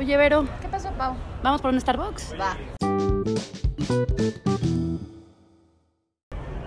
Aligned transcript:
Oye, 0.00 0.16
Vero, 0.16 0.48
¿Qué 0.62 0.68
pasó, 0.68 0.90
Pau? 0.92 1.14
¿vamos 1.42 1.60
por 1.60 1.74
un 1.74 1.78
Starbucks? 1.78 2.32
Va. 2.40 2.56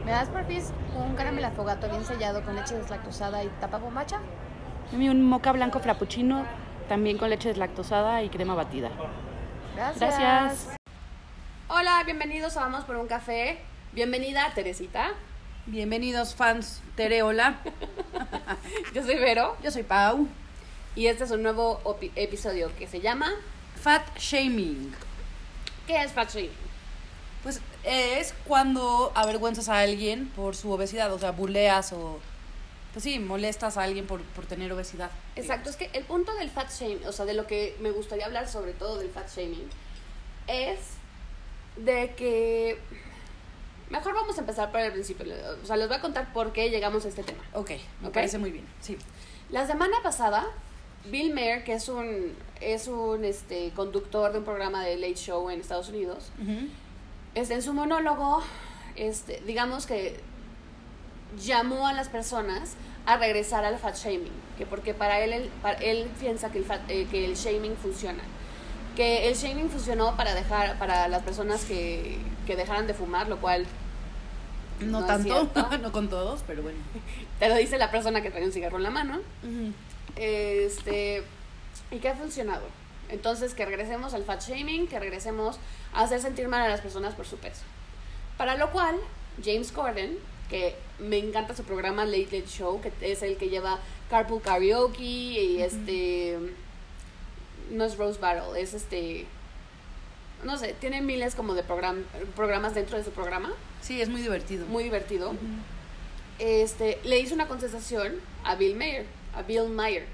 ¿Me 0.05 0.11
das 0.11 0.29
por 0.29 0.45
pis 0.45 0.71
un 0.95 1.15
caramel 1.15 1.43
afogato 1.43 1.89
bien 1.89 2.05
sellado 2.05 2.43
con 2.43 2.55
leche 2.55 2.75
deslactosada 2.75 3.43
y 3.43 3.47
tapa 3.59 3.79
bombacha? 3.79 4.19
A 4.93 4.95
mí 4.95 5.09
un 5.09 5.25
moca 5.25 5.51
blanco 5.51 5.79
frappuccino, 5.79 6.45
también 6.87 7.17
con 7.17 7.31
leche 7.31 7.49
deslactosada 7.49 8.21
y 8.21 8.29
crema 8.29 8.53
batida. 8.53 8.91
Gracias. 9.75 10.19
Gracias. 10.19 10.75
Hola, 11.69 12.03
bienvenidos 12.05 12.55
a 12.55 12.59
Vamos 12.59 12.83
por 12.83 12.97
un 12.97 13.07
café. 13.07 13.57
Bienvenida, 13.93 14.51
Teresita. 14.53 15.07
Bienvenidos 15.65 16.35
fans, 16.35 16.83
Tere, 16.95 17.23
hola. 17.23 17.55
Yo 18.93 19.01
soy 19.01 19.15
Vero 19.15 19.57
Yo 19.63 19.71
soy 19.71 19.81
Pau. 19.81 20.27
Y 20.95 21.07
este 21.07 21.23
es 21.23 21.31
un 21.31 21.43
nuevo 21.43 21.81
episodio 22.15 22.71
que 22.77 22.87
se 22.87 23.01
llama 23.01 23.31
Fat 23.81 24.03
shaming. 24.17 24.93
¿Qué 25.87 26.01
es 26.03 26.11
fat 26.11 26.29
shaming? 26.31 26.51
Pues 27.43 27.59
eh, 27.83 28.19
es 28.19 28.33
cuando 28.45 29.11
avergüenzas 29.15 29.67
a 29.69 29.79
alguien 29.79 30.29
por 30.29 30.55
su 30.55 30.71
obesidad, 30.71 31.11
o 31.13 31.19
sea, 31.19 31.31
buleas 31.31 31.91
o... 31.93 32.19
Pues 32.93 33.03
sí, 33.03 33.17
molestas 33.17 33.75
a 33.77 33.83
alguien 33.83 34.05
por, 34.05 34.21
por 34.21 34.45
tener 34.45 34.71
obesidad. 34.71 35.09
Exacto, 35.35 35.69
es 35.71 35.75
que 35.75 35.89
el 35.93 36.03
punto 36.05 36.33
del 36.35 36.49
fat 36.51 36.71
shaming, 36.71 37.05
o 37.07 37.11
sea, 37.11 37.25
de 37.25 37.33
lo 37.33 37.47
que 37.47 37.75
me 37.81 37.89
gustaría 37.91 38.25
hablar 38.25 38.47
sobre 38.47 38.71
todo 38.73 38.99
del 38.99 39.09
fat 39.09 39.27
shaming, 39.29 39.67
es 40.47 40.77
de 41.77 42.13
que... 42.15 42.77
Mejor 43.89 44.13
vamos 44.13 44.37
a 44.37 44.41
empezar 44.41 44.71
por 44.71 44.79
el 44.79 44.91
principio. 44.91 45.25
O 45.61 45.65
sea, 45.65 45.75
les 45.75 45.87
voy 45.87 45.97
a 45.97 46.01
contar 46.01 46.31
por 46.33 46.53
qué 46.53 46.69
llegamos 46.69 47.03
a 47.05 47.09
este 47.09 47.23
tema. 47.23 47.43
Ok, 47.53 47.71
me 48.01 48.07
Ok. 48.07 48.13
parece 48.13 48.37
muy 48.37 48.51
bien. 48.51 48.65
Sí. 48.79 48.97
La 49.49 49.67
semana 49.67 49.97
pasada, 50.01 50.45
Bill 51.05 51.33
Maher, 51.33 51.63
que 51.63 51.73
es 51.73 51.89
un, 51.89 52.33
es 52.61 52.87
un 52.87 53.25
este, 53.25 53.71
conductor 53.75 54.31
de 54.31 54.39
un 54.39 54.45
programa 54.45 54.83
de 54.85 54.95
Late 54.97 55.15
Show 55.15 55.49
en 55.49 55.59
Estados 55.59 55.89
Unidos, 55.89 56.31
este, 57.35 57.55
en 57.55 57.61
su 57.61 57.73
monólogo, 57.73 58.41
este, 58.95 59.41
digamos 59.45 59.85
que 59.85 60.19
llamó 61.43 61.87
a 61.87 61.93
las 61.93 62.09
personas 62.09 62.75
a 63.05 63.17
regresar 63.17 63.65
al 63.65 63.77
fat 63.79 63.95
shaming, 63.97 64.31
que 64.57 64.65
porque 64.65 64.93
para 64.93 65.19
él, 65.19 65.33
el- 65.33 65.49
para- 65.61 65.77
él 65.79 66.07
piensa 66.19 66.51
que 66.51 66.59
el, 66.59 66.65
fat- 66.65 66.89
eh, 66.89 67.07
que 67.11 67.25
el 67.25 67.35
shaming 67.35 67.75
funciona, 67.75 68.21
que 68.95 69.27
el 69.27 69.33
shaming 69.35 69.69
funcionó 69.69 70.15
para 70.15 70.33
dejar 70.35 70.77
para 70.79 71.07
las 71.07 71.23
personas 71.23 71.65
que, 71.65 72.17
que 72.45 72.55
dejaran 72.55 72.87
de 72.87 72.93
fumar, 72.93 73.27
lo 73.27 73.39
cual 73.41 73.65
No, 74.79 74.99
es 75.01 75.07
tanto, 75.07 75.49
no 75.81 75.91
con 75.91 76.07
todos, 76.07 76.43
pero 76.47 76.61
bueno. 76.61 76.77
te 77.39 77.49
lo 77.49 77.55
dice 77.55 77.77
la 77.77 77.91
persona 77.91 78.21
que 78.21 78.29
trae 78.31 78.45
un 78.45 78.51
cigarro 78.53 78.77
en 78.77 78.83
la 78.83 78.89
mano. 78.91 79.19
Este, 80.15 81.23
y 81.91 81.99
que 81.99 82.09
ha 82.09 82.15
funcionado. 82.15 82.63
Entonces, 83.09 83.53
que 83.53 83.65
regresemos 83.65 84.13
al 84.13 84.23
fat 84.23 84.41
shaming, 84.41 84.87
que 84.87 84.99
regresemos 84.99 85.57
a 85.93 86.01
hacer 86.03 86.21
sentir 86.21 86.47
mal 86.47 86.61
a 86.63 86.69
las 86.69 86.81
personas 86.81 87.13
por 87.15 87.25
su 87.25 87.37
peso. 87.37 87.61
Para 88.37 88.55
lo 88.57 88.71
cual, 88.71 88.95
James 89.43 89.71
Corden, 89.71 90.17
que 90.49 90.75
me 90.99 91.17
encanta 91.17 91.55
su 91.55 91.63
programa 91.63 92.05
Late 92.05 92.25
Late 92.31 92.47
Show, 92.47 92.81
que 92.81 92.91
es 93.01 93.21
el 93.23 93.37
que 93.37 93.49
lleva 93.49 93.79
Carpool 94.09 94.41
Karaoke 94.41 95.01
y 95.03 95.61
este. 95.61 96.37
No 97.71 97.85
es 97.85 97.97
Rose 97.97 98.19
Battle, 98.19 98.59
es 98.61 98.73
este. 98.73 99.25
No 100.43 100.57
sé, 100.57 100.75
tiene 100.79 101.01
miles 101.01 101.35
como 101.35 101.53
de 101.53 101.63
program- 101.63 102.03
programas 102.35 102.75
dentro 102.75 102.97
de 102.97 103.03
su 103.03 103.11
programa, 103.11 103.51
Sí, 103.81 104.01
es 104.01 104.09
muy 104.09 104.21
divertido. 104.21 104.65
muy 104.67 104.83
divertido 104.83 105.33
este, 106.39 106.99
le 107.05 107.19
hizo 107.19 107.33
una 107.35 107.47
contestación 107.47 108.15
a 108.43 108.55
Bill 108.55 108.75
Mayer, 108.75 109.05
a 109.35 109.41
Bill 109.41 109.69
Mayer, 109.69 110.05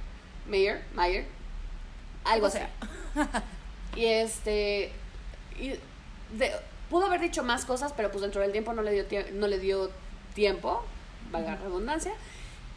Mayer, 0.48 0.84
Mayer, 0.94 1.26
algo 2.26 2.46
O 2.46 2.50
así. 2.50 2.60
Y 3.96 4.06
este, 4.06 4.92
y 5.60 5.70
de- 6.38 6.56
pudo 6.90 7.08
haber 7.08 7.20
dicho 7.22 7.44
más 7.44 7.66
cosas, 7.66 7.92
pero 7.98 8.12
pues 8.12 8.22
dentro 8.22 8.40
del 8.42 8.52
tiempo 8.52 8.72
no 8.74 8.82
le 8.84 8.92
dio, 8.92 9.08
tie- 9.10 9.32
no 9.32 9.48
le 9.48 9.58
dio 9.60 9.90
tiempo, 10.36 10.84
valga 11.32 11.52
la 11.56 11.58
redundancia. 11.58 12.14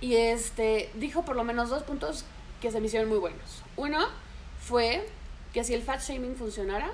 Y 0.00 0.17
este, 0.17 0.91
dijo 0.94 1.25
por 1.25 1.37
lo 1.37 1.44
menos 1.44 1.69
dos 1.69 1.83
puntos 1.83 2.25
que 2.61 2.71
se 2.72 2.81
me 2.81 2.87
hicieron 2.87 3.09
muy 3.09 3.19
buenos. 3.19 3.62
Uno 3.77 3.99
fue 4.61 5.06
que 5.53 5.62
si 5.65 5.75
el 5.75 5.83
fat 5.83 6.00
shaming 6.00 6.34
funcionara, 6.34 6.91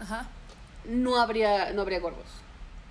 Ajá. 0.00 0.26
no 0.86 1.20
habría, 1.20 1.72
no 1.72 1.82
habría 1.82 2.00
gordos. 2.00 2.26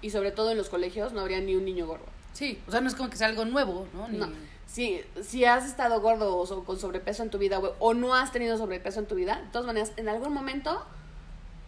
Y 0.02 0.12
sobre 0.12 0.32
todo 0.32 0.52
en 0.52 0.58
los 0.58 0.70
colegios 0.70 1.12
no 1.12 1.22
habría 1.22 1.40
ni 1.42 1.56
un 1.56 1.66
niño 1.66 1.86
gordo. 1.88 2.06
Sí, 2.34 2.62
o 2.68 2.72
sea, 2.72 2.82
no 2.82 2.88
es 2.88 2.96
como 2.96 3.10
que 3.10 3.18
sea 3.18 3.28
algo 3.28 3.46
nuevo, 3.46 3.88
¿no? 3.94 4.08
Ni- 4.08 4.20
No. 4.20 4.30
Si, 4.72 5.02
si 5.24 5.46
has 5.46 5.66
estado 5.66 6.00
gordo 6.00 6.38
o 6.38 6.64
con 6.64 6.80
sobrepeso 6.80 7.24
en 7.24 7.30
tu 7.32 7.38
vida 7.40 7.58
o, 7.60 7.76
o 7.80 7.94
no 7.96 8.14
has 8.14 8.32
tenido 8.32 8.58
sobrepeso 8.58 9.00
en 9.00 9.08
tu 9.08 9.16
vida, 9.16 9.42
de 9.44 9.48
todas 9.52 9.66
maneras, 9.66 9.92
en 9.98 10.08
algún 10.10 10.32
momento 10.34 10.84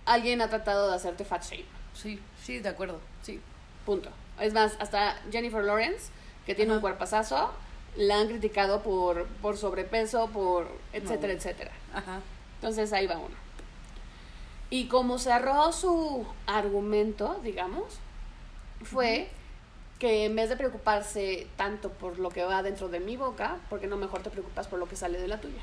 alguien 0.06 0.42
ha 0.42 0.50
tratado 0.50 0.90
de 0.90 0.96
hacerte 0.96 1.26
fat 1.26 1.44
shame. 1.44 1.66
Sí, 1.96 2.20
sí, 2.44 2.60
de 2.60 2.70
acuerdo. 2.70 3.00
Sí. 3.24 3.40
Punto. 3.86 4.10
Es 4.40 4.54
más, 4.54 4.76
hasta 4.80 5.16
Jennifer 5.32 5.64
Lawrence, 5.64 6.12
que 6.46 6.54
tiene 6.56 6.72
un 6.72 6.78
Ajá. 6.78 6.82
cuerpazazo, 6.82 7.52
la 7.98 8.20
han 8.20 8.28
criticado 8.28 8.82
por, 8.84 9.26
por 9.42 9.58
sobrepeso, 9.58 10.28
por 10.28 10.68
etcétera, 10.94 11.34
No. 11.34 11.40
etcétera. 11.40 11.72
Ajá. 11.94 12.20
Entonces 12.56 12.94
ahí 12.94 13.08
va 13.08 13.18
uno. 13.18 13.36
Y 14.70 14.88
como 14.88 15.18
cerró 15.18 15.72
su 15.74 16.26
argumento, 16.46 17.40
digamos, 17.44 17.84
fue 18.84 19.30
que 20.02 20.26
en 20.26 20.36
vez 20.36 20.50
de 20.50 20.58
preocuparse 20.58 21.46
tanto 21.58 21.92
por 21.92 22.18
lo 22.18 22.32
que 22.32 22.44
va 22.44 22.64
dentro 22.64 22.90
de 22.90 23.00
mi 23.00 23.18
boca, 23.18 23.58
porque 23.70 23.86
no 23.86 23.98
mejor 23.98 24.24
te 24.24 24.32
preocupas 24.32 24.68
por 24.68 24.80
lo 24.80 24.90
que 24.90 24.96
sale 24.96 25.22
de 25.22 25.28
la 25.28 25.40
tuya. 25.40 25.62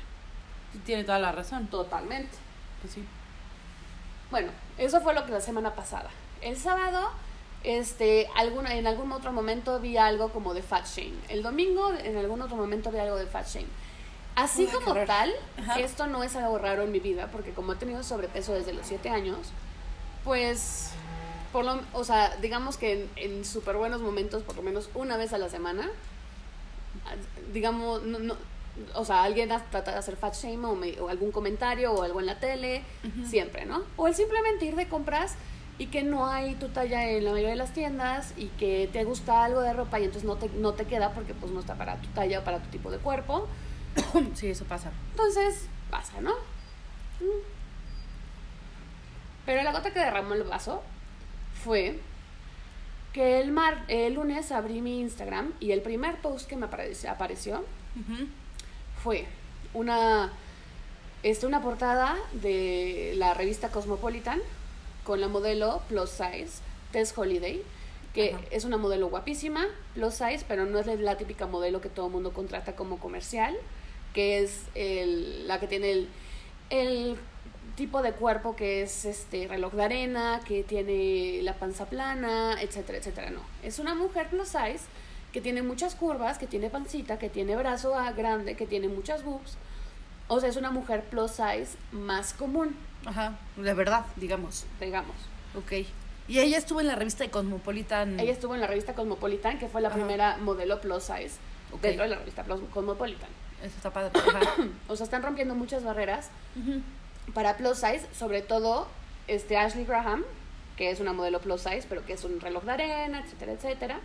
Tiene 0.85 1.03
toda 1.03 1.19
la 1.19 1.33
razón. 1.33 1.67
Totalmente. 1.67 2.37
Pues 2.81 2.93
sí. 2.93 3.03
Bueno, 4.31 4.49
eso 4.77 5.01
fue 5.01 5.13
lo 5.13 5.25
que 5.25 5.33
la 5.33 5.41
semana 5.41 5.75
pasada. 5.75 6.09
El 6.39 6.55
sábado, 6.55 7.09
este, 7.65 8.29
alguna, 8.37 8.75
en 8.75 8.87
algún 8.87 9.11
otro 9.11 9.33
momento 9.33 9.81
vi 9.81 9.97
algo 9.97 10.29
como 10.29 10.53
de 10.53 10.61
fat 10.61 10.87
shame. 10.87 11.17
El 11.27 11.43
domingo, 11.43 11.91
en 12.01 12.15
algún 12.15 12.41
otro 12.41 12.55
momento 12.55 12.91
vi 12.91 12.99
algo 12.99 13.17
de 13.17 13.25
fat 13.25 13.45
shame. 13.45 13.67
Así 14.37 14.67
Uy, 14.67 14.71
como 14.71 14.93
tal, 15.03 15.33
Ajá. 15.57 15.81
esto 15.81 16.07
no 16.07 16.23
es 16.23 16.37
algo 16.37 16.57
raro 16.59 16.83
en 16.83 16.93
mi 16.93 17.01
vida, 17.01 17.27
porque 17.29 17.51
como 17.51 17.73
he 17.73 17.75
tenido 17.75 18.03
sobrepeso 18.03 18.53
desde 18.53 18.71
los 18.71 18.87
7 18.87 19.09
años, 19.09 19.51
pues, 20.23 20.91
por 21.51 21.65
lo, 21.65 21.79
o 21.93 22.03
sea, 22.03 22.35
digamos 22.37 22.77
que 22.77 22.93
en, 22.93 23.09
en 23.15 23.45
súper 23.45 23.75
buenos 23.77 24.01
momentos, 24.01 24.43
por 24.43 24.55
lo 24.55 24.61
menos 24.61 24.89
una 24.95 25.17
vez 25.17 25.33
a 25.33 25.37
la 25.37 25.49
semana, 25.49 25.89
digamos, 27.53 28.03
no, 28.03 28.19
no- 28.19 28.35
o 28.95 29.03
sea, 29.03 29.23
alguien 29.23 29.49
trata 29.71 29.91
de 29.91 29.97
hacer 29.97 30.15
fat 30.15 30.33
shame 30.35 30.65
o, 30.65 30.75
me- 30.75 30.99
o 31.01 31.09
algún 31.09 31.31
comentario 31.31 31.91
o 31.91 32.03
algo 32.03 32.19
en 32.19 32.25
la 32.27 32.39
tele, 32.39 32.83
siempre, 33.27 33.65
¿no? 33.65 33.83
O 33.97 34.07
el 34.07 34.15
simplemente 34.15 34.65
ir 34.65 34.75
de 34.75 34.87
compras 34.87 35.35
y 35.77 35.87
que 35.87 36.03
no 36.03 36.27
hay 36.27 36.55
tu 36.55 36.69
talla 36.69 37.09
en 37.09 37.23
la 37.25 37.31
mayoría 37.31 37.51
de 37.51 37.55
las 37.57 37.73
tiendas 37.73 38.33
y 38.37 38.45
que 38.47 38.89
te 38.91 39.03
gusta 39.03 39.43
algo 39.43 39.61
de 39.61 39.73
ropa 39.73 39.99
y 39.99 40.03
entonces 40.05 40.25
no 40.25 40.35
te, 40.35 40.49
no 40.49 40.73
te 40.73 40.85
queda 40.85 41.11
porque 41.13 41.33
pues 41.33 41.51
no 41.51 41.59
está 41.61 41.75
para 41.75 41.95
tu 41.97 42.07
talla 42.09 42.39
o 42.39 42.43
para 42.43 42.59
tu 42.59 42.69
tipo 42.69 42.91
de 42.91 42.97
cuerpo. 42.99 43.47
Sí, 44.35 44.47
eso 44.49 44.65
pasa. 44.65 44.91
Entonces, 45.11 45.65
pasa, 45.89 46.21
¿no? 46.21 46.31
Mm. 47.19 47.41
Pero 49.45 49.63
la 49.63 49.71
gota 49.71 49.91
que 49.91 49.99
derramó 49.99 50.33
el 50.35 50.43
vaso 50.43 50.81
fue 51.63 51.99
que 53.13 53.39
el, 53.41 53.51
mar, 53.51 53.83
el 53.87 54.13
lunes 54.13 54.51
abrí 54.51 54.81
mi 54.81 54.99
Instagram 55.01 55.53
y 55.59 55.71
el 55.71 55.81
primer 55.81 56.17
post 56.17 56.47
que 56.47 56.55
me 56.55 56.65
apareció, 56.67 57.09
apareció 57.11 57.65
fue 59.03 59.25
una, 59.73 60.31
este, 61.23 61.45
una 61.47 61.61
portada 61.61 62.17
de 62.33 63.13
la 63.17 63.33
revista 63.33 63.69
Cosmopolitan 63.69 64.39
con 65.03 65.21
la 65.21 65.27
modelo 65.27 65.81
plus 65.89 66.09
size 66.11 66.61
Tess 66.91 67.17
Holiday, 67.17 67.61
que 68.13 68.35
es 68.51 68.63
una 68.65 68.77
modelo 68.77 69.09
guapísima, 69.09 69.65
plus 69.95 70.13
size, 70.15 70.45
pero 70.47 70.65
no 70.65 70.79
es 70.79 70.87
la 70.99 71.17
típica 71.17 71.45
modelo 71.47 71.81
que 71.81 71.89
todo 71.89 72.07
el 72.07 72.11
mundo 72.11 72.31
contrata 72.33 72.75
como 72.75 72.97
comercial, 72.99 73.55
que 74.13 74.39
es 74.43 74.61
el- 74.75 75.47
la 75.47 75.59
que 75.59 75.67
tiene 75.67 75.91
el, 75.91 76.07
el 76.69 77.17
tipo 77.75 78.01
de 78.01 78.11
cuerpo 78.13 78.55
que 78.55 78.81
es 78.83 79.05
este 79.05 79.47
reloj 79.47 79.73
de 79.73 79.83
arena, 79.83 80.39
que 80.45 80.63
tiene 80.63 81.41
la 81.43 81.53
panza 81.53 81.85
plana, 81.85 82.61
etcétera, 82.61 82.97
etcétera. 82.99 83.29
No, 83.29 83.41
es 83.63 83.79
una 83.79 83.95
mujer 83.95 84.27
plus 84.29 84.47
size 84.49 84.81
que 85.33 85.41
tiene 85.41 85.61
muchas 85.61 85.95
curvas, 85.95 86.37
que 86.37 86.47
tiene 86.47 86.69
pancita, 86.69 87.19
que 87.19 87.29
tiene 87.29 87.55
brazo 87.55 87.93
grande, 88.15 88.55
que 88.55 88.65
tiene 88.65 88.87
muchas 88.87 89.23
boobs. 89.23 89.57
O 90.27 90.39
sea, 90.39 90.49
es 90.49 90.57
una 90.57 90.71
mujer 90.71 91.03
plus 91.05 91.31
size 91.31 91.77
más 91.91 92.33
común, 92.33 92.75
Ajá, 93.05 93.37
de 93.55 93.73
verdad, 93.73 94.05
digamos. 94.15 94.65
digamos. 94.79 95.15
Ok. 95.55 95.85
Y 96.27 96.37
ella 96.39 96.57
estuvo 96.59 96.79
en 96.81 96.87
la 96.87 96.95
revista 96.95 97.23
de 97.23 97.31
Cosmopolitan. 97.31 98.19
Ella 98.19 98.31
estuvo 98.31 98.53
en 98.53 98.61
la 98.61 98.67
revista 98.67 98.93
Cosmopolitan, 98.93 99.57
que 99.57 99.67
fue 99.67 99.81
la 99.81 99.87
Ajá. 99.87 99.97
primera 99.97 100.37
modelo 100.37 100.79
plus 100.81 101.03
size 101.03 101.31
Ok. 101.71 101.81
dentro 101.81 102.03
de 102.03 102.09
la 102.09 102.17
revista 102.17 102.43
Cosmopolitan. 102.43 103.29
Eso 103.63 103.75
está 103.75 103.91
padre. 103.91 104.11
O 104.87 104.95
sea, 104.95 105.03
están 105.05 105.21
rompiendo 105.23 105.53
muchas 105.55 105.83
barreras 105.83 106.29
Ujú. 106.55 106.81
Para 107.33 107.57
plus 107.57 107.77
size, 107.77 108.05
sobre 108.13 108.41
todo 108.41 108.87
este 109.27 109.57
Ashley 109.57 109.85
Graham, 109.85 110.23
que 110.77 110.91
es 110.91 110.99
una 110.99 111.13
modelo 111.13 111.39
plus 111.39 111.61
size, 111.61 111.85
pero 111.87 112.05
que 112.05 112.13
es 112.13 112.23
un 112.23 112.39
reloj 112.39 112.63
de 112.63 112.71
arena, 112.71 113.19
etcétera, 113.25 113.51
etcétera. 113.53 113.99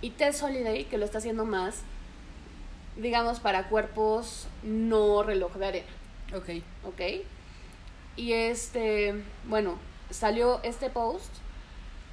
Y 0.00 0.10
Tess 0.10 0.42
Holiday, 0.42 0.84
que 0.84 0.98
lo 0.98 1.04
está 1.04 1.18
haciendo 1.18 1.44
más, 1.44 1.82
digamos, 2.96 3.40
para 3.40 3.68
cuerpos 3.68 4.48
no 4.62 5.22
reloj 5.22 5.54
de 5.54 5.66
arena, 5.66 5.86
Ok. 6.34 6.48
¿ok? 6.84 7.00
Y 8.16 8.32
este, 8.32 9.14
bueno, 9.44 9.78
salió 10.10 10.60
este 10.62 10.88
post 10.90 11.32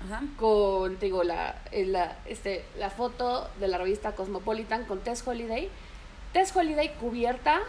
Ajá. 0.06 0.21
con, 0.38 1.00
digo, 1.00 1.24
la, 1.24 1.56
eh, 1.71 1.86
la, 1.86 2.18
este, 2.25 2.66
la 2.77 2.89
foto 2.89 3.50
de 3.59 3.68
la 3.69 3.77
revista 3.77 4.13
Cosmopolitan 4.13 4.86
con 4.86 5.00
Tess 5.00 5.25
Holiday. 5.25 5.69
Tess 6.33 6.56
Holiday 6.56 6.94
cubierta 7.00 7.62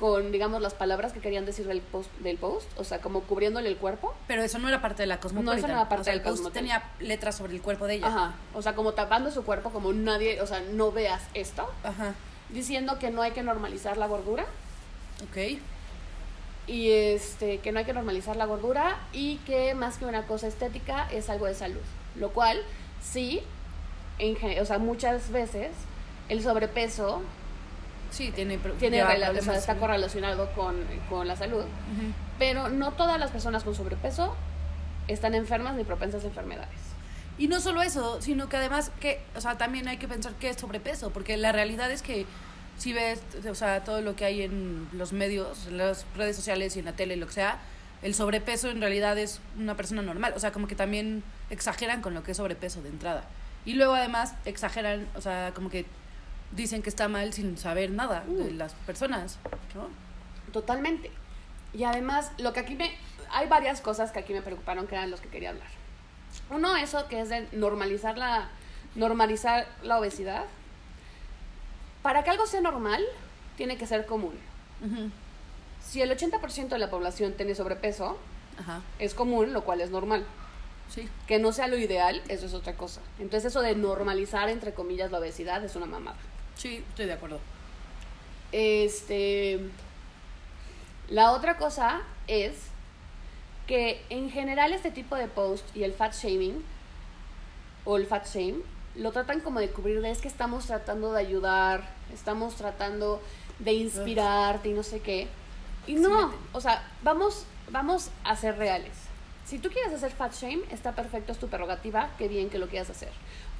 con, 0.00 0.32
digamos, 0.32 0.62
las 0.62 0.72
palabras 0.72 1.12
que 1.12 1.20
querían 1.20 1.44
decir 1.44 1.66
del 1.66 1.82
post, 1.82 2.10
del 2.20 2.38
post 2.38 2.66
o 2.78 2.84
sea, 2.84 3.02
como 3.02 3.20
cubriéndole 3.20 3.68
el 3.68 3.76
cuerpo. 3.76 4.14
Pero 4.26 4.42
eso 4.42 4.58
no 4.58 4.66
era 4.66 4.80
parte 4.80 5.02
de 5.02 5.06
la 5.06 5.20
Cosmopolitan. 5.20 5.56
No, 5.56 5.58
eso 5.58 5.68
no 5.68 5.74
era 5.74 5.88
parte 5.90 6.00
o 6.00 6.04
sea, 6.04 6.12
del 6.14 6.22
el 6.22 6.26
post 6.26 6.52
tenía 6.54 6.90
letras 7.00 7.36
sobre 7.36 7.52
el 7.52 7.60
cuerpo 7.60 7.86
de 7.86 7.96
ella. 7.96 8.06
Ajá. 8.06 8.34
O 8.54 8.62
sea, 8.62 8.74
como 8.74 8.94
tapando 8.94 9.30
su 9.30 9.44
cuerpo, 9.44 9.68
como 9.68 9.92
nadie, 9.92 10.40
o 10.40 10.46
sea, 10.46 10.60
no 10.60 10.90
veas 10.90 11.22
esto. 11.34 11.70
Ajá. 11.84 12.14
Diciendo 12.48 12.98
que 12.98 13.10
no 13.10 13.20
hay 13.20 13.32
que 13.32 13.42
normalizar 13.42 13.98
la 13.98 14.06
gordura. 14.06 14.46
Ok. 15.22 15.60
Y 16.66 16.90
este, 16.90 17.58
que 17.58 17.70
no 17.70 17.80
hay 17.80 17.84
que 17.84 17.92
normalizar 17.92 18.36
la 18.36 18.46
gordura 18.46 18.98
y 19.12 19.36
que 19.38 19.74
más 19.74 19.98
que 19.98 20.06
una 20.06 20.26
cosa 20.26 20.46
estética 20.46 21.08
es 21.12 21.28
algo 21.28 21.44
de 21.44 21.54
salud. 21.54 21.82
Lo 22.16 22.30
cual, 22.30 22.62
sí, 23.02 23.42
en, 24.18 24.36
o 24.60 24.64
sea, 24.64 24.78
muchas 24.78 25.30
veces 25.30 25.72
el 26.30 26.42
sobrepeso 26.42 27.22
Sí, 28.10 28.32
tiene, 28.32 28.58
tiene 28.78 29.02
o 29.02 29.42
sea, 29.42 29.54
está 29.54 29.76
correlacionado 29.76 30.50
con, 30.52 30.76
con 31.08 31.26
la 31.28 31.36
salud, 31.36 31.64
pero 32.38 32.68
no 32.68 32.92
todas 32.92 33.18
las 33.18 33.30
personas 33.30 33.62
con 33.62 33.74
sobrepeso 33.74 34.34
están 35.08 35.34
enfermas 35.34 35.74
ni 35.76 35.84
propensas 35.84 36.24
a 36.24 36.26
enfermedades. 36.26 36.78
Y 37.38 37.48
no 37.48 37.60
solo 37.60 37.80
eso, 37.82 38.20
sino 38.20 38.48
que 38.48 38.58
además 38.58 38.92
que, 39.00 39.22
o 39.34 39.40
sea, 39.40 39.56
también 39.56 39.88
hay 39.88 39.96
que 39.96 40.08
pensar 40.08 40.34
qué 40.38 40.50
es 40.50 40.56
sobrepeso, 40.58 41.10
porque 41.10 41.36
la 41.36 41.52
realidad 41.52 41.90
es 41.90 42.02
que 42.02 42.26
si 42.76 42.92
ves, 42.92 43.22
o 43.48 43.54
sea, 43.54 43.84
todo 43.84 44.00
lo 44.00 44.16
que 44.16 44.24
hay 44.24 44.42
en 44.42 44.88
los 44.92 45.12
medios, 45.12 45.66
en 45.66 45.78
las 45.78 46.04
redes 46.16 46.36
sociales 46.36 46.76
y 46.76 46.80
en 46.80 46.84
la 46.86 46.92
tele, 46.92 47.16
lo 47.16 47.26
que 47.26 47.32
sea, 47.32 47.58
el 48.02 48.14
sobrepeso 48.14 48.70
en 48.70 48.80
realidad 48.80 49.18
es 49.18 49.40
una 49.58 49.76
persona 49.76 50.02
normal, 50.02 50.32
o 50.34 50.40
sea, 50.40 50.52
como 50.52 50.66
que 50.66 50.74
también 50.74 51.22
exageran 51.50 52.00
con 52.00 52.14
lo 52.14 52.22
que 52.22 52.32
es 52.32 52.36
sobrepeso 52.36 52.82
de 52.82 52.88
entrada. 52.88 53.24
Y 53.64 53.74
luego 53.74 53.94
además 53.94 54.34
exageran, 54.46 55.06
o 55.14 55.20
sea, 55.20 55.52
como 55.54 55.68
que 55.68 55.84
dicen 56.52 56.82
que 56.82 56.88
está 56.90 57.08
mal 57.08 57.32
sin 57.32 57.56
saber 57.56 57.90
nada 57.90 58.24
de 58.26 58.52
Mm. 58.52 58.58
las 58.58 58.74
personas, 58.86 59.38
¿no? 59.74 59.88
Totalmente. 60.52 61.10
Y 61.72 61.84
además, 61.84 62.32
lo 62.38 62.52
que 62.52 62.60
aquí 62.60 62.74
me... 62.74 62.92
Hay 63.32 63.46
varias 63.48 63.80
cosas 63.80 64.10
que 64.10 64.18
aquí 64.18 64.32
me 64.32 64.42
preocuparon 64.42 64.88
que 64.88 64.96
eran 64.96 65.10
los 65.10 65.20
que 65.20 65.28
quería 65.28 65.50
hablar. 65.50 65.68
Uno, 66.50 66.76
eso 66.76 67.06
que 67.06 67.20
es 67.20 67.28
de 67.28 67.46
normalizar 67.52 68.18
la, 68.18 68.48
normalizar 68.96 69.68
la 69.84 69.98
obesidad. 69.98 70.44
Para 72.02 72.24
que 72.24 72.30
algo 72.30 72.46
sea 72.46 72.60
normal, 72.60 73.04
tiene 73.56 73.76
que 73.76 73.86
ser 73.86 74.06
común. 74.06 74.34
Si 75.84 76.02
el 76.02 76.10
80% 76.10 76.68
de 76.68 76.78
la 76.78 76.90
población 76.90 77.34
tiene 77.34 77.54
sobrepeso, 77.54 78.18
Ajá, 78.58 78.80
es 78.98 79.14
común, 79.14 79.52
lo 79.52 79.62
cual 79.64 79.80
es 79.80 79.90
normal. 79.90 80.24
sí. 80.88 81.08
Que 81.28 81.38
no 81.38 81.52
sea 81.52 81.68
lo 81.68 81.76
ideal, 81.78 82.20
eso 82.28 82.46
es 82.46 82.54
otra 82.54 82.74
cosa. 82.74 83.00
Entonces 83.20 83.50
eso 83.52 83.60
de 83.62 83.76
normalizar, 83.76 84.48
entre 84.48 84.74
comillas, 84.74 85.10
la 85.12 85.18
obesidad 85.18 85.62
es 85.64 85.76
una 85.76 85.86
mamada. 85.86 86.16
Sí, 86.60 86.84
estoy 86.90 87.06
de 87.06 87.14
acuerdo. 87.14 87.40
Este. 88.52 89.60
La 91.08 91.32
otra 91.32 91.56
cosa 91.56 92.02
es 92.26 92.54
que 93.66 94.04
en 94.10 94.30
general 94.30 94.74
este 94.74 94.90
tipo 94.90 95.16
de 95.16 95.26
post 95.26 95.64
y 95.74 95.84
el 95.84 95.94
fat 95.94 96.12
shaming 96.12 96.62
o 97.86 97.96
el 97.96 98.06
fat 98.06 98.26
shame 98.26 98.56
lo 98.94 99.10
tratan 99.10 99.40
como 99.40 99.58
de 99.58 99.70
cubrir 99.70 100.02
de 100.02 100.10
es 100.10 100.20
que 100.20 100.28
estamos 100.28 100.66
tratando 100.66 101.12
de 101.14 101.20
ayudar, 101.20 101.88
estamos 102.12 102.56
tratando 102.56 103.22
de 103.58 103.72
inspirarte 103.72 104.68
y 104.68 104.72
no 104.72 104.82
sé 104.82 105.00
qué. 105.00 105.28
Y 105.86 105.94
no, 105.94 106.30
o 106.52 106.60
sea, 106.60 106.86
vamos, 107.02 107.46
vamos 107.70 108.10
a 108.22 108.36
ser 108.36 108.58
reales. 108.58 108.92
Si 109.46 109.58
tú 109.58 109.70
quieres 109.70 109.94
hacer 109.94 110.10
fat 110.10 110.34
shame, 110.34 110.60
está 110.70 110.92
perfecto, 110.92 111.32
es 111.32 111.38
tu 111.38 111.48
prerrogativa, 111.48 112.10
qué 112.18 112.28
bien 112.28 112.50
que 112.50 112.58
lo 112.58 112.68
quieras 112.68 112.90
hacer. 112.90 113.12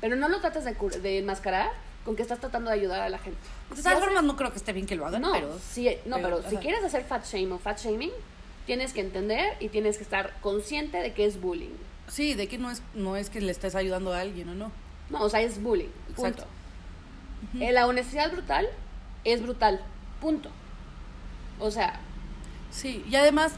Pero 0.03 0.17
no 0.17 0.29
lo 0.29 0.41
trates 0.41 0.65
de, 0.65 0.75
de 1.01 1.19
enmascarar 1.19 1.71
con 2.05 2.17
que 2.17 2.23
estás 2.23 2.41
tratando 2.41 2.71
de 2.71 2.77
ayudar 2.77 3.01
a 3.01 3.09
la 3.09 3.19
gente. 3.19 3.39
De 3.71 3.77
Si 3.77 3.83
todas 3.83 4.01
formas, 4.01 4.25
no 4.25 4.37
creo 4.37 4.51
que 4.51 4.57
esté 4.59 4.73
bien 4.73 4.87
que 4.87 4.97
lo 4.97 5.07
hagan, 5.07 5.23
no, 5.23 5.33
pero... 5.33 5.59
sí, 5.59 5.89
no, 6.07 6.17
pero, 6.17 6.39
pero, 6.39 6.51
si 6.51 6.57
quieres 6.57 6.83
hacer 6.83 7.05
fat 7.05 7.25
shame 7.25 7.53
o 7.53 7.59
fat 7.59 7.79
shaming, 7.79 8.11
tienes 8.67 8.93
que 8.93 9.01
entender 9.01 9.57
y 9.61 9.69
tienes 9.69 9.97
que 9.97 10.03
estar 10.03 10.35
consciente 10.41 10.99
de 10.99 11.13
que 11.13 11.27
es 11.27 11.41
bullying. 11.41 11.77
Sí, 12.09 12.35
de 12.35 12.49
que 12.49 12.59
no 12.59 12.71
es, 12.71 12.83
no 12.95 13.17
es 13.17 13.31
que 13.31 13.41
le 13.41 13.53
estés 13.53 13.75
ayudando 13.75 14.13
a 14.13 14.21
alguien 14.21 14.49
o 14.49 14.55
no. 14.55 14.73
No, 15.11 15.23
o 15.23 15.29
sea, 15.29 15.41
es 15.41 15.63
bullying. 15.63 15.89
Punto. 16.15 16.23
Exacto. 16.29 16.47
Eh, 17.61 17.73
La 17.73 17.87
honestidad 17.87 18.31
brutal 18.33 18.69
es 19.25 19.43
brutal. 19.43 19.81
Punto. 20.21 20.51
O 21.59 21.71
sea, 21.71 22.01
Sí, 22.71 23.05
y 23.09 23.17
además 23.17 23.53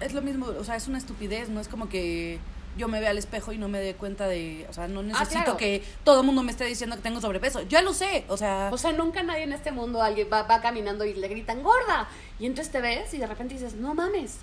es 0.00 0.14
lo 0.14 0.22
mismo, 0.22 0.46
o 0.46 0.64
sea, 0.64 0.76
es 0.76 0.88
una 0.88 0.98
estupidez, 0.98 1.48
no 1.48 1.60
es 1.60 1.68
como 1.68 1.88
que 1.88 2.38
yo 2.76 2.88
me 2.88 3.00
vea 3.00 3.10
al 3.10 3.18
espejo 3.18 3.52
y 3.52 3.58
no 3.58 3.68
me 3.68 3.80
dé 3.80 3.94
cuenta 3.94 4.26
de, 4.26 4.66
o 4.68 4.72
sea, 4.72 4.88
no 4.88 5.02
necesito 5.02 5.42
claro. 5.42 5.56
que 5.56 5.82
todo 6.04 6.20
el 6.20 6.26
mundo 6.26 6.42
me 6.42 6.52
esté 6.52 6.64
diciendo 6.64 6.96
que 6.96 7.02
tengo 7.02 7.20
sobrepeso. 7.20 7.60
Yo 7.62 7.68
ya 7.68 7.82
lo 7.82 7.92
sé, 7.92 8.24
o 8.28 8.36
sea, 8.36 8.70
o 8.72 8.78
sea, 8.78 8.92
nunca 8.92 9.22
nadie 9.22 9.44
en 9.44 9.52
este 9.52 9.72
mundo 9.72 10.02
alguien 10.02 10.28
va, 10.32 10.42
va 10.44 10.60
caminando 10.60 11.04
y 11.04 11.14
le 11.14 11.28
gritan 11.28 11.62
gorda. 11.62 12.08
Y 12.38 12.46
entonces 12.46 12.72
te 12.72 12.80
ves 12.80 13.12
y 13.14 13.18
de 13.18 13.26
repente 13.26 13.54
dices, 13.54 13.74
no 13.74 13.94
mames, 13.94 14.38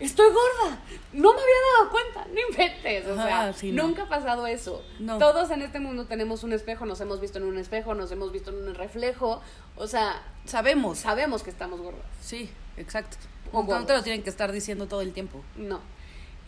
estoy 0.00 0.28
gorda. 0.28 0.78
No 1.12 1.32
me 1.34 1.40
había 1.40 1.54
dado 1.78 1.90
cuenta. 1.90 2.26
No 2.32 2.40
inventes. 2.50 3.06
O 3.06 3.14
sea, 3.14 3.52
sí, 3.52 3.72
no. 3.72 3.84
nunca 3.84 4.02
ha 4.02 4.08
pasado 4.08 4.46
eso. 4.46 4.82
No. 4.98 5.18
Todos 5.18 5.50
en 5.50 5.62
este 5.62 5.78
mundo 5.78 6.06
tenemos 6.06 6.42
un 6.42 6.52
espejo, 6.52 6.86
nos 6.86 7.00
hemos 7.00 7.20
visto 7.20 7.38
en 7.38 7.44
un 7.44 7.58
espejo, 7.58 7.94
nos 7.94 8.10
hemos 8.10 8.32
visto 8.32 8.50
en 8.50 8.68
un 8.68 8.74
reflejo. 8.74 9.40
O 9.76 9.86
sea, 9.86 10.22
sabemos. 10.46 10.98
sabemos 10.98 11.42
que 11.42 11.50
estamos 11.50 11.80
gordas. 11.80 12.02
Sí, 12.20 12.50
exacto. 12.76 13.16
O 13.52 13.62
no 13.62 13.86
te 13.86 13.92
lo 13.92 14.02
tienen 14.02 14.22
que 14.22 14.30
estar 14.30 14.50
diciendo 14.52 14.86
todo 14.86 15.02
el 15.02 15.12
tiempo. 15.12 15.42
No. 15.56 15.80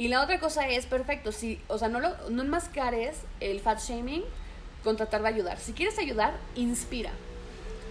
Y 0.03 0.09
la 0.09 0.21
otra 0.21 0.41
cosa 0.41 0.67
es, 0.67 0.85
perfecto, 0.87 1.31
si, 1.31 1.61
o 1.69 1.79
sea, 1.79 1.87
no, 1.87 2.01
lo, 2.01 2.09
no 2.29 2.43
enmascares 2.43 3.21
el 3.39 3.61
fat 3.61 3.79
shaming 3.79 4.25
con 4.83 4.97
tratar 4.97 5.23
de 5.23 5.29
ayudar. 5.29 5.61
Si 5.61 5.75
quieres 5.75 5.97
ayudar, 5.97 6.35
inspira. 6.57 7.13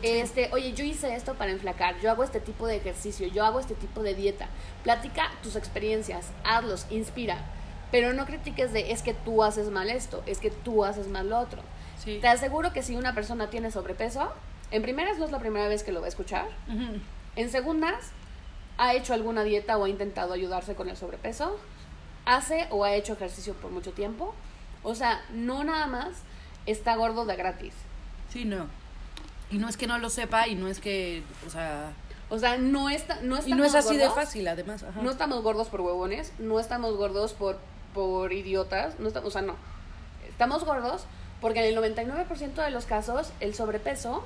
Este, 0.03 0.49
oye, 0.51 0.73
yo 0.73 0.83
hice 0.83 1.15
esto 1.15 1.35
para 1.35 1.51
enflacar, 1.51 1.97
yo 2.01 2.11
hago 2.11 2.25
este 2.25 2.41
tipo 2.41 2.67
de 2.67 2.75
ejercicio, 2.75 3.27
yo 3.27 3.45
hago 3.45 3.61
este 3.61 3.75
tipo 3.75 4.03
de 4.03 4.13
dieta. 4.13 4.49
Platica 4.83 5.31
tus 5.41 5.55
experiencias, 5.55 6.31
hazlos, 6.43 6.85
inspira. 6.89 7.37
Pero 7.91 8.11
no 8.11 8.25
critiques 8.25 8.73
de 8.73 8.91
es 8.91 9.03
que 9.03 9.13
tú 9.13 9.41
haces 9.41 9.69
mal 9.69 9.89
esto, 9.89 10.21
es 10.25 10.39
que 10.39 10.51
tú 10.51 10.83
haces 10.83 11.07
mal 11.07 11.29
lo 11.29 11.39
otro. 11.39 11.61
Sí. 12.03 12.17
Te 12.19 12.27
aseguro 12.27 12.73
que 12.73 12.83
si 12.83 12.97
una 12.97 13.15
persona 13.15 13.49
tiene 13.49 13.71
sobrepeso, 13.71 14.33
en 14.71 14.81
primeras 14.81 15.17
no 15.17 15.23
es 15.23 15.31
la 15.31 15.39
primera 15.39 15.69
vez 15.69 15.83
que 15.83 15.93
lo 15.93 16.01
va 16.01 16.07
a 16.07 16.09
escuchar. 16.09 16.49
Ujú. 16.67 16.99
En 17.37 17.49
segundas, 17.49 18.11
ha 18.77 18.95
hecho 18.95 19.13
alguna 19.13 19.43
dieta 19.43 19.77
o 19.77 19.85
ha 19.85 19.89
intentado 19.89 20.33
ayudarse 20.33 20.75
con 20.75 20.89
el 20.89 20.97
sobrepeso. 20.97 21.57
Hace 22.25 22.67
o 22.69 22.83
ha 22.83 22.93
hecho 22.93 23.13
ejercicio 23.13 23.53
por 23.55 23.71
mucho 23.71 23.91
tiempo. 23.91 24.35
O 24.83 24.95
sea, 24.95 25.21
no 25.31 25.63
nada 25.63 25.87
más 25.87 26.09
está 26.65 26.95
gordo 26.95 27.25
de 27.25 27.35
gratis. 27.35 27.73
Sí, 28.29 28.45
no. 28.45 28.67
Y 29.49 29.57
no 29.57 29.67
es 29.67 29.77
que 29.77 29.87
no 29.87 29.97
lo 29.97 30.09
sepa 30.09 30.47
y 30.47 30.55
no 30.55 30.67
es 30.67 30.79
que, 30.79 31.23
o 31.45 31.49
sea, 31.49 31.91
O 32.29 32.39
sea, 32.39 32.57
no, 32.57 32.89
está, 32.89 33.19
no 33.21 33.35
y 33.35 33.39
estamos 33.39 33.57
no 33.57 33.65
es 33.65 33.75
así 33.75 33.97
de 33.97 34.07
gordos, 34.07 34.25
fácil 34.25 34.47
además. 34.47 34.83
Ajá. 34.83 35.01
No 35.01 35.11
estamos 35.11 35.43
gordos 35.43 35.67
por 35.67 35.81
huevones, 35.81 36.31
no 36.39 36.59
estamos 36.59 36.95
gordos 36.95 37.33
por, 37.33 37.59
por 37.93 38.31
idiotas, 38.31 38.99
no 38.99 39.07
estamos, 39.07 39.27
o 39.27 39.31
sea, 39.31 39.41
no. 39.41 39.55
Estamos 40.29 40.63
gordos 40.63 41.03
porque 41.41 41.59
en 41.59 41.77
el 41.77 41.83
99% 41.83 42.53
de 42.63 42.71
los 42.71 42.85
casos 42.85 43.33
el 43.41 43.53
sobrepeso 43.53 44.23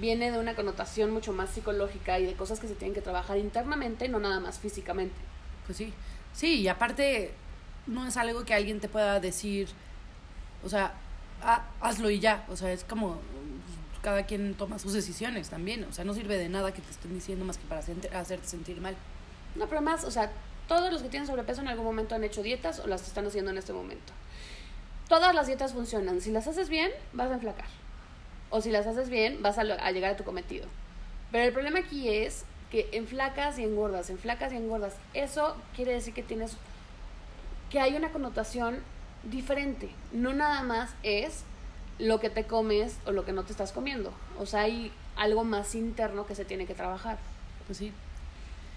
viene 0.00 0.30
de 0.30 0.38
una 0.38 0.54
connotación 0.54 1.10
mucho 1.10 1.32
más 1.32 1.50
psicológica 1.50 2.18
y 2.18 2.26
de 2.26 2.34
cosas 2.34 2.58
que 2.58 2.68
se 2.68 2.74
tienen 2.74 2.94
que 2.94 3.02
trabajar 3.02 3.36
internamente, 3.36 4.08
no 4.08 4.18
nada 4.18 4.40
más 4.40 4.58
físicamente. 4.58 5.16
Pues 5.66 5.76
sí. 5.76 5.92
Sí, 6.36 6.60
y 6.60 6.68
aparte 6.68 7.32
no 7.86 8.06
es 8.06 8.16
algo 8.18 8.44
que 8.44 8.52
alguien 8.52 8.78
te 8.78 8.88
pueda 8.88 9.20
decir, 9.20 9.68
o 10.62 10.68
sea, 10.68 10.92
"Ah, 11.42 11.64
hazlo 11.80 12.10
y 12.10 12.20
ya. 12.20 12.44
O 12.50 12.56
sea, 12.56 12.70
es 12.72 12.84
como 12.84 13.14
pues, 13.14 14.00
cada 14.02 14.24
quien 14.26 14.54
toma 14.54 14.78
sus 14.78 14.92
decisiones 14.92 15.48
también. 15.48 15.84
O 15.84 15.92
sea, 15.94 16.04
no 16.04 16.12
sirve 16.12 16.36
de 16.36 16.50
nada 16.50 16.72
que 16.74 16.82
te 16.82 16.90
estén 16.90 17.14
diciendo 17.14 17.44
más 17.46 17.56
que 17.56 17.64
para 17.66 17.80
hacerte 17.80 18.46
sentir 18.46 18.80
mal. 18.82 18.94
No, 19.54 19.66
pero 19.66 19.80
más, 19.80 20.04
o 20.04 20.10
sea, 20.10 20.30
todos 20.68 20.92
los 20.92 21.02
que 21.02 21.08
tienen 21.08 21.26
sobrepeso 21.26 21.62
en 21.62 21.68
algún 21.68 21.86
momento 21.86 22.14
han 22.14 22.22
hecho 22.24 22.42
dietas 22.42 22.80
o 22.80 22.86
las 22.86 23.06
están 23.06 23.26
haciendo 23.26 23.50
en 23.50 23.56
este 23.56 23.72
momento. 23.72 24.12
Todas 25.08 25.34
las 25.34 25.46
dietas 25.46 25.72
funcionan. 25.72 26.20
Si 26.20 26.30
las 26.30 26.46
haces 26.46 26.68
bien, 26.68 26.90
vas 27.14 27.30
a 27.30 27.34
enflacar. 27.34 27.66
O 28.50 28.60
si 28.60 28.70
las 28.70 28.86
haces 28.86 29.08
bien, 29.08 29.40
vas 29.42 29.56
a, 29.56 29.62
a 29.62 29.90
llegar 29.90 30.12
a 30.12 30.16
tu 30.16 30.24
cometido. 30.24 30.66
Pero 31.32 31.44
el 31.44 31.52
problema 31.52 31.78
aquí 31.78 32.08
es 32.10 32.44
que 32.76 32.90
enflacas 32.92 33.58
y 33.58 33.64
engordas, 33.64 34.10
enflacas 34.10 34.52
y 34.52 34.56
engordas. 34.56 34.96
Eso 35.14 35.56
quiere 35.74 35.92
decir 35.92 36.12
que 36.12 36.22
tienes 36.22 36.58
que 37.70 37.80
hay 37.80 37.94
una 37.94 38.10
connotación 38.10 38.80
diferente. 39.22 39.88
No 40.12 40.34
nada 40.34 40.62
más 40.62 40.90
es 41.02 41.44
lo 41.98 42.20
que 42.20 42.28
te 42.28 42.44
comes 42.44 42.98
o 43.06 43.12
lo 43.12 43.24
que 43.24 43.32
no 43.32 43.44
te 43.44 43.52
estás 43.52 43.72
comiendo. 43.72 44.12
O 44.38 44.44
sea, 44.44 44.60
hay 44.60 44.92
algo 45.16 45.42
más 45.42 45.74
interno 45.74 46.26
que 46.26 46.34
se 46.34 46.44
tiene 46.44 46.66
que 46.66 46.74
trabajar. 46.74 47.16
Pues 47.64 47.78
sí. 47.78 47.94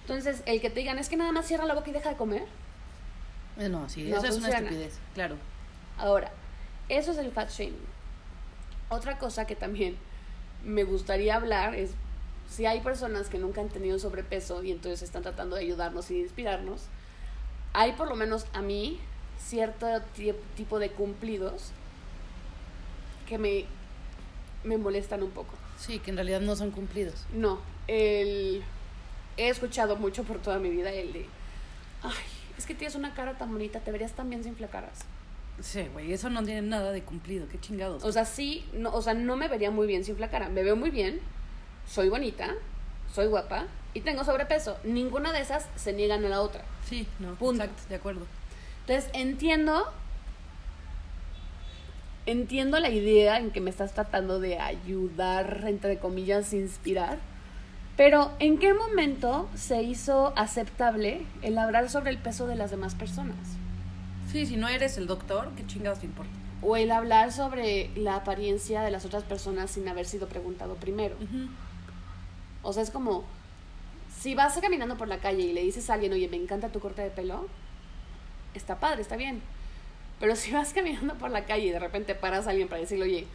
Entonces, 0.04 0.44
el 0.46 0.62
que 0.62 0.70
te 0.70 0.80
digan 0.80 0.98
es 0.98 1.10
que 1.10 1.18
nada 1.18 1.34
más 1.34 1.46
cierra 1.46 1.66
la 1.66 1.74
boca 1.74 1.90
y 1.90 1.94
deja 1.94 2.12
de 2.12 2.16
comer. 2.16 2.46
Eh, 3.58 3.68
No, 3.68 3.90
sí, 3.90 4.04
No 4.06 4.20
eso 4.20 4.28
es 4.28 4.38
una 4.38 4.48
estupidez, 4.48 4.98
claro. 5.14 5.36
Ahora, 5.98 6.32
eso 6.88 7.12
es 7.12 7.18
el 7.18 7.32
fat 7.34 7.50
shaming. 7.50 7.76
Otra 8.88 9.18
cosa 9.20 9.46
que 9.46 9.58
también 9.58 9.98
me 10.64 10.86
gustaría 10.86 11.36
hablar 11.36 11.76
es 11.76 11.92
si 12.50 12.66
hay 12.66 12.82
personas 12.82 13.30
que 13.30 13.38
nunca 13.38 13.62
han 13.62 13.70
tenido 13.70 14.00
sobrepeso 14.00 14.64
y 14.64 14.72
entonces 14.72 15.02
están 15.04 15.22
tratando 15.24 15.56
de 15.56 15.62
ayudarnos 15.64 16.10
y 16.12 16.16
de 16.16 16.20
inspirarnos, 16.22 16.84
hay 17.74 17.94
por 17.94 18.08
lo 18.10 18.16
menos 18.16 18.46
a 18.54 18.62
mí 18.62 19.00
cierto 19.40 19.86
ti- 20.16 20.34
tipo 20.58 20.80
de 20.80 20.90
cumplidos 20.92 21.72
que 23.28 23.38
me, 23.38 23.66
me 24.64 24.78
molestan 24.78 25.24
un 25.24 25.30
poco. 25.32 25.54
Sí, 25.78 26.00
que 26.00 26.10
en 26.12 26.18
realidad 26.18 26.42
no 26.42 26.56
son 26.56 26.72
cumplidos. 26.72 27.26
No, 27.34 27.60
el, 27.88 28.64
he 29.38 29.50
escuchado 29.50 29.96
mucho 29.96 30.24
por 30.24 30.40
toda 30.40 30.58
mi 30.60 30.70
vida 30.70 30.92
el 30.92 31.14
de, 31.14 31.26
ay, 32.02 32.14
es 32.58 32.66
que 32.66 32.74
tienes 32.76 32.96
una 32.96 33.14
cara 33.14 33.38
tan 33.38 33.52
bonita, 33.52 33.80
te 33.80 33.92
verías 33.92 34.14
tan 34.14 34.30
bien 34.30 34.44
si 34.44 34.52
flacaras. 34.52 35.00
Sí, 35.62 35.84
güey, 35.94 36.12
eso 36.14 36.30
no 36.30 36.44
tiene 36.44 36.62
nada 36.64 36.92
de 36.92 37.04
cumplido, 37.04 37.48
qué 37.50 37.60
chingados. 37.60 38.04
O 38.04 38.12
sea, 38.12 38.26
sí, 38.26 38.66
no, 38.74 38.94
o 38.94 39.02
sea, 39.02 39.14
no 39.14 39.36
me 39.36 39.48
vería 39.48 39.72
muy 39.72 39.88
bien 39.88 40.04
sin 40.04 40.16
flacara. 40.16 40.50
Me 40.50 40.64
veo 40.64 40.76
muy 40.76 40.90
bien, 40.90 41.20
soy 41.90 42.10
bonita, 42.10 42.56
soy 43.14 43.28
guapa 43.28 43.66
y 43.94 44.02
tengo 44.02 44.24
sobrepeso. 44.24 44.78
Ninguna 44.84 45.34
de 45.34 45.42
esas 45.42 45.68
se 45.76 45.94
niegan 45.94 46.24
a 46.26 46.30
la 46.30 46.42
otra. 46.42 46.64
sí, 46.88 47.08
no, 47.20 47.36
punto. 47.36 47.64
exacto, 47.64 47.90
de 47.90 47.96
acuerdo. 47.96 48.26
Entonces, 48.82 49.10
entiendo 49.14 49.92
entiendo 52.26 52.80
la 52.80 52.90
idea 52.90 53.40
en 53.40 53.52
que 53.52 53.62
me 53.62 53.70
estás 53.70 53.94
tratando 53.94 54.40
de 54.40 54.60
ayudar, 54.60 55.64
entre 55.68 55.98
comillas, 55.98 56.54
inspirar. 56.54 57.18
Pero, 57.98 58.32
¿en 58.40 58.60
qué 58.60 58.74
momento 58.74 59.50
se 59.56 59.82
hizo 59.82 60.32
aceptable 60.38 61.26
el 61.42 61.58
hablar 61.58 61.90
sobre 61.90 62.12
el 62.12 62.18
peso 62.18 62.48
de 62.48 62.56
las 62.56 62.72
demás 62.72 62.96
personas? 62.96 63.36
Sí, 64.32 64.46
si 64.46 64.58
no 64.58 64.68
eres 64.68 64.98
el 64.98 65.08
doctor, 65.08 65.50
qué 65.58 65.66
chingados 65.66 66.00
te 66.00 66.06
importa. 66.06 66.32
O 66.62 66.78
el 66.78 66.92
hablar 66.92 67.32
sobre 67.32 67.90
la 67.96 68.16
apariencia 68.16 68.82
de 68.82 68.92
las 68.92 69.06
otras 69.06 69.24
personas 69.24 69.72
sin 69.72 69.88
haber 69.88 70.06
sido 70.06 70.28
preguntado 70.28 70.76
primero. 70.76 71.16
O 72.62 72.74
sea, 72.74 72.84
es 72.84 72.92
como, 72.92 73.24
si 74.20 74.36
vas 74.36 74.58
caminando 74.60 74.98
por 74.98 75.08
la 75.08 75.20
calle 75.20 75.44
y 75.44 75.54
le 75.54 75.64
dices 75.64 75.90
a 75.90 75.94
alguien, 75.94 76.14
oye, 76.14 76.28
me 76.28 76.38
encanta 76.38 76.70
tu 76.70 76.80
corte 76.80 77.02
de 77.02 77.10
pelo, 77.10 77.48
está 78.54 78.80
padre, 78.80 79.02
está 79.02 79.16
bien. 79.16 79.42
Pero 80.20 80.36
si 80.36 80.52
vas 80.52 80.74
caminando 80.74 81.16
por 81.16 81.32
la 81.32 81.46
calle 81.46 81.68
y 81.68 81.72
de 81.72 81.80
repente 81.80 82.16
paras 82.16 82.48
a 82.48 82.50
alguien 82.50 82.68
para 82.68 82.82
decirle, 82.82 83.06
oye, 83.06 83.28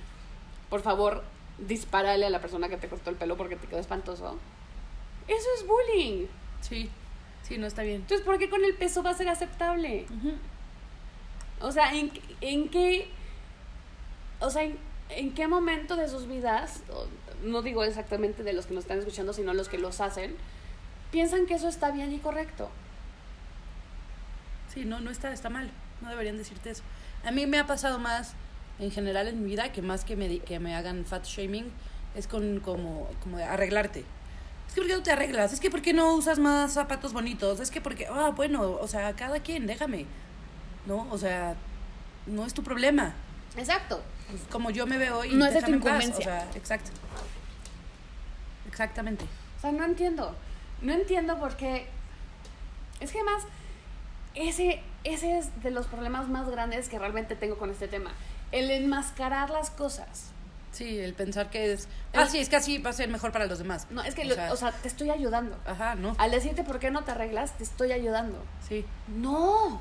por 0.68 0.82
favor, 0.82 1.24
dispárale 1.58 2.26
a 2.26 2.30
la 2.30 2.40
persona 2.40 2.68
que 2.68 2.76
te 2.76 2.88
cortó 2.88 3.10
el 3.10 3.16
pelo 3.16 3.36
porque 3.36 3.56
te 3.56 3.66
quedó 3.66 3.78
espantoso, 3.78 4.38
eso 5.26 5.46
es 5.56 5.66
bullying. 5.66 6.26
Sí, 6.60 6.90
sí, 7.42 7.58
no 7.58 7.66
está 7.66 7.82
bien. 7.82 7.96
Entonces, 7.96 8.24
¿por 8.24 8.38
qué 8.38 8.50
con 8.50 8.64
el 8.64 8.74
peso 8.74 9.02
va 9.02 9.10
a 9.10 9.14
ser 9.14 9.28
aceptable? 9.28 10.06
O 11.60 11.72
sea, 11.72 11.94
¿en, 11.94 12.12
en 12.40 12.68
qué... 12.68 13.08
O 14.40 14.50
sea, 14.50 14.64
en, 14.64 14.76
en 15.08 15.34
qué 15.34 15.46
momento 15.46 15.96
de 15.96 16.08
sus 16.08 16.26
vidas, 16.26 16.80
no 17.42 17.62
digo 17.62 17.84
exactamente 17.84 18.42
de 18.42 18.52
los 18.52 18.66
que 18.66 18.74
nos 18.74 18.84
están 18.84 18.98
escuchando, 18.98 19.32
sino 19.32 19.54
los 19.54 19.68
que 19.68 19.78
los 19.78 20.00
hacen, 20.00 20.36
piensan 21.10 21.46
que 21.46 21.54
eso 21.54 21.68
está 21.68 21.90
bien 21.90 22.12
y 22.12 22.18
correcto? 22.18 22.70
Sí, 24.72 24.84
no, 24.84 25.00
no 25.00 25.10
está, 25.10 25.32
está 25.32 25.50
mal. 25.50 25.70
No 26.00 26.10
deberían 26.10 26.36
decirte 26.36 26.70
eso. 26.70 26.82
A 27.24 27.30
mí 27.30 27.46
me 27.46 27.58
ha 27.58 27.66
pasado 27.66 27.98
más 27.98 28.34
en 28.78 28.90
general 28.90 29.28
en 29.28 29.42
mi 29.42 29.50
vida 29.50 29.72
que 29.72 29.82
más 29.82 30.04
que 30.04 30.16
me, 30.16 30.40
que 30.40 30.58
me 30.58 30.74
hagan 30.74 31.04
fat 31.04 31.24
shaming 31.24 31.70
es 32.14 32.26
con 32.26 32.60
como, 32.60 33.08
como 33.22 33.38
de 33.38 33.44
arreglarte. 33.44 34.04
Es 34.66 34.74
que 34.74 34.80
¿por 34.80 34.88
qué 34.88 34.96
no 34.96 35.02
te 35.02 35.12
arreglas? 35.12 35.52
Es 35.52 35.60
que 35.60 35.70
¿por 35.70 35.82
qué 35.82 35.92
no 35.92 36.14
usas 36.14 36.38
más 36.38 36.72
zapatos 36.72 37.12
bonitos? 37.12 37.60
Es 37.60 37.70
que 37.70 37.80
porque, 37.80 38.06
ah, 38.10 38.32
bueno, 38.34 38.62
o 38.80 38.88
sea, 38.88 39.14
cada 39.14 39.40
quien, 39.40 39.66
déjame. 39.66 40.06
¿No? 40.86 41.06
O 41.10 41.18
sea, 41.18 41.54
no 42.26 42.44
es 42.44 42.54
tu 42.54 42.62
problema. 42.62 43.14
Exacto. 43.56 44.02
Pues, 44.30 44.42
como 44.50 44.70
yo 44.70 44.86
me 44.86 44.98
veo 44.98 45.24
y 45.24 45.34
No 45.34 45.46
es 45.46 45.54
de 45.54 45.62
tu. 45.62 45.72
O 45.72 45.74
incumbencia. 45.76 46.24
sea, 46.24 46.48
exacto. 46.54 46.90
Exactamente. 48.68 49.24
O 49.58 49.60
sea, 49.60 49.72
no 49.72 49.84
entiendo. 49.84 50.34
No 50.82 50.92
entiendo 50.92 51.38
por 51.38 51.56
qué. 51.56 51.86
Es 53.00 53.12
que 53.12 53.22
más, 53.22 53.42
ese, 54.34 54.82
ese 55.04 55.38
es 55.38 55.62
de 55.62 55.70
los 55.70 55.86
problemas 55.86 56.28
más 56.28 56.48
grandes 56.48 56.88
que 56.88 56.98
realmente 56.98 57.36
tengo 57.36 57.56
con 57.58 57.70
este 57.70 57.88
tema. 57.88 58.12
El 58.52 58.70
enmascarar 58.70 59.50
las 59.50 59.70
cosas. 59.70 60.30
Sí, 60.72 60.98
el 60.98 61.14
pensar 61.14 61.50
que 61.50 61.72
es... 61.72 61.86
Ah, 62.12 62.22
Es- 62.24 62.30
sí, 62.32 62.38
es 62.38 62.48
que 62.48 62.56
así 62.56 62.78
va 62.78 62.90
a 62.90 62.92
ser 62.94 63.08
mejor 63.08 63.30
para 63.30 63.46
los 63.46 63.58
demás. 63.58 63.86
No, 63.90 64.02
es 64.02 64.14
que, 64.16 64.22
O 64.22 64.24
lo- 64.24 64.34
sea- 64.34 64.52
o 64.52 64.56
sea, 64.56 64.72
te 64.72 64.88
estoy 64.88 65.10
ayudando. 65.10 65.56
Ajá, 65.66 65.94
no. 65.94 66.16
Al 66.18 66.32
decirte 66.32 66.64
por 66.64 66.80
qué 66.80 66.90
no 66.90 67.04
te 67.04 67.12
arreglas, 67.12 67.56
te 67.56 67.62
estoy 67.62 67.92
ayudando. 67.92 68.42
Sí, 68.68 68.84
No. 69.08 69.80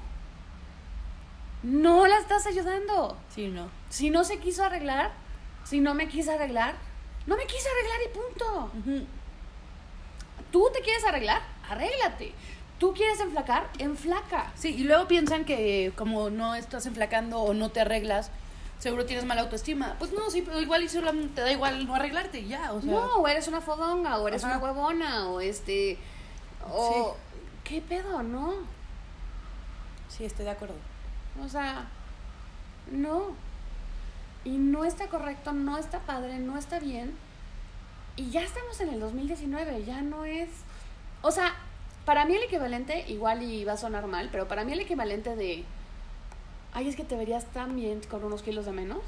No 1.64 2.06
la 2.08 2.18
estás 2.18 2.46
ayudando. 2.46 3.18
sí, 3.34 3.48
no. 3.48 3.70
Si 3.90 4.10
no 4.10 4.24
se 4.24 4.40
quiso 4.40 4.64
arreglar, 4.64 5.12
si 5.64 5.80
no 5.80 5.94
me 5.94 6.08
quiso 6.10 6.32
arreglar, 6.32 6.76
no 7.26 7.38
me 7.38 7.46
quise 7.46 7.68
arreglar 7.70 8.00
y 8.06 8.14
punto. 8.14 8.72
Ujú. 8.80 9.06
Tú 10.52 10.70
te 10.74 10.82
quieres 10.82 11.04
arreglar, 11.06 11.42
arréglate. 11.70 12.34
Tú 12.80 12.94
quieres 12.94 13.20
enflacar, 13.22 13.70
enflaca. 13.80 14.52
Sí, 14.56 14.76
y 14.76 14.84
luego 14.84 15.08
piensan 15.08 15.46
que 15.46 15.94
como 15.96 16.30
no 16.30 16.54
estás 16.56 16.86
enflacando 16.86 17.40
o 17.40 17.54
no 17.54 17.70
te 17.70 17.80
arreglas, 17.80 18.30
seguro 18.80 19.06
tienes 19.06 19.26
mala 19.26 19.42
autoestima. 19.44 19.96
Pues 20.00 20.12
no, 20.12 20.30
sí, 20.30 20.42
pero 20.42 20.60
igual 20.60 20.84
y 20.84 20.90
solo 20.90 21.12
te 21.34 21.42
da 21.42 21.52
igual 21.52 21.88
no 21.88 21.96
arreglarte 21.96 22.40
y 22.40 22.50
ya, 22.50 22.74
o 22.74 22.82
sea. 22.82 22.92
No, 22.92 23.16
o 23.16 23.28
eres 23.28 23.48
una 23.48 23.62
fodonga, 23.62 24.18
o 24.20 24.28
eres 24.28 24.44
Ajá. 24.44 24.58
una 24.58 24.64
huevona, 24.66 25.30
o 25.30 25.40
este. 25.40 25.98
O. 26.70 27.16
¿Qué 27.64 27.80
pedo, 27.82 28.22
no? 28.22 28.54
Sí, 30.10 30.26
estoy 30.26 30.44
de 30.46 30.52
acuerdo. 30.52 30.76
O 31.42 31.48
sea, 31.48 31.88
no. 32.92 33.36
Y 34.46 34.58
no 34.58 34.84
está 34.84 35.08
correcto, 35.08 35.54
no 35.54 35.78
está 35.78 36.00
padre, 36.00 36.40
no 36.40 36.58
está 36.58 36.80
bien. 36.80 37.16
Y 38.16 38.30
ya 38.30 38.42
estamos 38.44 38.80
en 38.82 38.90
el 38.90 39.00
2019, 39.00 39.86
ya 39.86 40.02
no 40.02 40.26
es... 40.26 40.50
O 41.22 41.32
sea, 41.32 41.54
para 42.06 42.26
mí 42.26 42.36
el 42.36 42.44
equivalente, 42.44 43.06
igual 43.10 43.42
y 43.42 43.64
va 43.64 43.74
a 43.74 43.78
sonar 43.78 44.08
mal, 44.08 44.30
pero 44.32 44.48
para 44.48 44.64
mí 44.66 44.74
el 44.74 44.82
equivalente 44.82 45.36
de... 45.36 45.64
Ay, 46.74 46.88
es 46.88 46.96
que 46.96 47.04
te 47.04 47.16
verías 47.16 47.46
tan 47.46 47.76
bien 47.76 48.02
con 48.10 48.24
unos 48.24 48.44
kilos 48.44 48.66
de 48.66 48.72
menos. 48.72 49.02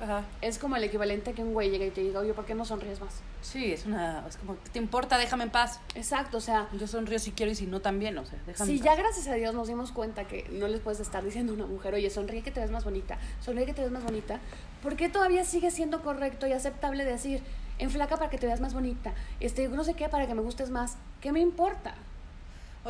Ajá. 0.00 0.24
Es 0.40 0.58
como 0.58 0.76
el 0.76 0.84
equivalente 0.84 1.34
que 1.34 1.42
un 1.42 1.52
güey 1.52 1.70
llega 1.70 1.84
y 1.84 1.90
te 1.90 2.00
diga, 2.00 2.20
oye, 2.20 2.32
¿por 2.32 2.46
qué 2.46 2.54
no 2.54 2.64
sonríes 2.64 3.00
más? 3.00 3.20
Sí, 3.42 3.72
es 3.72 3.84
una. 3.84 4.26
Es 4.26 4.36
como, 4.38 4.54
¿qué 4.54 4.70
te 4.70 4.78
importa? 4.78 5.18
Déjame 5.18 5.44
en 5.44 5.50
paz. 5.50 5.80
Exacto, 5.94 6.38
o 6.38 6.40
sea, 6.40 6.68
Yo 6.78 6.86
sonrío 6.86 7.18
si 7.18 7.32
quiero 7.32 7.52
y 7.52 7.54
si 7.54 7.66
no 7.66 7.80
también, 7.80 8.16
o 8.16 8.24
sea, 8.24 8.38
déjame 8.46 8.70
Si 8.70 8.78
en 8.78 8.84
ya 8.84 8.94
gracias 8.94 9.28
a 9.28 9.34
Dios 9.34 9.54
nos 9.54 9.68
dimos 9.68 9.92
cuenta 9.92 10.24
que 10.26 10.48
no 10.52 10.68
les 10.68 10.80
puedes 10.80 11.00
estar 11.00 11.22
diciendo 11.22 11.52
a 11.52 11.56
una 11.56 11.66
mujer, 11.66 11.94
oye, 11.94 12.08
sonríe 12.08 12.42
que 12.42 12.50
te 12.50 12.60
ves 12.60 12.70
más 12.70 12.84
bonita, 12.84 13.18
sonríe 13.40 13.66
que 13.66 13.74
te 13.74 13.82
ves 13.82 13.90
más 13.90 14.02
bonita, 14.02 14.40
¿por 14.82 14.96
qué 14.96 15.08
todavía 15.08 15.44
sigue 15.44 15.70
siendo 15.70 16.02
correcto 16.02 16.46
y 16.46 16.52
aceptable 16.52 17.04
decir, 17.04 17.42
enflaca 17.78 18.16
para 18.16 18.30
que 18.30 18.38
te 18.38 18.46
veas 18.46 18.60
más 18.60 18.72
bonita, 18.72 19.12
este, 19.40 19.68
no 19.68 19.84
sé 19.84 19.94
qué, 19.94 20.08
para 20.08 20.26
que 20.26 20.34
me 20.34 20.42
gustes 20.42 20.70
más? 20.70 20.96
¿Qué 21.20 21.32
me 21.32 21.40
importa? 21.40 21.94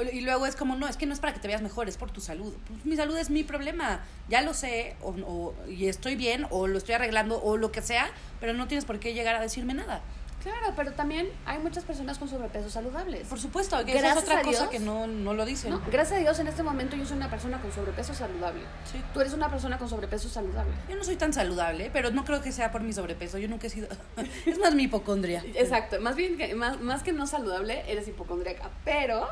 Y 0.03 0.21
luego 0.21 0.47
es 0.47 0.57
como, 0.57 0.77
no, 0.77 0.87
es 0.89 0.97
que 0.97 1.07
no 1.07 1.13
es 1.13 1.21
para 1.21 1.33
que 1.35 1.41
te 1.41 1.49
veas 1.49 1.63
mejor, 1.63 1.89
es 1.89 1.97
por 1.97 2.11
tu 2.11 2.21
salud. 2.21 2.53
Pues, 2.69 2.85
mi 2.85 2.97
salud 2.97 3.17
es 3.17 3.31
mi 3.31 3.45
problema. 3.45 4.01
Ya 4.29 4.43
lo 4.43 4.55
sé, 4.55 4.97
o, 5.03 5.11
o- 5.11 5.55
y 5.69 5.87
estoy 5.89 6.17
bien, 6.17 6.47
o 6.51 6.67
lo 6.67 6.79
estoy 6.79 6.95
arreglando, 6.95 7.43
o 7.43 7.57
lo 7.57 7.73
que 7.73 7.83
sea, 7.83 8.09
pero 8.41 8.53
no 8.55 8.67
tienes 8.69 8.85
por 8.85 8.99
qué 9.01 9.13
llegar 9.15 9.35
a 9.37 9.41
decirme 9.41 9.75
nada. 9.75 10.01
Claro, 10.43 10.73
pero 10.75 10.93
también 10.93 11.29
hay 11.45 11.59
muchas 11.59 11.85
personas 11.85 12.17
con 12.17 12.27
sobrepeso 12.27 12.71
saludables. 12.71 13.29
Por 13.29 13.39
supuesto, 13.39 13.77
que 13.85 13.91
esa 13.93 13.99
es 13.99 14.03
Gracias 14.05 14.25
otra 14.25 14.39
a 14.39 14.43
cosa 14.43 14.59
Dios. 14.61 14.71
que 14.71 14.79
no, 14.79 15.07
no 15.07 15.35
lo 15.35 15.45
dicen. 15.45 15.69
¿no? 15.73 15.83
Gracias 15.93 16.17
a 16.19 16.23
Dios 16.23 16.39
en 16.39 16.47
este 16.47 16.63
momento 16.63 16.97
yo 16.97 17.05
soy 17.05 17.19
una 17.19 17.29
persona 17.29 17.61
con 17.61 17.71
sobrepeso 17.71 18.15
saludable. 18.15 18.63
Sí. 18.91 19.03
Tú 19.13 19.21
eres 19.21 19.35
una 19.35 19.51
persona 19.51 19.77
con 19.77 19.91
sobrepeso 19.91 20.31
saludable. 20.31 20.73
Yo 20.89 20.97
no 20.97 21.05
soy 21.05 21.17
tan 21.17 21.35
saludable, 21.35 21.91
pero 21.93 22.11
no 22.11 22.25
creo 22.25 22.41
que 22.41 22.53
sea 22.53 22.73
por 22.73 22.81
mi 22.81 22.95
sobrepeso. 22.95 23.37
Yo 23.37 23.49
nunca 23.49 23.67
he 23.67 23.71
sido. 23.71 23.89
es 24.47 24.59
más 24.59 24.75
mi 24.75 24.85
hipocondria. 24.85 25.45
Exacto, 25.55 26.01
más 26.01 26.17
bien 26.17 26.39
que 26.39 26.55
más, 26.55 26.81
más 26.81 27.03
que 27.03 27.13
no 27.13 27.27
saludable, 27.27 27.83
eres 27.87 28.09
hipocondríaca. 28.09 28.71
Pero, 28.87 29.29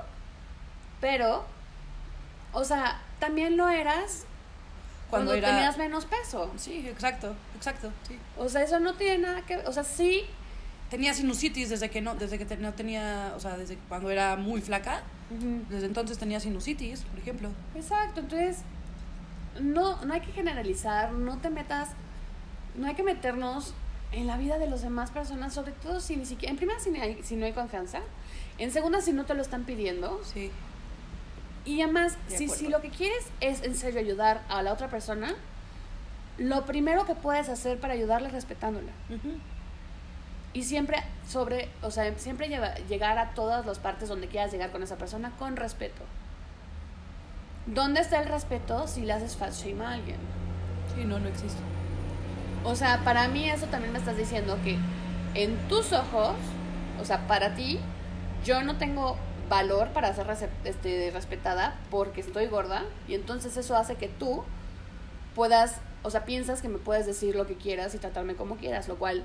pero, 1.00 1.44
o 2.52 2.64
sea, 2.64 3.00
también 3.20 3.56
lo 3.56 3.68
eras 3.68 4.24
cuando, 5.10 5.30
Cuando, 5.30 5.34
era. 5.34 5.48
tenías 5.56 5.78
menos 5.78 6.04
peso. 6.04 6.50
Sí, 6.56 6.86
exacto, 6.88 7.34
exacto. 7.56 7.90
Sí. 8.06 8.18
O 8.36 8.48
sea, 8.48 8.62
eso 8.62 8.78
no 8.80 8.94
tiene 8.94 9.18
nada 9.18 9.42
que 9.46 9.56
o 9.58 9.72
sea, 9.72 9.84
sí, 9.84 10.22
Tenía 10.90 11.12
sinusitis 11.12 11.68
desde 11.68 11.90
que 11.90 12.00
no, 12.00 12.14
desde 12.14 12.38
que 12.38 12.46
te- 12.46 12.56
no 12.56 12.72
tenía, 12.72 13.34
o 13.36 13.40
sea, 13.40 13.58
desde 13.58 13.76
cuando 13.90 14.10
era 14.10 14.36
muy 14.36 14.62
flaca. 14.62 15.02
Desde 15.68 15.84
entonces 15.84 16.16
tenía 16.16 16.40
sinusitis, 16.40 17.02
por 17.02 17.18
ejemplo. 17.18 17.50
exacto, 17.74 18.20
entonces 18.20 18.60
no 19.60 20.02
no 20.06 20.14
hay 20.14 20.20
que 20.22 20.32
generalizar, 20.32 21.12
no 21.12 21.36
te 21.38 21.50
metas 21.50 21.90
no 22.74 22.86
hay 22.86 22.94
que 22.94 23.02
meternos 23.02 23.74
en 24.12 24.26
la 24.26 24.38
vida 24.38 24.56
de 24.58 24.70
las 24.70 24.80
demás 24.80 25.10
personas, 25.10 25.52
sobre 25.52 25.72
todo 25.72 26.00
si 26.00 26.16
ni 26.16 26.24
siquiera 26.24 26.52
en 26.52 26.56
primera 26.56 26.80
si 26.80 26.90
no 26.90 27.02
hay, 27.02 27.22
si 27.22 27.36
no 27.36 27.44
hay 27.44 27.52
confianza, 27.52 28.00
en 28.56 28.70
segunda 28.72 29.02
si 29.02 29.12
no 29.12 29.26
te 29.26 29.34
lo 29.34 29.42
están 29.42 29.64
pidiendo, 29.64 30.20
Sí. 30.24 30.50
Y 31.68 31.82
además, 31.82 32.16
De 32.28 32.38
si, 32.38 32.48
si 32.48 32.68
lo 32.68 32.80
que 32.80 32.88
quieres 32.90 33.26
es 33.40 33.62
en 33.62 33.74
serio 33.74 34.00
ayudar 34.00 34.42
a 34.48 34.62
la 34.62 34.72
otra 34.72 34.88
persona, 34.88 35.34
lo 36.38 36.64
primero 36.64 37.04
que 37.04 37.14
puedes 37.14 37.48
hacer 37.48 37.78
para 37.78 37.92
ayudarla 37.94 38.28
es 38.28 38.34
respetándola. 38.34 38.92
Y 40.54 40.62
siempre 40.62 41.02
sobre, 41.28 41.68
o 41.82 41.90
sea, 41.90 42.16
siempre 42.18 42.48
lleva- 42.48 42.74
llegar 42.88 43.18
a 43.18 43.30
todas 43.34 43.66
las 43.66 43.78
partes 43.78 44.08
donde 44.08 44.28
quieras 44.28 44.50
llegar 44.50 44.70
con 44.70 44.82
esa 44.82 44.96
persona 44.96 45.30
con 45.38 45.56
respeto. 45.56 46.02
¿Dónde 47.66 48.00
está 48.00 48.20
el 48.22 48.28
respeto 48.28 48.86
si 48.88 49.02
le 49.02 49.12
haces 49.12 49.36
fat 49.36 49.52
shame 49.52 49.84
a 49.84 49.90
alguien? 49.92 50.16
Sí, 50.94 51.04
no, 51.04 51.18
no 51.18 51.28
existe. 51.28 51.60
O 52.64 52.74
sea, 52.74 53.04
para 53.04 53.28
mí 53.28 53.48
eso 53.50 53.66
también 53.66 53.92
me 53.92 53.98
estás 53.98 54.16
diciendo 54.16 54.58
que 54.64 54.78
en 55.34 55.56
tus 55.68 55.92
ojos 55.92 56.34
O 57.00 57.04
sea, 57.04 57.26
para 57.28 57.54
ti, 57.54 57.78
yo 58.44 58.62
no 58.64 58.76
tengo 58.76 59.16
valor 59.48 59.88
para 59.88 60.14
ser 60.14 60.26
este, 60.64 61.10
respetada 61.12 61.78
porque 61.90 62.20
estoy 62.20 62.46
gorda 62.46 62.84
y 63.06 63.14
entonces 63.14 63.56
eso 63.56 63.76
hace 63.76 63.96
que 63.96 64.08
tú 64.08 64.44
puedas, 65.34 65.76
o 66.02 66.10
sea, 66.10 66.24
piensas 66.24 66.62
que 66.62 66.68
me 66.68 66.78
puedes 66.78 67.06
decir 67.06 67.34
lo 67.34 67.46
que 67.46 67.56
quieras 67.56 67.94
y 67.94 67.98
tratarme 67.98 68.34
como 68.34 68.56
quieras, 68.56 68.88
lo 68.88 68.96
cual 68.96 69.24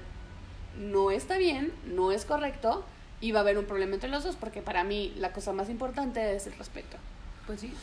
no 0.77 1.11
está 1.11 1.37
bien, 1.37 1.73
no 1.85 2.11
es 2.11 2.25
correcto 2.25 2.83
y 3.21 3.31
va 3.31 3.39
a 3.39 3.41
haber 3.43 3.57
un 3.57 3.65
problema 3.65 3.95
entre 3.95 4.09
los 4.09 4.23
dos 4.23 4.35
porque 4.35 4.61
para 4.61 4.83
mí 4.83 5.13
la 5.17 5.31
cosa 5.31 5.53
más 5.53 5.69
importante 5.69 6.35
es 6.35 6.47
el 6.47 6.53
respeto. 6.53 6.97
Pues 7.45 7.61
sí. 7.61 7.73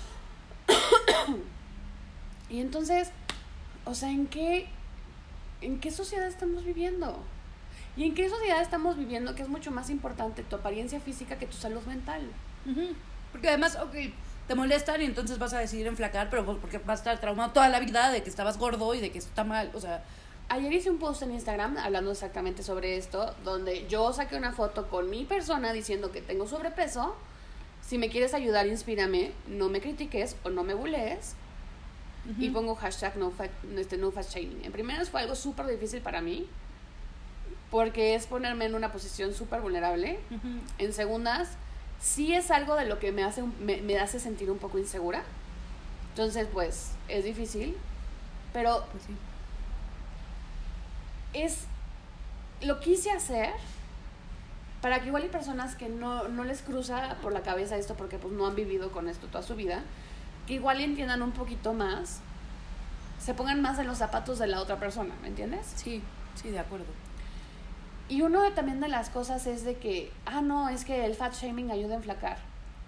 Y 2.51 2.61
entonces, 2.61 3.11
o 3.85 3.95
sea, 3.95 4.11
¿en 4.11 4.27
qué, 4.27 4.67
¿en 5.61 5.79
qué 5.79 5.93
sociedad 5.93 6.27
estamos 6.27 6.65
viviendo? 6.65 7.17
¿Y 7.97 8.05
en 8.05 8.15
qué 8.15 8.29
sociedad 8.29 8.63
estamos 8.63 8.97
viviendo 8.97 9.35
que 9.35 9.43
es 9.43 9.49
mucho 9.49 9.71
más 9.71 9.91
importante 9.91 10.43
tu 10.43 10.57
apariencia 10.57 11.01
física 11.01 11.39
que 11.39 11.47
tu 11.47 11.57
salud 11.57 11.83
mental? 11.83 12.23
Ujú. 12.67 12.95
Porque 13.33 13.49
además, 13.49 13.77
ok, 13.77 13.95
te 14.47 14.55
molestan 14.55 15.03
y 15.03 15.05
entonces 15.05 15.39
vas 15.39 15.53
a 15.53 15.59
decidir 15.59 15.87
enflacar, 15.87 16.29
pero 16.31 16.45
pues 16.45 16.59
porque 16.61 16.79
vas 16.79 17.01
a 17.01 17.03
estar 17.03 17.21
traumado 17.21 17.53
toda 17.53 17.69
la 17.69 17.81
vida 17.81 18.11
de 18.11 18.23
que 18.23 18.31
estabas 18.31 18.59
gordo 18.59 18.95
y 18.95 19.01
de 19.01 19.11
que 19.11 19.19
eso 19.19 19.29
está 19.29 19.45
mal. 19.45 19.71
O 19.75 19.81
sea, 19.81 20.05
Ayer 20.53 20.73
hice 20.73 20.91
un 20.91 20.99
post 20.99 21.23
en 21.23 21.31
Instagram 21.31 21.77
hablando 21.79 22.11
exactamente 22.11 22.65
sobre 22.65 22.97
esto, 22.97 23.37
donde 23.45 23.87
yo 23.87 24.13
saqué 24.13 24.35
una 24.35 24.51
foto 24.51 24.89
con 24.89 25.09
mi 25.09 25.25
persona 25.25 25.73
diciendo 25.73 26.11
que 26.11 26.23
tengo 26.23 26.49
sobrepeso. 26.49 27.15
Si 27.87 27.99
me 27.99 28.11
quieres 28.11 28.35
ayudar, 28.35 28.67
inspírame, 28.67 29.31
no 29.47 29.69
me 29.69 29.81
critiques 29.81 30.35
o 30.43 30.51
no 30.51 30.65
me 30.65 30.75
bulees. 30.75 31.37
Y 32.37 32.49
ujú. 32.49 32.53
pongo 32.53 32.75
hashtag 32.75 33.17
no 33.17 33.31
fat, 33.31 33.53
este, 33.77 33.97
no 33.97 34.11
fat 34.11 34.27
shaming. 34.29 34.65
En 34.65 34.73
primeras 34.73 35.09
fue 35.09 35.21
algo 35.21 35.37
súper 35.37 35.69
difícil 35.69 36.01
para 36.01 36.21
mí, 36.21 36.49
porque 37.71 38.15
es 38.15 38.27
ponerme 38.27 38.65
en 38.67 38.75
una 38.75 38.91
posición 38.93 39.33
súper 39.35 39.61
vulnerable. 39.61 40.19
En 40.79 40.93
segundas, 40.93 41.50
sí 42.00 42.35
es 42.35 42.50
algo 42.50 42.75
de 42.77 42.85
lo 42.87 42.99
que 42.99 43.12
me 43.12 43.23
hace, 43.25 43.43
me, 43.61 43.81
me 43.83 43.99
hace 43.99 44.19
sentir 44.21 44.50
un 44.50 44.59
poco 44.59 44.79
insegura. 44.79 45.23
Entonces, 46.11 46.49
pues, 46.53 46.93
es 47.09 47.25
difícil. 47.25 47.77
Pero 48.53 48.85
Pues 48.91 49.05
sí. 49.05 49.15
es 51.33 51.65
lo 52.62 52.81
quise 52.81 53.11
hacer 53.11 53.50
para 54.83 55.00
que 55.00 55.07
igual 55.07 55.23
hay 55.23 55.29
personas 55.29 55.77
que 55.77 55.89
no, 55.89 56.29
no 56.29 56.45
les 56.45 56.62
cruza 56.62 57.17
por 57.23 57.33
la 57.33 57.43
cabeza 57.43 57.77
esto 57.77 57.95
porque 57.95 58.19
pues 58.19 58.33
no 58.35 58.47
han 58.47 58.55
vivido 58.55 58.91
con 58.91 59.09
esto 59.09 59.27
toda 59.29 59.43
su 59.43 59.55
vida, 59.55 59.83
que 60.47 60.55
igual 60.55 60.81
entiendan 60.81 61.23
un 61.23 61.33
poquito 61.33 61.75
más, 61.75 62.21
se 63.19 63.35
pongan 63.35 63.61
más 63.62 63.79
en 63.79 63.87
los 63.87 63.99
zapatos 63.99 64.39
de 64.39 64.47
la 64.47 64.61
otra 64.61 64.79
persona, 64.79 65.15
¿me 65.23 65.29
entiendes? 65.29 65.71
Sí, 65.77 66.03
sí, 66.35 66.49
de 66.50 66.59
acuerdo. 66.59 66.87
Y 68.11 68.23
uno 68.23 68.43
de, 68.43 68.50
también 68.50 68.81
de 68.81 68.88
las 68.88 69.09
cosas 69.09 69.47
es 69.47 69.64
de 69.64 69.76
que, 69.76 70.11
ah, 70.26 70.43
no, 70.43 70.69
es 70.69 70.85
que 70.85 71.07
el 71.07 71.14
fat 71.14 71.33
shaming 71.33 71.71
ayuda 71.71 71.95
a 71.95 71.97
enflacar. 71.99 72.38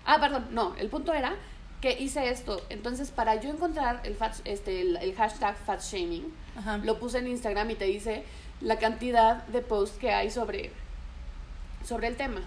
Ah, 0.05 0.19
perdón, 0.21 0.49
no, 0.51 0.75
el 0.75 0.89
punto 0.91 1.15
era 1.15 1.37
que 1.81 1.93
hice 1.93 2.29
esto. 2.29 2.61
Entonces, 2.71 3.13
para 3.13 3.37
yo 3.41 3.49
encontrar 3.49 4.01
el, 4.03 4.17
fat, 4.17 4.35
este, 4.45 4.81
el, 4.81 4.97
el 4.97 5.15
hashtag 5.15 5.57
fat 5.65 5.81
shaming, 5.81 6.35
Ajá. 6.57 6.79
lo 6.79 6.99
puse 6.99 7.19
en 7.19 7.29
Instagram 7.29 7.71
y 7.71 7.77
te 7.77 7.85
dice 7.85 8.25
la 8.61 8.81
cantidad 8.81 9.47
de 9.47 9.63
posts 9.63 9.97
que 9.97 10.13
hay 10.13 10.29
sobre, 10.29 10.73
sobre 11.87 12.09
el 12.09 12.17
tema. 12.17 12.41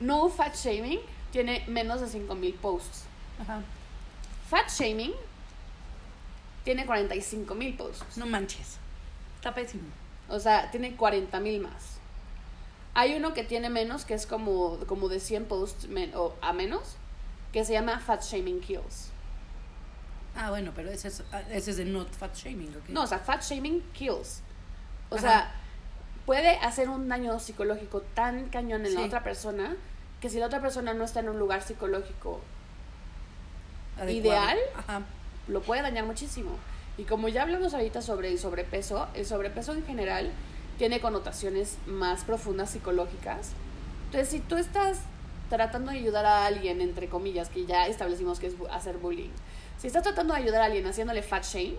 No 0.00 0.30
fat 0.30 0.56
shaming 0.56 1.00
tiene 1.30 1.62
menos 1.66 2.00
de 2.00 2.08
5000 2.08 2.54
posts. 2.54 3.04
Ajá. 3.38 3.60
Fat 4.48 4.70
shaming 4.70 5.12
tiene 6.64 6.86
45.000 6.86 7.76
posts. 7.76 8.16
No 8.16 8.24
manches. 8.24 8.78
Está 9.36 9.54
pésimo. 9.54 9.84
O 10.28 10.40
sea, 10.40 10.70
tiene 10.70 10.96
40.000 10.96 11.60
más. 11.60 11.96
Hay 12.94 13.14
uno 13.14 13.34
que 13.34 13.44
tiene 13.44 13.68
menos, 13.70 14.04
que 14.04 14.14
es 14.14 14.26
como, 14.26 14.78
como 14.86 15.08
de 15.08 15.20
100 15.20 15.44
posts 15.46 15.88
men- 15.88 16.12
o 16.16 16.34
a 16.40 16.52
menos, 16.52 16.96
que 17.52 17.64
se 17.64 17.72
llama 17.74 18.00
Fat 18.00 18.22
Shaming 18.22 18.60
Kills. 18.60 19.10
Ah, 20.34 20.50
bueno, 20.50 20.72
pero 20.74 20.90
ese 20.90 21.08
es, 21.08 21.22
ah, 21.32 21.40
ese 21.50 21.70
es 21.70 21.76
de 21.78 21.84
not 21.86 22.10
fat 22.12 22.34
shaming, 22.34 22.68
¿ok? 22.76 22.88
No, 22.90 23.04
o 23.04 23.06
sea, 23.06 23.18
Fat 23.18 23.42
Shaming 23.42 23.80
Kills. 23.94 24.42
O 25.08 25.14
Ajá. 25.16 25.22
sea, 25.22 25.54
puede 26.26 26.56
hacer 26.58 26.90
un 26.90 27.08
daño 27.08 27.38
psicológico 27.40 28.02
tan 28.02 28.48
cañón 28.50 28.84
en 28.84 28.94
la 28.94 29.00
otra 29.02 29.22
persona 29.24 29.76
que 30.20 30.28
si 30.28 30.38
la 30.38 30.46
otra 30.46 30.60
persona 30.60 30.92
no 30.92 31.04
está 31.04 31.20
en 31.20 31.30
un 31.30 31.38
lugar 31.38 31.62
psicológico, 31.62 32.40
Adecuado. 33.98 34.14
ideal. 34.18 34.58
Ajá. 34.76 35.02
lo 35.48 35.62
puede 35.62 35.80
dañar 35.82 36.04
muchísimo. 36.04 36.50
Y 36.98 37.04
como 37.04 37.28
ya 37.28 37.42
hablamos 37.42 37.74
ahorita 37.74 38.00
sobre 38.02 38.30
el 38.30 38.38
sobrepeso, 38.38 39.06
el 39.14 39.26
sobrepeso 39.26 39.72
en 39.74 39.84
general 39.84 40.30
tiene 40.78 41.00
connotaciones 41.00 41.76
más 41.86 42.24
profundas 42.24 42.70
psicológicas. 42.70 43.50
Entonces, 44.06 44.28
si 44.28 44.40
tú 44.40 44.56
estás 44.56 44.98
tratando 45.50 45.92
de 45.92 45.98
ayudar 45.98 46.24
a 46.26 46.46
alguien, 46.46 46.80
entre 46.80 47.08
comillas, 47.08 47.48
que 47.50 47.66
ya 47.66 47.86
establecimos 47.86 48.38
que 48.40 48.46
es 48.48 48.54
hacer 48.70 48.96
bullying, 48.98 49.30
si 49.78 49.86
estás 49.88 50.02
tratando 50.02 50.32
de 50.34 50.40
ayudar 50.40 50.62
a 50.62 50.64
alguien 50.66 50.86
haciéndole 50.86 51.22
fat 51.22 51.44
shame, 51.44 51.76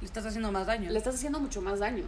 Le 0.00 0.06
estás 0.06 0.26
haciendo 0.26 0.52
más 0.52 0.66
daño. 0.66 0.90
le 0.90 0.98
estás 0.98 1.14
haciendo 1.14 1.40
mucho 1.40 1.60
más 1.62 1.78
daño. 1.80 2.04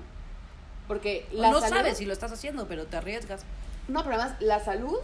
Porque 0.86 1.26
la 1.32 1.50
no 1.50 1.60
salud- 1.60 1.76
sabes 1.76 1.98
si 1.98 2.04
lo 2.06 2.12
estás 2.12 2.32
haciendo, 2.32 2.66
pero 2.68 2.86
te 2.86 2.96
arriesgas. 2.96 3.42
No, 3.88 4.02
pero 4.04 4.16
además 4.16 4.36
la 4.40 4.60
salud 4.64 4.98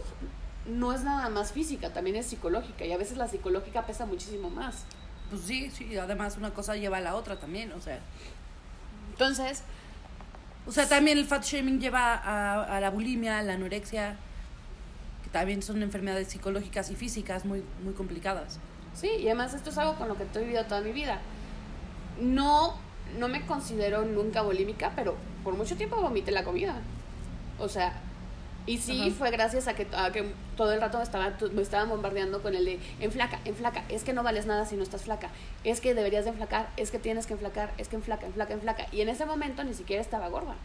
no 0.67 0.93
es 0.93 1.03
nada 1.03 1.29
más 1.29 1.51
física, 1.51 1.91
también 1.93 2.15
es 2.15 2.25
psicológica. 2.27 2.85
Y 2.85 2.91
a 2.91 2.97
veces 2.97 3.17
la 3.17 3.27
psicológica 3.27 3.85
pesa 3.85 4.05
muchísimo 4.05 4.49
más. 4.49 4.83
Pues 5.29 5.41
sí, 5.43 5.71
sí, 5.71 5.97
además 5.97 6.37
una 6.37 6.51
cosa 6.51 6.75
lleva 6.75 6.97
a 6.97 7.01
la 7.01 7.15
otra 7.15 7.37
también, 7.39 7.71
o 7.73 7.81
sea. 7.81 7.99
Entonces, 9.11 9.63
O 10.67 10.71
sea, 10.71 10.89
también 10.89 11.17
el 11.19 11.25
fat 11.25 11.43
shaming 11.43 11.79
lleva 11.79 12.15
a, 12.15 12.63
a 12.77 12.79
la 12.79 12.89
bulimia, 12.89 13.37
a 13.39 13.43
la 13.43 13.53
anorexia, 13.53 14.15
que 15.23 15.29
también 15.29 15.61
son 15.61 15.83
enfermedades 15.83 16.29
psicológicas 16.29 16.89
y 16.89 16.95
físicas 16.95 17.45
muy, 17.45 17.63
muy 17.83 17.93
complicadas. 17.93 18.59
Sí, 18.95 19.09
y 19.19 19.27
además 19.27 19.53
esto 19.53 19.69
es 19.69 19.77
algo 19.77 19.95
con 19.95 20.07
lo 20.07 20.15
que 20.17 20.23
he 20.33 20.39
vivido 20.39 20.65
toda 20.65 20.81
mi 20.81 20.91
vida. 20.91 21.19
No, 22.19 22.77
no 23.19 23.27
me 23.27 23.45
considero 23.45 24.05
nunca 24.05 24.41
bulímica, 24.41 24.91
pero 24.95 25.15
por 25.43 25.53
mucho 25.55 25.75
tiempo 25.75 26.01
vomité 26.01 26.31
la 26.31 26.43
comida. 26.43 26.81
O 27.59 27.69
sea, 27.69 27.93
y 28.67 28.77
sí 28.79 28.99
Ajá. 29.07 29.15
fue 29.17 29.31
gracias 29.31 29.67
a 29.67 29.75
que, 29.75 29.87
a 29.95 30.11
que 30.11 30.33
todo 30.57 30.71
el 30.73 30.81
rato 30.81 30.97
me 30.97 31.03
estaban, 31.03 31.35
me 31.53 31.61
estaban 31.61 31.89
bombardeando 31.89 32.41
con 32.41 32.55
el 32.55 32.65
de 32.65 32.79
enflaca, 32.99 33.39
enflaca, 33.45 33.83
es 33.89 34.03
que 34.03 34.13
no 34.13 34.23
vales 34.23 34.45
nada 34.47 34.65
si 34.65 34.75
no 34.75 34.83
estás 34.83 35.03
flaca, 35.03 35.29
es 35.63 35.81
que 35.81 35.93
deberías 35.93 36.23
de 36.25 36.31
enflacar, 36.31 36.69
es 36.77 36.89
que 36.91 36.97
tienes 36.99 37.27
que 37.27 37.33
enflacar, 37.33 37.71
es 37.77 37.87
que 37.89 37.95
enflaca, 37.95 38.25
enflaca, 38.25 38.53
enflaca. 38.53 38.87
Y 38.91 39.01
en 39.01 39.09
ese 39.09 39.25
momento 39.25 39.63
ni 39.63 39.73
siquiera 39.73 40.01
estaba 40.01 40.29
gorda, 40.29 40.55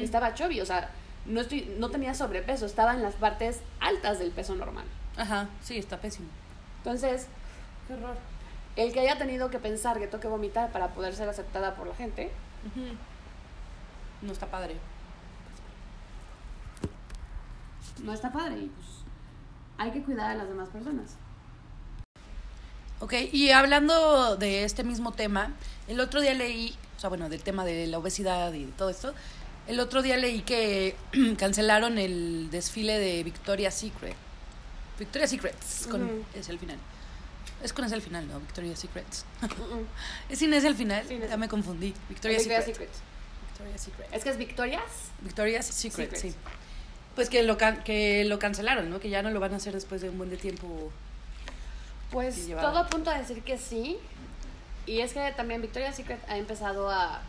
estaba 0.00 0.34
chubby, 0.34 0.60
o 0.60 0.66
sea, 0.66 0.90
no, 1.26 1.40
estoy, 1.40 1.74
no 1.78 1.90
tenía 1.90 2.14
sobrepeso, 2.14 2.66
estaba 2.66 2.94
en 2.94 3.02
las 3.02 3.14
partes 3.14 3.60
altas 3.80 4.18
del 4.20 4.30
peso 4.30 4.54
normal. 4.54 4.84
Ajá, 5.16 5.48
sí, 5.62 5.78
está 5.78 5.96
pésimo. 5.98 6.28
Entonces, 6.78 7.26
Qué 7.88 7.94
horror. 7.94 8.16
el 8.76 8.92
que 8.92 9.00
haya 9.00 9.18
tenido 9.18 9.50
que 9.50 9.58
pensar 9.58 9.98
que 9.98 10.06
tengo 10.06 10.20
que 10.20 10.28
vomitar 10.28 10.70
para 10.70 10.88
poder 10.88 11.14
ser 11.14 11.28
aceptada 11.28 11.74
por 11.74 11.86
la 11.88 11.94
gente, 11.94 12.30
No 14.22 14.32
está 14.32 14.46
padre. 14.46 14.76
No 18.02 18.12
está 18.12 18.32
padre 18.32 18.58
y 18.58 18.66
pues 18.66 18.86
hay 19.78 19.90
que 19.90 20.02
cuidar 20.02 20.30
a 20.30 20.34
las 20.34 20.48
demás 20.48 20.68
personas. 20.68 21.16
Ok, 23.00 23.14
y 23.32 23.50
hablando 23.50 24.36
de 24.36 24.64
este 24.64 24.84
mismo 24.84 25.12
tema, 25.12 25.52
el 25.88 25.98
otro 25.98 26.20
día 26.20 26.34
leí, 26.34 26.76
o 26.96 27.00
sea, 27.00 27.08
bueno, 27.08 27.28
del 27.28 27.42
tema 27.42 27.64
de 27.64 27.88
la 27.88 27.98
obesidad 27.98 28.52
y 28.52 28.66
todo 28.66 28.90
esto, 28.90 29.12
el 29.66 29.80
otro 29.80 30.02
día 30.02 30.16
leí 30.16 30.42
que 30.42 30.94
cancelaron 31.36 31.98
el 31.98 32.48
desfile 32.50 32.98
de 32.98 33.24
Victoria's 33.24 33.74
Secret. 33.74 34.14
Victoria's 34.98 35.30
Secrets, 35.30 35.88
con, 35.90 36.24
es 36.34 36.48
el 36.48 36.58
final. 36.60 36.78
Es 37.62 37.72
con 37.72 37.84
ese 37.84 37.94
el 37.94 38.02
final, 38.02 38.28
¿no? 38.28 38.40
Victoria's 38.40 38.78
Secrets. 38.78 39.24
¿Es 40.28 40.38
sin 40.38 40.52
ese 40.54 40.68
el 40.68 40.74
final? 40.74 41.04
Ya 41.08 41.36
me 41.36 41.48
confundí. 41.48 41.94
Victoria's, 42.08 42.42
Victoria's 42.42 42.64
Secret. 42.66 42.88
Secret. 42.88 43.12
Victoria's 43.48 43.80
Secret. 43.80 44.08
Es 44.12 44.24
que 44.24 44.30
es 44.30 44.38
Victoria's. 44.38 44.82
Victoria's 45.20 45.66
Secret, 45.66 46.16
Secret. 46.16 46.32
sí. 46.32 46.38
Pues 47.14 47.28
que 47.28 47.42
lo, 47.42 47.58
can- 47.58 47.82
que 47.84 48.24
lo 48.24 48.38
cancelaron, 48.38 48.88
¿no? 48.90 48.98
Que 49.00 49.10
ya 49.10 49.22
no 49.22 49.30
lo 49.30 49.40
van 49.40 49.52
a 49.52 49.56
hacer 49.56 49.74
después 49.74 50.00
de 50.00 50.08
un 50.10 50.18
buen 50.18 50.30
de 50.30 50.36
tiempo. 50.36 50.90
Pues 52.10 52.46
todo 52.48 52.78
apunta 52.78 53.14
a 53.14 53.18
decir 53.18 53.42
que 53.42 53.58
sí. 53.58 53.98
Y 54.86 55.00
es 55.00 55.12
que 55.12 55.32
también 55.36 55.62
Victoria's 55.62 55.96
Secret 55.96 56.20
ha 56.28 56.36
empezado 56.36 56.90
a... 56.90 57.20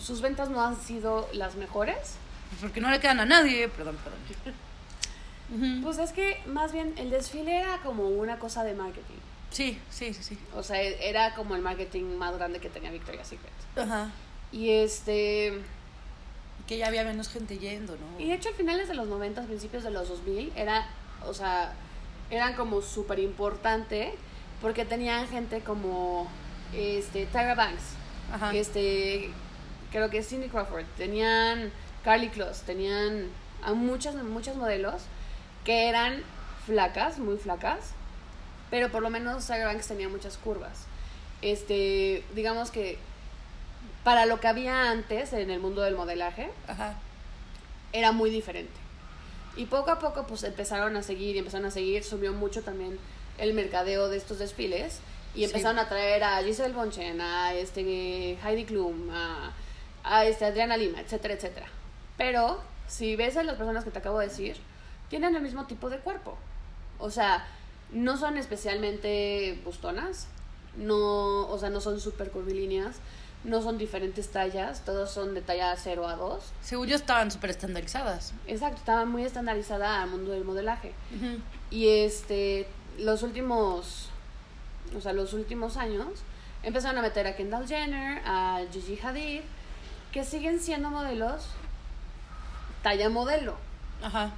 Sus 0.00 0.20
ventas 0.20 0.50
no 0.50 0.62
han 0.64 0.80
sido 0.80 1.28
las 1.32 1.54
mejores. 1.56 2.14
Porque 2.60 2.80
no 2.80 2.90
le 2.90 3.00
quedan 3.00 3.20
a 3.20 3.24
nadie. 3.26 3.68
Perdón, 3.68 3.96
perdón. 4.02 4.54
Pues 5.82 5.98
es 5.98 6.12
que 6.12 6.40
más 6.46 6.72
bien 6.72 6.94
el 6.96 7.10
desfile 7.10 7.58
era 7.60 7.76
como 7.82 8.08
una 8.08 8.38
cosa 8.38 8.64
de 8.64 8.72
marketing. 8.72 9.16
Sí, 9.50 9.78
sí, 9.90 10.14
sí, 10.14 10.22
sí. 10.22 10.38
O 10.56 10.62
sea, 10.62 10.80
era 10.80 11.34
como 11.34 11.54
el 11.54 11.60
marketing 11.60 12.04
más 12.16 12.34
grande 12.38 12.58
que 12.58 12.70
tenía 12.70 12.90
Victoria's 12.90 13.28
Secret. 13.28 13.52
Ajá. 13.76 14.10
Y 14.50 14.70
este... 14.70 15.60
Y 16.72 16.76
que 16.76 16.78
ya 16.78 16.86
había 16.86 17.04
menos 17.04 17.28
gente 17.28 17.58
yendo, 17.58 17.96
¿no? 17.96 18.20
Y 18.20 18.28
de 18.28 18.34
hecho, 18.34 18.48
a 18.48 18.52
finales 18.52 18.88
de 18.88 18.94
los 18.94 19.06
90, 19.08 19.42
principios 19.42 19.84
de 19.84 19.90
los 19.90 20.08
2000, 20.08 20.52
era, 20.56 20.86
o 21.26 21.34
sea, 21.34 21.72
eran 22.30 22.54
como 22.54 22.80
súper 22.80 23.18
importante 23.18 24.14
porque 24.62 24.84
tenían 24.84 25.28
gente 25.28 25.60
como 25.60 26.28
este, 26.72 27.26
Tyra 27.26 27.54
Banks, 27.54 27.82
Ajá. 28.32 28.54
este, 28.54 29.30
creo 29.90 30.08
que 30.08 30.22
Cindy 30.22 30.48
Crawford, 30.48 30.86
tenían 30.96 31.72
Carly 32.04 32.30
Close, 32.30 32.64
tenían 32.64 33.28
a 33.62 33.74
muchas, 33.74 34.14
muchas 34.14 34.56
modelos 34.56 35.02
que 35.64 35.88
eran 35.88 36.22
flacas, 36.64 37.18
muy 37.18 37.36
flacas, 37.36 37.92
pero 38.70 38.90
por 38.90 39.02
lo 39.02 39.10
menos 39.10 39.46
Tyra 39.46 39.66
Banks 39.66 39.88
tenía 39.88 40.08
muchas 40.08 40.38
curvas. 40.38 40.86
Este, 41.42 42.24
digamos 42.34 42.70
que 42.70 42.98
para 44.04 44.26
lo 44.26 44.40
que 44.40 44.48
había 44.48 44.90
antes 44.90 45.32
en 45.32 45.50
el 45.50 45.60
mundo 45.60 45.82
del 45.82 45.94
modelaje, 45.94 46.50
Ajá. 46.66 46.94
era 47.92 48.12
muy 48.12 48.30
diferente. 48.30 48.72
Y 49.56 49.66
poco 49.66 49.90
a 49.90 49.98
poco 49.98 50.26
pues 50.26 50.42
empezaron 50.44 50.96
a 50.96 51.02
seguir 51.02 51.36
y 51.36 51.38
empezaron 51.38 51.66
a 51.66 51.70
seguir, 51.70 52.02
subió 52.04 52.32
mucho 52.32 52.62
también 52.62 52.98
el 53.38 53.54
mercadeo 53.54 54.08
de 54.08 54.16
estos 54.16 54.38
desfiles 54.38 55.00
y 55.34 55.38
Sí. 55.38 55.44
empezaron 55.44 55.78
a 55.78 55.88
traer 55.88 56.24
a 56.24 56.42
Giselle 56.42 56.74
Bonchen, 56.74 57.20
a 57.20 57.54
este 57.54 58.38
Heidi 58.42 58.64
Klum, 58.64 59.10
a, 59.10 59.52
a 60.04 60.24
este 60.24 60.44
Adriana 60.46 60.76
Lima, 60.76 61.00
etcétera, 61.00 61.34
etcétera. 61.34 61.66
Pero 62.16 62.60
si 62.88 63.14
ves 63.16 63.36
a 63.36 63.42
las 63.42 63.56
personas 63.56 63.84
que 63.84 63.90
te 63.90 63.98
acabo 63.98 64.18
de 64.18 64.28
decir, 64.28 64.56
tienen 65.08 65.34
el 65.36 65.42
mismo 65.42 65.66
tipo 65.66 65.88
de 65.90 65.98
cuerpo. 65.98 66.36
O 66.98 67.10
sea, 67.10 67.46
no 67.90 68.16
son 68.16 68.36
especialmente 68.38 69.58
bustonas, 69.64 70.28
no, 70.76 71.46
o 71.48 71.58
sea, 71.58 71.68
no 71.70 71.80
son 71.80 72.00
súper 72.00 72.30
curvilíneas, 72.30 72.96
no 73.44 73.60
son 73.62 73.76
diferentes 73.78 74.30
tallas, 74.30 74.84
todos 74.84 75.10
son 75.10 75.34
de 75.34 75.40
talla 75.42 75.74
0 75.76 76.06
a 76.08 76.16
2. 76.16 76.44
Según 76.62 76.86
yo 76.88 76.96
estaban 76.96 77.30
súper 77.30 77.50
estandarizadas. 77.50 78.32
Exacto, 78.46 78.78
estaba 78.78 79.04
muy 79.04 79.24
estandarizada 79.24 80.02
al 80.02 80.10
mundo 80.10 80.30
del 80.32 80.44
modelaje. 80.44 80.92
Y 81.70 81.88
este, 81.88 82.68
los 82.98 83.22
últimos, 83.22 84.10
o 84.96 85.00
sea, 85.00 85.12
los 85.12 85.32
últimos 85.32 85.76
años 85.76 86.06
empezaron 86.62 86.98
a 86.98 87.02
meter 87.02 87.26
a 87.26 87.34
Kendall 87.34 87.66
Jenner, 87.66 88.22
a 88.24 88.60
Gigi 88.72 88.98
Hadid, 89.02 89.40
que 90.12 90.24
siguen 90.24 90.60
siendo 90.60 90.90
modelos 90.90 91.46
talla 92.82 93.08
modelo, 93.08 93.56
Ajá. 94.02 94.30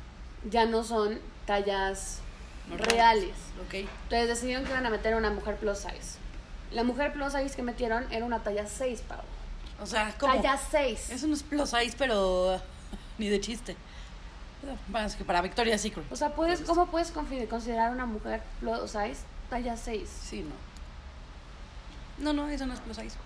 ya 0.51 0.67
no 0.67 0.85
son 0.85 1.19
tallas 1.47 2.21
Normales. 2.69 2.93
reales. 2.95 3.35
Ok. 3.67 3.75
Entonces 4.05 4.29
decidieron 4.29 4.65
que 4.65 4.71
iban 4.71 4.87
a 4.87 4.91
meter 4.91 5.15
a 5.15 5.17
una 5.17 5.31
mujer 5.31 5.57
plus 5.57 5.79
size. 5.79 6.19
La 6.75 6.85
mujer 6.85 7.13
plus 7.13 7.33
size 7.33 7.55
que 7.55 7.63
metieron 7.63 8.05
era 8.13 8.25
una 8.25 8.43
talla 8.43 8.67
6, 8.67 9.03
Pau. 9.09 9.21
O 9.81 9.87
sea, 9.87 10.15
como... 10.19 10.35
Talla 10.35 10.59
6. 10.59 11.11
Es 11.11 11.23
unos 11.23 11.43
plus 11.43 11.71
size, 11.71 11.95
pero 11.97 12.61
ni 13.19 13.29
de 13.29 13.41
chiste. 13.41 13.77
Es 15.05 15.15
que 15.17 15.25
para 15.25 15.43
Victoria's 15.43 15.81
Secret. 15.81 16.11
O 16.11 16.17
sea, 16.17 16.35
puedes, 16.35 16.63
¿cómo 16.63 16.87
puedes 16.87 17.11
considerar 17.13 17.93
una 17.93 18.07
mujer 18.07 18.43
plus 18.61 18.91
size 18.91 19.19
talla 19.51 19.77
6? 19.77 20.09
Sí, 20.09 20.43
no. 20.43 20.55
No, 22.25 22.33
no, 22.33 22.49
eso 22.49 22.67
no 22.67 22.75
es 22.75 22.81
plus 22.81 22.97
size. 22.97 23.17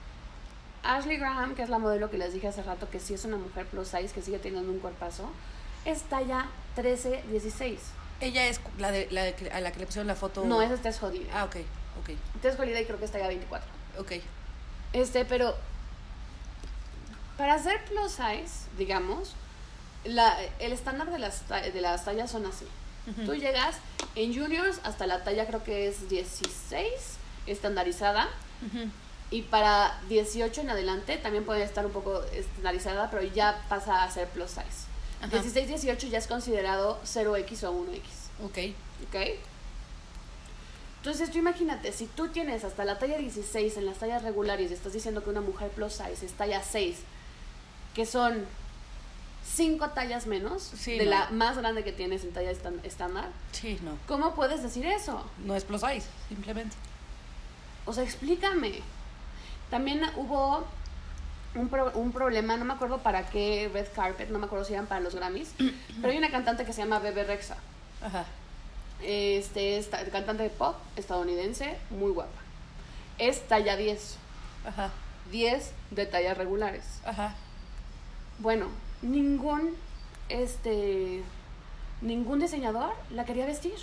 Ashley 0.82 1.16
Graham, 1.16 1.54
que 1.54 1.62
es 1.62 1.68
la 1.68 1.78
modelo 1.78 2.10
que 2.10 2.18
les 2.18 2.32
dije 2.32 2.48
hace 2.48 2.62
rato 2.62 2.88
que 2.88 3.00
sí 3.00 3.14
es 3.14 3.24
una 3.24 3.36
mujer 3.36 3.66
plus 3.66 3.88
size, 3.88 4.08
que 4.08 4.22
sigue 4.22 4.38
teniendo 4.38 4.70
un 4.70 4.78
cuerpazo, 4.78 5.30
es 5.84 6.02
talla 6.02 6.46
13-16. 6.76 7.78
Ella 8.20 8.46
es 8.46 8.60
la 8.78 8.90
de, 8.90 9.08
la 9.10 9.24
de 9.24 9.50
a 9.52 9.60
la 9.60 9.70
que 9.70 9.80
le 9.80 9.86
pusieron 9.86 10.06
la 10.06 10.16
foto. 10.16 10.44
No, 10.44 10.60
esa 10.62 10.74
es 10.74 10.82
Tess 10.82 11.02
Holiday. 11.02 11.28
Ah, 11.32 11.44
ok, 11.44 11.56
ok, 12.00 12.10
Tess 12.42 12.58
Holiday 12.58 12.84
creo 12.84 12.98
que 12.98 13.04
es 13.04 13.10
talla 13.10 13.28
24. 13.28 13.68
ok. 13.98 14.12
Este, 14.92 15.24
pero 15.24 15.54
para 17.36 17.54
hacer 17.54 17.84
plus 17.84 18.12
size, 18.12 18.68
digamos, 18.78 19.34
la, 20.04 20.36
el 20.58 20.72
estándar 20.72 21.10
de 21.10 21.18
las, 21.18 21.48
de 21.48 21.80
las 21.80 22.04
tallas 22.04 22.30
son 22.30 22.46
así. 22.46 22.66
Tú 23.24 23.34
llegas 23.34 23.76
en 24.16 24.34
juniors 24.38 24.80
hasta 24.84 25.06
la 25.06 25.24
talla 25.24 25.46
creo 25.46 25.64
que 25.64 25.88
es 25.88 26.10
16, 26.10 26.84
estandarizada. 27.46 28.28
Ujú. 28.66 28.90
Y 29.30 29.42
para 29.42 29.98
18 30.08 30.60
en 30.60 30.70
adelante 30.70 31.16
también 31.16 31.44
puede 31.44 31.62
estar 31.62 31.86
un 31.86 31.92
poco 31.92 32.22
estandarizada, 32.32 33.10
pero 33.10 33.22
ya 33.22 33.64
pasa 33.70 34.02
a 34.04 34.10
ser 34.10 34.28
plus 34.28 34.50
size. 34.50 34.88
Ajá. 35.22 35.28
16, 35.28 35.68
18 35.68 36.06
ya 36.08 36.18
es 36.18 36.26
considerado 36.26 37.00
0X 37.04 37.64
o 37.64 37.72
1X. 37.72 38.02
Ok. 38.44 38.58
¿Ok? 39.08 39.38
Entonces 40.98 41.30
tú 41.30 41.38
imagínate, 41.38 41.92
si 41.92 42.06
tú 42.06 42.28
tienes 42.28 42.64
hasta 42.64 42.84
la 42.84 42.98
talla 42.98 43.18
16 43.18 43.76
en 43.76 43.86
las 43.86 43.98
tallas 43.98 44.22
regulares 44.22 44.70
y 44.70 44.74
estás 44.74 44.92
diciendo 44.92 45.22
que 45.22 45.30
una 45.30 45.40
mujer 45.40 45.70
plus 45.70 45.92
size 45.94 46.26
es 46.26 46.32
talla 46.32 46.62
6, 46.62 46.96
que 47.94 48.04
son 48.04 48.44
5 49.54 49.90
tallas 49.90 50.26
menos 50.26 50.62
Sí, 50.62 50.98
de 50.98 51.04
no. 51.04 51.10
la 51.10 51.30
más 51.30 51.56
grande 51.56 51.84
que 51.84 51.92
tienes 51.92 52.24
en 52.24 52.32
talla 52.32 52.50
estándar, 52.50 53.28
Sí, 53.52 53.78
no. 53.82 53.96
¿cómo 54.06 54.34
puedes 54.34 54.62
decir 54.62 54.84
eso? 54.86 55.24
No 55.44 55.54
es 55.54 55.64
plus 55.64 55.80
size, 55.80 56.06
simplemente. 56.28 56.76
O 57.86 57.92
sea, 57.92 58.02
explícame. 58.04 58.80
También 59.70 60.02
hubo 60.16 60.64
un, 61.54 61.68
pro- 61.68 61.92
un 61.94 62.12
problema, 62.12 62.56
no 62.56 62.64
me 62.64 62.74
acuerdo 62.74 62.98
para 62.98 63.30
qué 63.30 63.70
red 63.72 63.86
carpet, 63.94 64.28
no 64.30 64.38
me 64.38 64.46
acuerdo 64.46 64.64
si 64.64 64.74
eran 64.74 64.86
para 64.86 65.00
los 65.00 65.14
Grammys, 65.14 65.50
pero 66.00 66.12
hay 66.12 66.18
una 66.18 66.30
cantante 66.30 66.64
que 66.66 66.72
se 66.72 66.82
llama 66.82 66.98
Bebe 66.98 67.24
Rexha. 67.24 67.56
Ajá. 68.02 68.26
Este 69.02 69.78
es 69.78 69.90
ta- 69.90 70.04
cantante 70.06 70.42
de 70.42 70.50
pop 70.50 70.76
estadounidense, 70.96 71.78
muy 71.90 72.10
guapa. 72.12 72.32
Es 73.18 73.46
talla 73.48 73.76
10, 73.76 74.16
Ajá. 74.66 74.90
10 75.30 75.72
de 75.90 76.06
tallas 76.06 76.36
regulares. 76.36 76.84
Ajá. 77.04 77.34
Bueno, 78.38 78.66
ningún 79.02 79.74
este 80.28 81.22
ningún 82.00 82.38
diseñador 82.40 82.92
la 83.10 83.24
quería 83.24 83.46
vestir. 83.46 83.74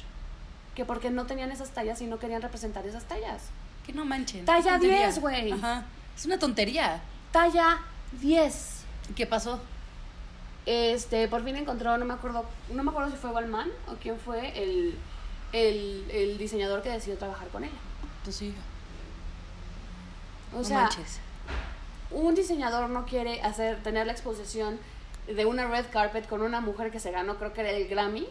Que 0.75 0.83
porque 0.85 1.09
no 1.09 1.25
tenían 1.25 1.51
esas 1.51 1.69
tallas 1.71 2.01
y 2.01 2.05
no 2.05 2.19
querían 2.19 2.41
representar 2.41 2.85
esas 2.85 3.05
tallas. 3.05 3.43
Que 3.85 3.93
no 3.93 4.03
manchen. 4.03 4.43
Talla 4.45 4.71
tontería. 4.73 4.97
10, 5.07 5.19
güey. 5.21 5.51
Ajá. 5.53 5.85
Es 6.17 6.25
una 6.25 6.37
tontería. 6.37 7.01
Talla 7.31 7.79
10. 8.21 8.81
¿Y 9.09 9.13
¿Qué 9.13 9.25
pasó? 9.25 9.61
Este, 10.65 11.27
por 11.27 11.43
fin 11.43 11.55
encontró, 11.57 11.97
no 11.97 12.05
me 12.05 12.13
acuerdo, 12.15 12.45
no 12.71 12.83
me 12.83 12.89
acuerdo 12.89 13.11
si 13.11 13.17
fue 13.17 13.31
Balmain 13.31 13.71
o 13.87 13.95
quién 14.01 14.17
fue 14.19 14.47
el, 14.61 14.97
el, 15.53 16.05
el 16.11 16.37
diseñador 16.37 16.81
que 16.81 16.89
decidió 16.89 17.17
trabajar 17.17 17.47
con 17.49 17.63
ella. 17.63 17.73
Pues 18.23 18.35
sí. 18.35 18.53
O 20.53 20.57
no 20.59 20.63
sea, 20.63 20.81
manches. 20.83 21.19
un 22.11 22.33
diseñador 22.33 22.89
no 22.89 23.05
quiere 23.05 23.41
hacer, 23.43 23.81
tener 23.83 24.07
la 24.07 24.13
exposición 24.13 24.79
de 25.27 25.45
una 25.45 25.67
red 25.67 25.85
carpet 25.91 26.27
con 26.27 26.41
una 26.41 26.61
mujer 26.61 26.91
que 26.91 26.99
se 26.99 27.11
ganó, 27.11 27.37
creo 27.37 27.53
que 27.53 27.61
era 27.61 27.71
el 27.71 27.87
Grammy, 27.87 28.27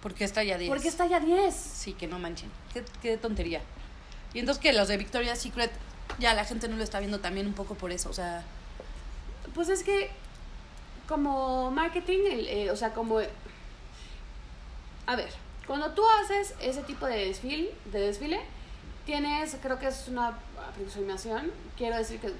Porque 0.00 0.24
está 0.24 0.42
ya 0.44 0.58
10. 0.58 0.68
porque 0.70 0.88
está 0.88 1.06
ya 1.06 1.20
10. 1.20 1.54
Sí, 1.54 1.92
que 1.94 2.06
no 2.06 2.18
manchen. 2.18 2.50
Qué, 2.72 2.84
qué 3.00 3.16
tontería. 3.16 3.60
Y 4.34 4.38
entonces 4.40 4.60
que 4.62 4.72
los 4.72 4.88
de 4.88 4.96
Victoria's 4.96 5.40
Secret, 5.40 5.70
ya 6.18 6.34
la 6.34 6.44
gente 6.44 6.68
no 6.68 6.76
lo 6.76 6.82
está 6.84 6.98
viendo 7.00 7.20
también 7.20 7.46
un 7.46 7.52
poco 7.54 7.74
por 7.74 7.90
eso. 7.92 8.10
O 8.10 8.12
sea, 8.12 8.42
Pues 9.54 9.68
es 9.68 9.82
que 9.84 10.10
como 11.08 11.70
marketing, 11.70 12.20
el, 12.30 12.48
eh, 12.48 12.70
o 12.70 12.76
sea, 12.76 12.92
como... 12.92 13.18
A 15.06 15.16
ver, 15.16 15.28
cuando 15.66 15.90
tú 15.92 16.02
haces 16.20 16.54
ese 16.60 16.82
tipo 16.82 17.06
de 17.06 17.26
desfile, 17.26 17.74
de 17.86 18.00
desfile, 18.00 18.40
tienes, 19.04 19.56
creo 19.62 19.78
que 19.78 19.88
es 19.88 20.08
una 20.08 20.38
aproximación, 20.68 21.50
quiero 21.76 21.96
decir 21.96 22.20
que 22.20 22.32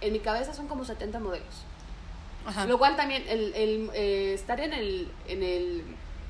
en 0.00 0.12
mi 0.12 0.20
cabeza 0.20 0.52
son 0.54 0.68
como 0.68 0.84
70 0.84 1.18
modelos. 1.20 1.64
ajá. 2.46 2.66
Lo 2.66 2.78
cual 2.78 2.96
también, 2.96 3.24
el, 3.28 3.54
el, 3.54 3.90
eh, 3.94 4.32
estar 4.34 4.60
en, 4.60 4.72
el, 4.72 5.10
en, 5.26 5.42
el, 5.42 5.84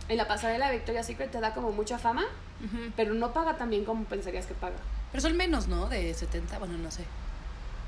en 0.09 0.16
la 0.16 0.26
pasarela 0.29 0.68
de 0.68 0.76
Victoria's 0.76 1.07
Secret 1.07 1.31
te 1.31 1.40
da 1.40 1.55
como 1.55 1.72
mucha 1.72 1.98
fama, 1.98 2.24
pero 2.94 3.14
no 3.14 3.33
paga 3.33 3.57
tan 3.57 3.70
bien 3.70 3.85
como 3.85 4.05
pensarías 4.05 4.46
que 4.46 4.55
paga. 4.55 4.76
Pero 5.12 5.22
son 5.22 5.37
menos, 5.37 5.66
¿no? 5.66 5.88
De 5.88 6.12
70, 6.12 6.59
bueno, 6.59 6.76
no 6.79 6.90
sé. 6.90 7.05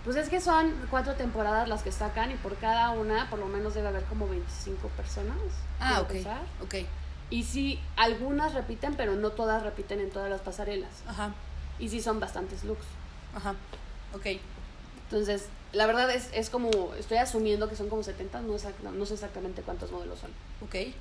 Pues 0.04 0.16
es 0.16 0.28
que 0.28 0.40
son 0.40 0.72
cuatro 0.90 1.14
temporadas 1.14 1.68
las 1.68 1.82
que 1.82 1.92
sacan 1.92 2.30
y 2.32 2.34
por 2.34 2.56
cada 2.56 2.90
una 2.90 3.30
por 3.30 3.38
lo 3.38 3.46
menos 3.46 3.74
debe 3.74 3.88
haber 3.88 4.02
como 4.04 4.28
25 4.28 4.88
personas. 4.88 5.36
Ah, 5.78 6.00
ok. 6.00 6.12
Ok. 6.64 6.74
Y 7.30 7.44
sí, 7.44 7.80
algunas 7.96 8.52
repiten, 8.52 8.94
pero 8.96 9.14
no 9.14 9.30
todas 9.30 9.62
repiten 9.62 10.00
en 10.00 10.10
todas 10.10 10.28
las 10.28 10.40
pasarelas. 10.40 10.90
Ajá. 11.06 11.32
Y 11.78 11.88
sí 11.88 12.00
son 12.02 12.18
bastantes 12.20 12.64
looks. 12.64 12.84
Ajá. 13.34 13.54
Ok. 14.14 14.26
Entonces, 15.04 15.46
la 15.72 15.86
verdad 15.86 16.10
es, 16.10 16.28
es 16.34 16.50
como, 16.50 16.70
estoy 16.98 17.18
asumiendo 17.18 17.68
que 17.68 17.76
son 17.76 17.88
como 17.88 18.02
70, 18.02 18.40
no, 18.40 18.54
exact- 18.54 18.80
no 18.82 19.06
sé 19.06 19.14
exactamente 19.14 19.62
cuántos 19.62 19.92
modelos 19.92 20.18
son. 20.18 20.30
Ok. 20.62 20.92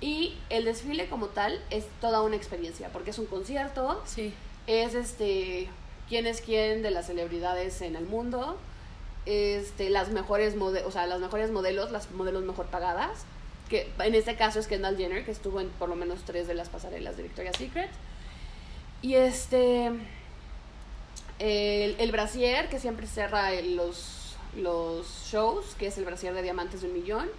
Y 0.00 0.36
el 0.50 0.64
desfile 0.64 1.08
como 1.08 1.28
tal 1.28 1.60
es 1.70 1.86
toda 2.00 2.22
una 2.22 2.34
experiencia, 2.36 2.88
porque 2.92 3.10
es 3.10 3.18
un 3.18 3.26
concierto, 3.26 4.02
Sí. 4.04 4.34
es 4.66 4.94
este 4.94 5.68
quién 6.08 6.26
es 6.26 6.40
quién 6.40 6.82
de 6.82 6.90
las 6.90 7.06
celebridades 7.06 7.80
en 7.82 7.96
el 7.96 8.04
mundo, 8.04 8.58
este 9.26 9.90
las 9.90 10.10
mejores 10.10 10.56
mode 10.56 10.84
o 10.84 10.90
sea, 10.90 11.06
las 11.06 11.20
mejores 11.20 11.50
modelos, 11.50 11.90
las 11.90 12.10
modelos 12.10 12.42
mejor 12.44 12.66
pagadas, 12.66 13.24
que 13.68 13.90
en 13.98 14.14
este 14.14 14.36
caso 14.36 14.58
es 14.58 14.66
Kendall 14.66 14.96
Jenner, 14.96 15.24
que 15.24 15.30
estuvo 15.30 15.60
en 15.60 15.68
por 15.70 15.88
lo 15.88 15.96
menos 15.96 16.22
tres 16.24 16.46
de 16.46 16.54
las 16.54 16.68
pasarelas 16.68 17.16
de 17.16 17.22
Victoria's 17.24 17.56
Secret. 17.56 17.90
Y 19.00 19.14
este 19.14 19.86
el, 21.38 21.96
el 21.98 22.12
brasier 22.12 22.68
que 22.68 22.78
siempre 22.78 23.06
cerra 23.06 23.50
los 23.62 24.22
los 24.56 25.06
shows, 25.30 25.74
que 25.78 25.86
es 25.86 25.98
el 25.98 26.04
brasier 26.04 26.34
de 26.34 26.42
diamantes 26.42 26.82
de 26.82 26.88
un 26.88 26.94
millón, 26.94 27.30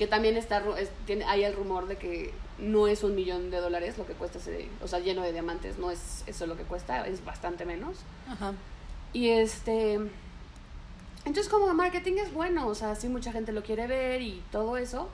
que 0.00 0.06
también 0.06 0.36
está 0.36 0.64
ru- 0.64 0.76
es- 0.78 0.90
tiene 1.04 1.24
hay 1.26 1.44
el 1.44 1.54
rumor 1.54 1.86
de 1.86 1.96
que 1.98 2.32
no 2.58 2.86
es 2.88 3.04
un 3.04 3.14
millón 3.14 3.50
de 3.50 3.58
dólares 3.58 3.98
lo 3.98 4.06
que 4.06 4.14
cuesta 4.14 4.38
ese, 4.38 4.66
o 4.82 4.88
sea, 4.88 4.98
lleno 4.98 5.20
de 5.22 5.30
diamantes, 5.32 5.76
no 5.78 5.90
es 5.90 6.24
eso 6.26 6.46
lo 6.46 6.56
que 6.56 6.62
cuesta, 6.64 7.06
es 7.06 7.22
bastante 7.24 7.66
menos. 7.66 7.98
Ajá. 8.28 8.54
Y 9.12 9.28
este 9.28 9.94
Entonces 11.26 11.48
como 11.50 11.72
marketing 11.74 12.14
es 12.16 12.32
bueno, 12.32 12.66
o 12.66 12.74
sea, 12.74 12.94
sí 12.94 13.08
mucha 13.10 13.30
gente 13.30 13.52
lo 13.52 13.62
quiere 13.62 13.86
ver 13.86 14.22
y 14.22 14.42
todo 14.50 14.78
eso, 14.78 15.10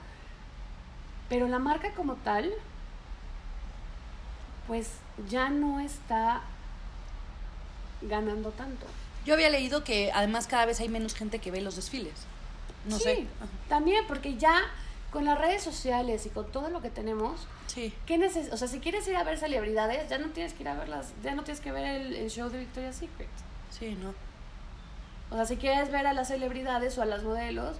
pero 1.27 1.49
la 1.49 1.59
marca 1.59 1.91
como 1.93 2.15
tal, 2.15 2.53
pues 4.67 4.89
ya 5.29 5.49
no 5.49 5.81
está 5.81 6.41
ganando 8.01 8.51
tanto. 8.51 8.85
Yo 9.25 9.33
había 9.33 9.49
leído 9.49 9.83
que 9.83 10.11
además 10.13 10.47
cada 10.47 10.65
vez 10.65 10.79
hay 10.79 10.87
menos 10.87 11.13
gente 11.13 11.39
que 11.39 11.51
ve 11.51 11.59
los 11.59 11.75
desfiles. 11.75 12.13
No 12.87 12.97
sí, 12.97 13.03
sé. 13.03 13.27
también 13.69 14.05
porque 14.07 14.37
ya 14.37 14.61
con 15.11 15.25
las 15.25 15.37
redes 15.37 15.63
sociales 15.63 16.25
y 16.25 16.29
con 16.29 16.51
todo 16.51 16.69
lo 16.69 16.81
que 16.81 16.89
tenemos, 16.89 17.47
Sí. 17.67 17.93
¿qué 18.05 18.17
neces 18.17 18.51
o 18.51 18.57
sea, 18.57 18.67
si 18.67 18.79
quieres 18.79 19.07
ir 19.07 19.15
a 19.15 19.23
ver 19.23 19.37
celebridades, 19.37 20.09
ya 20.09 20.17
no 20.17 20.27
tienes 20.29 20.53
que 20.53 20.63
ir 20.63 20.69
a 20.69 20.75
verlas, 20.75 21.13
ya 21.23 21.35
no 21.35 21.43
tienes 21.43 21.61
que 21.61 21.71
ver 21.71 21.85
el, 21.85 22.15
el 22.15 22.29
show 22.29 22.49
de 22.49 22.59
Victoria's 22.59 22.95
Secret. 22.97 23.29
Sí, 23.71 23.97
no. 24.01 24.13
O 25.29 25.35
sea, 25.35 25.45
si 25.45 25.57
quieres 25.57 25.91
ver 25.91 26.07
a 26.07 26.13
las 26.13 26.29
celebridades 26.29 26.97
o 26.97 27.01
a 27.01 27.05
las 27.05 27.23
modelos, 27.23 27.77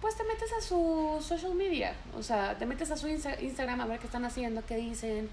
pues 0.00 0.16
te 0.16 0.22
metes 0.24 0.50
a 0.52 0.60
su 0.60 1.18
social 1.26 1.54
media. 1.54 1.94
O 2.16 2.22
sea, 2.22 2.56
te 2.58 2.66
metes 2.66 2.90
a 2.90 2.96
su 2.96 3.08
Insta- 3.08 3.40
Instagram 3.42 3.80
a 3.80 3.86
ver 3.86 3.98
qué 3.98 4.06
están 4.06 4.24
haciendo, 4.24 4.64
qué 4.66 4.76
dicen. 4.76 5.28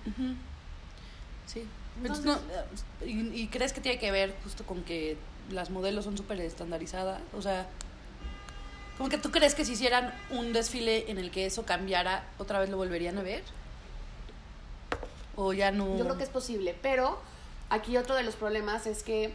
Sí. 1.45 1.65
Entonces, 2.01 2.25
no, 2.25 2.39
¿y, 3.05 3.41
y 3.41 3.47
crees 3.49 3.73
que 3.73 3.81
tiene 3.81 3.99
que 3.99 4.11
ver 4.11 4.33
justo 4.43 4.65
con 4.65 4.83
que 4.83 5.17
las 5.51 5.69
modelos 5.69 6.05
son 6.05 6.17
súper 6.17 6.39
estandarizadas? 6.41 7.21
O 7.37 7.41
sea, 7.41 7.67
como 8.97 9.09
que 9.09 9.17
tú 9.17 9.31
crees 9.31 9.55
que 9.55 9.65
si 9.65 9.73
hicieran 9.73 10.13
un 10.29 10.53
desfile 10.53 11.09
en 11.09 11.17
el 11.17 11.31
que 11.31 11.45
eso 11.45 11.65
cambiara, 11.65 12.23
otra 12.37 12.59
vez 12.59 12.69
lo 12.69 12.77
volverían 12.77 13.17
a 13.17 13.23
ver? 13.23 13.43
¿O 15.35 15.53
ya 15.53 15.71
no? 15.71 15.97
Yo 15.97 16.03
creo 16.03 16.17
que 16.17 16.23
es 16.23 16.29
posible, 16.29 16.75
pero 16.81 17.19
aquí 17.69 17.97
otro 17.97 18.15
de 18.15 18.23
los 18.23 18.35
problemas 18.35 18.85
es 18.85 19.01
que 19.01 19.33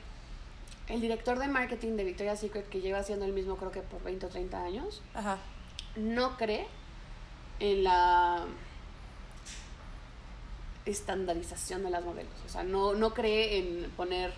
el 0.89 1.01
director 1.01 1.39
de 1.39 1.49
marketing 1.49 1.97
de 1.97 2.05
Victoria's 2.05 2.41
Secret, 2.41 2.69
que 2.69 2.81
lleva 2.81 2.99
haciendo 2.99 3.25
el 3.25 3.33
mismo 3.33 3.57
creo 3.57 3.73
que 3.73 3.81
por 3.81 4.03
20 4.03 4.27
o 4.27 4.29
30 4.29 4.63
años, 4.63 5.03
Ajá. 5.15 5.39
no 5.97 6.37
cree 6.37 6.67
en 7.59 7.85
la 7.85 8.45
estandarización 10.85 11.83
de 11.83 11.91
las 11.91 12.05
modelos. 12.05 12.33
O 12.47 12.49
sea, 12.49 12.63
no, 12.63 12.95
no 12.95 13.13
cree 13.15 13.59
en 13.59 13.91
poner... 13.97 14.33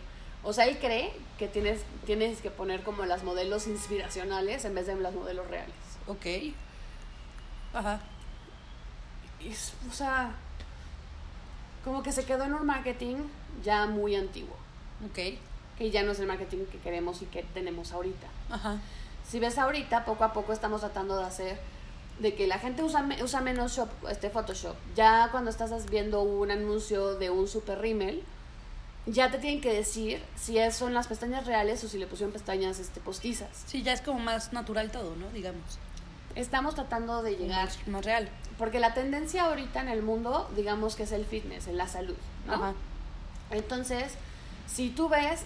O 0.44 0.53
sea, 0.53 0.66
él 0.66 0.79
cree 0.79 1.12
que 1.38 1.48
tienes, 1.48 1.83
tienes 2.07 2.40
que 2.40 2.51
poner 2.51 2.83
como 2.83 3.05
las 3.05 3.22
modelos 3.24 3.66
inspiracionales 3.66 4.64
en 4.64 4.74
vez 4.74 4.87
de 4.87 4.96
las 4.96 5.14
modelos 5.14 5.46
reales. 5.48 5.74
Ok. 6.07 6.55
Ajá. 7.74 8.01
Es- 9.44 9.74
o 9.88 9.92
sea, 9.92 10.33
como 11.85 12.03
que 12.03 12.12
se 12.12 12.24
quedó 12.24 12.44
en 12.44 12.55
un 12.55 12.66
marketing 12.66 13.16
ya 13.64 13.87
muy 13.87 14.16
antiguo, 14.16 14.57
Ok. 15.07 15.38
que 15.77 15.90
ya 15.90 16.03
no 16.03 16.12
es 16.12 16.18
el 16.20 16.27
marketing 16.27 16.64
que 16.66 16.79
queremos 16.79 17.22
y 17.22 17.27
que 17.27 17.42
tenemos 17.42 17.92
ahorita. 17.92 18.27
Ajá. 18.51 18.79
Si 19.27 19.38
ves 19.38 19.59
ahorita, 19.59 20.05
poco 20.05 20.24
a 20.24 20.33
poco 20.33 20.53
estamos 20.53 20.81
tratando 20.81 21.16
de 21.18 21.24
hacer 21.24 21.59
de 22.18 22.35
que 22.35 22.46
la 22.48 22.59
gente 22.59 22.83
usa, 22.83 23.07
usa 23.22 23.40
menos 23.40 23.77
shop, 23.77 23.88
este 24.11 24.29
Photoshop. 24.31 24.74
Ya 24.96 25.29
cuando 25.31 25.51
estás 25.51 25.88
viendo 25.88 26.22
un 26.22 26.51
anuncio 26.51 27.14
de 27.14 27.31
un 27.31 27.46
super 27.46 27.79
rímel, 27.81 28.24
ya 29.08 29.30
te 29.30 29.38
tienen 29.38 29.60
que 29.60 29.72
decir 29.72 30.22
si 30.36 30.58
es- 30.58 30.76
son 30.76 30.94
las 30.94 31.06
pestañas 31.06 31.46
reales 31.46 31.82
o 31.84 31.88
si 31.88 31.98
le 31.98 32.06
pusieron 32.06 32.32
pestañas 32.32 32.78
este, 32.78 33.00
postizas. 33.00 33.48
Sí, 33.66 33.82
ya 33.82 33.92
es 33.92 34.00
como 34.00 34.18
más 34.20 34.52
natural 34.52 34.90
todo, 34.90 35.16
¿no? 35.16 35.28
Digamos. 35.30 35.78
Estamos 36.34 36.74
tratando 36.74 37.22
de 37.22 37.36
llegar, 37.36 37.66
Más, 37.66 37.88
más 37.88 38.04
real. 38.04 38.28
porque 38.58 38.78
la 38.78 38.94
tendencia 38.94 39.44
ahorita 39.46 39.80
en 39.80 39.88
el 39.88 40.02
mundo, 40.02 40.48
digamos 40.54 40.94
que 40.94 41.02
es 41.04 41.12
el 41.12 41.24
fitness, 41.24 41.66
en 41.66 41.76
la 41.76 41.88
salud, 41.88 42.16
¿no? 42.46 42.54
Ajá. 42.54 42.74
Entonces, 43.50 44.12
si 44.66 44.90
tú 44.90 45.08
ves, 45.08 45.40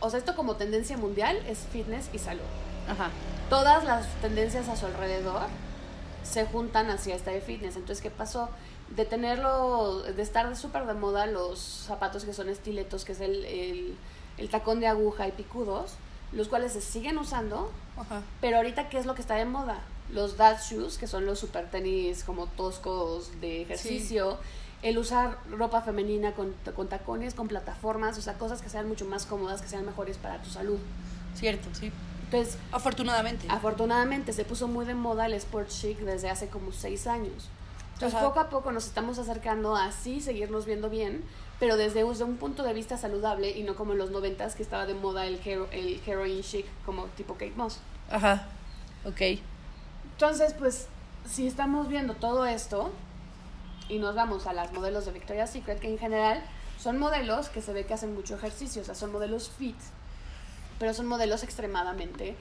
o 0.00 0.08
sea, 0.10 0.18
esto 0.18 0.34
como 0.34 0.56
tendencia 0.56 0.96
mundial 0.96 1.36
es 1.48 1.58
fitness 1.70 2.08
y 2.12 2.18
salud. 2.18 2.42
Ajá. 2.88 3.10
todas 3.48 3.84
las 3.84 4.06
tendencias 4.22 4.68
a 4.68 4.76
su 4.76 4.84
alrededor 4.86 5.46
se 6.22 6.44
juntan 6.46 6.90
hacia 6.90 7.14
esta 7.14 7.30
de 7.30 7.40
fitness. 7.42 7.76
Entonces, 7.76 8.02
¿qué 8.02 8.10
pasó? 8.10 8.48
De 8.90 9.04
tenerlo, 9.04 10.02
de 10.02 10.22
estar 10.22 10.48
de 10.48 10.56
súper 10.56 10.86
de 10.86 10.94
moda 10.94 11.26
los 11.26 11.58
zapatos 11.58 12.24
que 12.24 12.32
son 12.32 12.48
estiletos, 12.48 13.04
que 13.04 13.12
es 13.12 13.20
el, 13.20 13.44
el, 13.44 13.96
el 14.38 14.48
tacón 14.50 14.80
de 14.80 14.86
aguja 14.86 15.26
y 15.26 15.32
picudos, 15.32 15.94
los 16.32 16.48
cuales 16.48 16.72
se 16.72 16.80
siguen 16.80 17.18
usando, 17.18 17.70
Ajá. 17.96 18.22
pero 18.40 18.58
ahorita, 18.58 18.88
¿qué 18.88 18.98
es 18.98 19.06
lo 19.06 19.14
que 19.14 19.22
está 19.22 19.34
de 19.34 19.46
moda? 19.46 19.80
Los 20.10 20.36
dad 20.36 20.58
shoes, 20.60 20.98
que 20.98 21.06
son 21.06 21.26
los 21.26 21.38
super 21.38 21.70
tenis 21.70 22.24
como 22.24 22.46
toscos 22.46 23.40
de 23.40 23.62
ejercicio, 23.62 24.38
el 24.82 24.98
usar 24.98 25.38
ropa 25.50 25.80
femenina 25.80 26.32
con, 26.32 26.54
con 26.76 26.88
tacones, 26.88 27.34
con 27.34 27.48
plataformas, 27.48 28.18
o 28.18 28.22
sea, 28.22 28.34
cosas 28.34 28.60
que 28.60 28.68
sean 28.68 28.86
mucho 28.86 29.06
más 29.06 29.24
cómodas, 29.24 29.62
que 29.62 29.68
sean 29.68 29.86
mejores 29.86 30.18
para 30.18 30.42
tu 30.42 30.50
salud. 30.50 30.78
Cierto, 31.34 31.68
sí. 31.72 31.90
Entonces, 32.24 32.58
Afortunadamente. 32.70 33.46
Afortunadamente 33.48 34.32
se 34.32 34.44
puso 34.44 34.68
muy 34.68 34.84
de 34.84 34.94
moda 34.94 35.26
el 35.26 35.32
sport 35.34 35.68
chic 35.68 35.98
desde 36.00 36.28
hace 36.30 36.48
como 36.48 36.70
seis 36.72 37.06
años. 37.06 37.48
Entonces 37.94 38.16
Ajá. 38.16 38.26
poco 38.28 38.40
a 38.40 38.50
poco 38.50 38.72
nos 38.72 38.86
estamos 38.86 39.18
acercando 39.18 39.76
a 39.76 39.86
así 39.86 40.20
seguirnos 40.20 40.66
viendo 40.66 40.90
bien, 40.90 41.24
pero 41.60 41.76
desde, 41.76 42.04
desde 42.04 42.24
un 42.24 42.36
punto 42.36 42.62
de 42.62 42.74
vista 42.74 42.98
saludable 42.98 43.50
y 43.50 43.62
no 43.62 43.76
como 43.76 43.92
en 43.92 43.98
los 43.98 44.10
noventas 44.10 44.54
que 44.54 44.62
estaba 44.62 44.84
de 44.86 44.94
moda 44.94 45.26
el, 45.26 45.40
hero, 45.44 45.68
el 45.70 46.00
heroin 46.04 46.42
chic 46.42 46.66
como 46.84 47.04
tipo 47.16 47.34
Kate 47.34 47.54
Moss. 47.56 47.78
Ajá. 48.10 48.48
Ok. 49.04 49.38
Entonces 50.12 50.54
pues 50.54 50.88
si 51.28 51.46
estamos 51.46 51.88
viendo 51.88 52.14
todo 52.14 52.46
esto 52.46 52.90
y 53.88 53.98
nos 53.98 54.14
vamos 54.14 54.46
a 54.46 54.52
las 54.52 54.72
modelos 54.72 55.06
de 55.06 55.12
Victoria's 55.12 55.50
Secret 55.50 55.78
que 55.78 55.88
en 55.88 55.98
general 55.98 56.42
son 56.78 56.98
modelos 56.98 57.48
que 57.48 57.62
se 57.62 57.72
ve 57.72 57.86
que 57.86 57.94
hacen 57.94 58.14
mucho 58.14 58.34
ejercicio, 58.34 58.82
o 58.82 58.84
sea 58.84 58.94
son 58.94 59.12
modelos 59.12 59.50
fit, 59.50 59.76
pero 60.80 60.92
son 60.92 61.06
modelos 61.06 61.44
extremadamente 61.44 62.36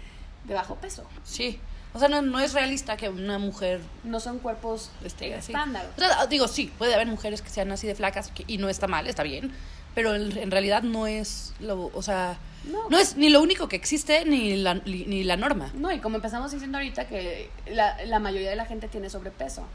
de 0.45 0.53
bajo 0.53 0.75
peso. 0.75 1.03
Sí. 1.23 1.59
O 1.93 1.99
sea, 1.99 2.07
no, 2.09 2.21
no 2.21 2.39
es 2.39 2.53
realista 2.53 2.97
que 2.97 3.09
una 3.09 3.37
mujer 3.37 3.79
No 4.03 4.19
son 4.19 4.39
cuerpos 4.39 4.89
esté 5.03 5.33
así. 5.35 5.51
estándar. 5.51 5.89
O 5.95 5.99
sea, 5.99 6.25
digo, 6.27 6.47
sí, 6.47 6.71
puede 6.77 6.93
haber 6.95 7.07
mujeres 7.07 7.41
que 7.41 7.49
sean 7.49 7.71
así 7.71 7.85
de 7.85 7.93
flacas 7.95 8.29
que- 8.31 8.45
y 8.47 8.57
no 8.57 8.67
está 8.69 8.87
mal, 8.87 9.07
está 9.07 9.21
bien. 9.23 9.51
Pero 9.93 10.15
en, 10.15 10.35
en 10.37 10.49
realidad 10.49 10.81
no 10.81 11.05
es 11.05 11.53
lo, 11.59 11.91
o 11.93 12.01
sea, 12.01 12.37
No. 12.65 12.89
no 12.89 12.97
es 12.97 13.15
ni 13.15 13.29
lo 13.29 13.41
único 13.43 13.67
que 13.69 13.75
existe 13.75 14.25
ni 14.25 14.55
la, 14.57 14.73
ni, 14.73 15.05
ni 15.05 15.23
la 15.23 15.37
norma. 15.37 15.71
No, 15.75 15.91
y 15.91 15.99
como 15.99 16.15
empezamos 16.15 16.51
diciendo 16.51 16.79
ahorita 16.79 17.07
que 17.07 17.51
la, 17.67 18.03
la 18.05 18.17
mayoría 18.17 18.49
de 18.49 18.55
la 18.55 18.65
gente 18.65 18.87
tiene 18.87 19.09
sobrepeso. 19.11 19.67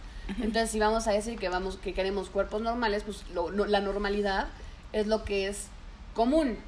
Entonces, 0.43 0.71
si 0.71 0.79
vamos 0.81 1.07
a 1.07 1.13
decir 1.13 1.39
que 1.39 1.49
vamos 1.49 1.77
que 1.77 1.95
queremos 1.95 2.29
cuerpos 2.31 2.61
normales, 2.61 3.05
pues 3.05 3.25
lo- 3.33 3.51
no- 3.53 3.65
la 3.67 3.81
normalidad 3.81 4.49
es 4.93 5.07
lo 5.07 5.25
que 5.25 5.47
es 5.47 5.69
común. 6.15 6.59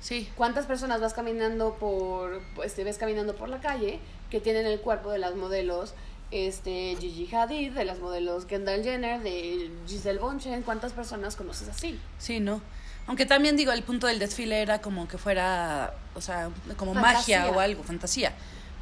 Sí. 0.00 0.28
¿Cuántas 0.36 0.66
personas 0.66 1.00
vas 1.00 1.14
caminando 1.14 1.74
por 1.74 2.40
pues 2.54 2.74
te 2.74 2.84
ves 2.84 2.98
caminando 2.98 3.34
por 3.36 3.48
la 3.48 3.60
calle 3.60 3.98
que 4.30 4.40
tienen 4.40 4.66
el 4.66 4.80
cuerpo 4.80 5.10
de 5.10 5.18
las 5.18 5.34
modelos 5.34 5.94
este 6.30 6.96
Gigi 7.00 7.34
Hadid, 7.34 7.72
de 7.72 7.84
las 7.84 7.98
modelos 7.98 8.44
Kendall 8.44 8.82
Jenner, 8.84 9.20
de 9.22 9.70
Giselle 9.86 10.18
Bonchen? 10.18 10.62
¿Cuántas 10.62 10.92
personas 10.92 11.36
conoces 11.36 11.68
así? 11.68 11.98
Sí, 12.18 12.38
¿no? 12.40 12.60
Aunque 13.06 13.24
también 13.24 13.56
digo, 13.56 13.72
el 13.72 13.82
punto 13.82 14.06
del 14.06 14.18
desfile 14.18 14.60
era 14.60 14.80
como 14.82 15.08
que 15.08 15.16
fuera, 15.16 15.94
o 16.14 16.20
sea, 16.20 16.50
como 16.76 16.92
Fantasía. 16.92 17.40
magia 17.40 17.56
o 17.56 17.60
algo, 17.60 17.82
fantasía. 17.82 18.34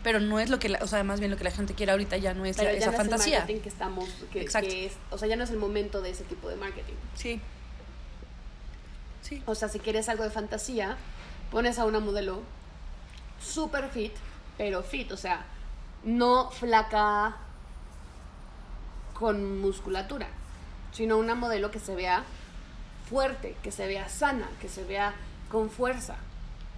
Pero 0.02 0.18
no 0.20 0.38
es 0.40 0.50
lo 0.50 0.58
que, 0.58 0.68
la- 0.68 0.78
o 0.82 0.86
sea, 0.88 1.02
más 1.04 1.20
bien 1.20 1.30
lo 1.30 1.36
que 1.36 1.44
la 1.44 1.50
gente 1.52 1.74
quiere 1.74 1.92
ahorita 1.92 2.16
ya 2.16 2.34
no 2.34 2.44
es 2.44 2.56
Pero 2.56 2.70
la- 2.70 2.74
ya 2.74 2.78
esa 2.78 2.86
no 2.86 2.92
es 2.94 3.00
el 3.00 3.08
fantasía. 3.08 3.38
marketing 3.38 3.60
que 3.60 3.68
estamos 3.68 4.08
que, 4.32 4.40
Exacto. 4.42 4.68
que 4.68 4.86
es, 4.86 4.92
o 5.10 5.18
sea, 5.18 5.28
ya 5.28 5.36
no 5.36 5.44
es 5.44 5.50
el 5.50 5.58
momento 5.58 6.00
de 6.02 6.10
ese 6.10 6.24
tipo 6.24 6.48
de 6.48 6.56
marketing. 6.56 6.94
Sí. 7.14 7.40
Sí. 9.26 9.42
O 9.46 9.56
sea, 9.56 9.68
si 9.68 9.80
quieres 9.80 10.08
algo 10.08 10.22
de 10.22 10.30
fantasía, 10.30 10.96
pones 11.50 11.80
a 11.80 11.84
una 11.84 11.98
modelo 11.98 12.42
super 13.42 13.88
fit, 13.88 14.12
pero 14.56 14.84
fit, 14.84 15.10
o 15.10 15.16
sea, 15.16 15.44
no 16.04 16.52
flaca 16.52 17.36
con 19.14 19.60
musculatura, 19.60 20.28
sino 20.92 21.18
una 21.18 21.34
modelo 21.34 21.72
que 21.72 21.80
se 21.80 21.96
vea 21.96 22.22
fuerte, 23.10 23.56
que 23.64 23.72
se 23.72 23.88
vea 23.88 24.08
sana, 24.08 24.48
que 24.60 24.68
se 24.68 24.84
vea 24.84 25.12
con 25.50 25.70
fuerza. 25.70 26.14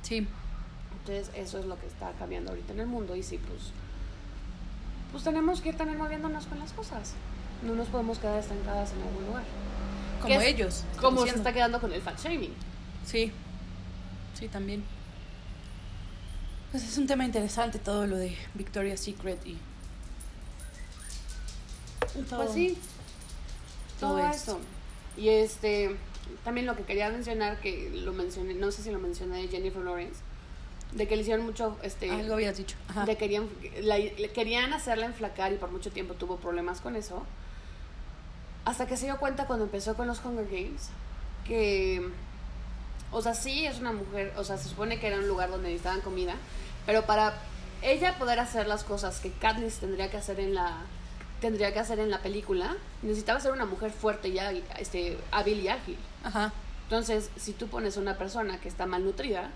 Sí. 0.00 0.26
Entonces, 1.00 1.30
eso 1.34 1.58
es 1.58 1.66
lo 1.66 1.78
que 1.78 1.86
está 1.86 2.12
cambiando 2.12 2.52
ahorita 2.52 2.72
en 2.72 2.80
el 2.80 2.86
mundo 2.86 3.14
y 3.14 3.22
sí, 3.22 3.36
pues, 3.36 3.72
pues 5.12 5.22
tenemos 5.22 5.60
que 5.60 5.68
ir 5.68 5.76
también 5.76 5.98
moviéndonos 5.98 6.46
con 6.46 6.58
las 6.60 6.72
cosas. 6.72 7.12
No 7.62 7.74
nos 7.74 7.88
podemos 7.88 8.18
quedar 8.18 8.38
estancadas 8.38 8.92
en 8.92 9.02
algún 9.02 9.26
lugar. 9.26 9.44
Como 10.20 10.28
¿Qué 10.38 10.48
es- 10.48 10.54
ellos. 10.54 10.84
Como 11.00 11.24
se 11.26 11.36
está 11.36 11.52
quedando 11.52 11.80
con 11.80 11.92
el 11.92 12.00
fat 12.02 12.18
shaming. 12.22 12.52
Sí. 13.06 13.32
Sí, 14.34 14.48
también. 14.48 14.84
Pues 16.70 16.84
es 16.84 16.98
un 16.98 17.06
tema 17.06 17.24
interesante 17.24 17.78
todo 17.78 18.06
lo 18.06 18.16
de 18.16 18.36
Victoria's 18.54 19.00
Secret 19.00 19.38
y. 19.46 19.56
todo. 22.28 22.42
Pues 22.42 22.52
sí, 22.54 22.78
todo 24.00 24.16
todo, 24.16 24.28
esto. 24.30 24.52
eso. 24.52 24.60
Y 25.16 25.28
este, 25.30 25.96
también 26.44 26.66
lo 26.66 26.76
que 26.76 26.82
quería 26.84 27.08
mencionar, 27.10 27.60
que 27.60 27.90
lo 27.94 28.12
mencioné, 28.12 28.54
no 28.54 28.70
sé 28.70 28.82
si 28.82 28.90
lo 28.90 28.98
mencioné 28.98 29.42
de 29.42 29.48
Jennifer 29.48 29.82
Lawrence, 29.82 30.20
de 30.92 31.08
que 31.08 31.16
le 31.16 31.22
hicieron 31.22 31.44
mucho, 31.46 31.76
este, 31.82 32.10
Algo 32.10 32.34
habías 32.34 32.56
dicho. 32.56 32.76
Ajá. 32.88 33.04
le 33.06 33.16
querían, 33.16 33.48
la- 33.82 33.98
querían 34.34 34.72
hacerla 34.72 35.06
enflacar 35.06 35.52
y 35.52 35.56
por 35.56 35.70
mucho 35.70 35.90
tiempo 35.90 36.14
tuvo 36.14 36.36
problemas 36.36 36.80
con 36.80 36.96
eso. 36.96 37.24
Hasta 38.64 38.86
que 38.86 38.96
se 38.96 39.06
dio 39.06 39.18
cuenta 39.18 39.46
cuando 39.46 39.64
empezó 39.64 39.94
con 39.94 40.06
los 40.06 40.22
Hunger 40.24 40.46
Games, 40.46 40.88
que, 41.44 42.08
o 43.10 43.22
sea, 43.22 43.34
sí 43.34 43.64
es 43.66 43.78
una 43.80 43.92
mujer, 43.92 44.34
o 44.36 44.44
sea, 44.44 44.58
se 44.58 44.68
supone 44.68 44.98
que 45.00 45.06
era 45.06 45.16
un 45.16 45.28
lugar 45.28 45.50
donde 45.50 45.68
necesitaban 45.68 46.00
comida, 46.02 46.34
Pero 46.86 47.04
para 47.04 47.34
ella 47.82 48.18
poder 48.18 48.40
hacer 48.40 48.66
las 48.66 48.82
cosas 48.82 49.20
que 49.20 49.30
Katniss 49.30 49.78
tendría 49.78 50.10
que 50.10 50.16
hacer 50.16 50.40
en 50.40 50.54
la 50.54 50.78
tendría 51.40 51.72
que 51.72 51.78
hacer 51.78 52.00
en 52.00 52.10
la 52.10 52.18
película, 52.18 52.76
necesitaba 53.02 53.38
ser 53.40 53.52
una 53.52 53.64
mujer 53.64 53.92
fuerte 53.92 54.28
y 54.28 54.38
ágil, 54.40 54.64
este, 54.78 55.16
hábil 55.30 55.60
y 55.60 55.68
ágil. 55.68 55.98
Ajá. 56.24 56.52
Entonces, 56.84 57.30
si 57.36 57.52
tú 57.52 57.68
pones 57.68 57.96
a 57.96 58.00
una 58.00 58.16
persona 58.18 58.58
que 58.60 58.68
está 58.68 58.86
malnutrida, 58.86 59.50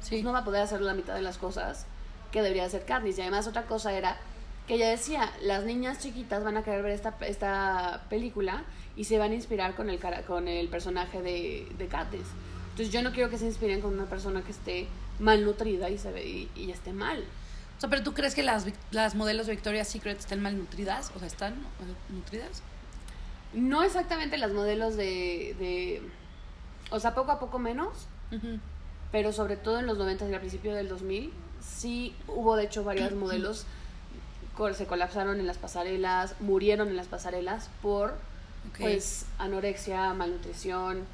Sí. 0.00 0.10
pues 0.10 0.22
no 0.24 0.32
va 0.32 0.40
a 0.40 0.44
poder 0.44 0.62
hacer 0.62 0.80
la 0.82 0.94
mitad 0.94 1.14
de 1.14 1.22
las 1.22 1.38
cosas 1.38 1.86
que 2.30 2.42
debería 2.42 2.66
hacer 2.66 2.84
Katniss. 2.84 3.18
Y 3.18 3.22
además 3.22 3.46
otra 3.48 3.62
cosa 3.62 3.92
era 3.94 4.16
que 4.66 4.74
ella 4.74 4.88
decía, 4.90 5.32
las 5.42 5.64
niñas 5.64 5.98
chiquitas 6.00 6.42
van 6.42 6.56
a 6.56 6.62
querer 6.64 6.82
ver 6.82 6.92
esta, 6.92 7.14
esta 7.20 8.04
película 8.10 8.64
y 8.96 9.04
se 9.04 9.18
van 9.18 9.30
a 9.32 9.34
inspirar 9.34 9.74
con 9.74 9.90
el, 9.90 9.98
cara- 9.98 10.22
con 10.22 10.48
el 10.48 10.68
personaje 10.68 11.22
de, 11.22 11.68
de 11.78 11.86
Katniss. 11.86 12.26
Entonces 12.70 12.92
yo 12.92 13.02
no 13.02 13.12
quiero 13.12 13.30
que 13.30 13.38
se 13.38 13.46
inspiren 13.46 13.80
con 13.80 13.92
una 13.94 14.06
persona 14.06 14.42
que 14.42 14.50
esté 14.52 14.86
malnutrida 15.20 15.88
y, 15.90 15.98
se 15.98 16.10
ve, 16.12 16.26
y, 16.26 16.50
y 16.56 16.70
esté 16.72 16.92
mal. 16.92 17.24
O 17.76 17.80
sea, 17.80 17.88
pero 17.90 18.02
tú 18.02 18.12
crees 18.14 18.34
que 18.34 18.42
las, 18.42 18.66
las 18.90 19.14
modelos 19.14 19.46
de 19.46 19.52
Victoria's 19.52 19.88
Secret 19.88 20.18
están 20.18 20.42
malnutridas? 20.42 21.12
O 21.14 21.18
sea, 21.18 21.28
¿están 21.28 21.54
malnutridas? 22.08 22.62
No 23.54 23.82
exactamente 23.82 24.36
las 24.38 24.52
modelos 24.52 24.96
de, 24.96 25.54
de... 25.58 26.02
O 26.90 27.00
sea, 27.00 27.14
poco 27.14 27.32
a 27.32 27.38
poco 27.38 27.58
menos, 27.58 28.08
pero 29.12 29.32
sobre 29.32 29.56
todo 29.56 29.78
en 29.78 29.86
los 29.86 29.96
90 29.98 30.28
y 30.28 30.34
al 30.34 30.40
principio 30.40 30.74
del 30.74 30.88
2000, 30.88 31.32
sí 31.60 32.14
hubo 32.28 32.56
de 32.56 32.64
hecho 32.64 32.84
varios 32.84 33.12
modelos 33.14 33.66
se 34.74 34.86
colapsaron 34.86 35.38
en 35.40 35.46
las 35.46 35.58
pasarelas, 35.58 36.34
murieron 36.40 36.88
en 36.88 36.96
las 36.96 37.06
pasarelas 37.06 37.68
por 37.82 38.14
pues 38.78 39.26
anorexia, 39.38 40.12
malnutrición. 40.14 41.04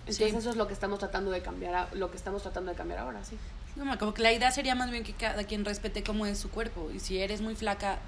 Entonces 0.00 0.30
Sí. 0.30 0.36
eso 0.36 0.50
es 0.50 0.56
lo 0.56 0.66
que 0.66 0.74
estamos 0.74 0.98
tratando 0.98 1.30
de 1.30 1.40
cambiar, 1.40 1.88
lo 1.94 2.10
que 2.10 2.16
estamos 2.16 2.42
tratando 2.42 2.70
de 2.70 2.76
cambiar 2.76 3.00
ahora, 3.00 3.24
sí. 3.24 3.38
No, 3.76 3.98
como 3.98 4.14
que 4.14 4.22
la 4.22 4.32
idea 4.32 4.50
sería 4.50 4.74
más 4.74 4.90
bien 4.90 5.02
que 5.02 5.12
cada 5.14 5.44
quien 5.44 5.64
respete 5.64 6.02
cómo 6.04 6.26
es 6.26 6.38
su 6.38 6.50
cuerpo. 6.50 6.90
Y 6.94 7.00
si 7.00 7.18
eres 7.18 7.40
muy 7.40 7.54
flaca, 7.56 7.98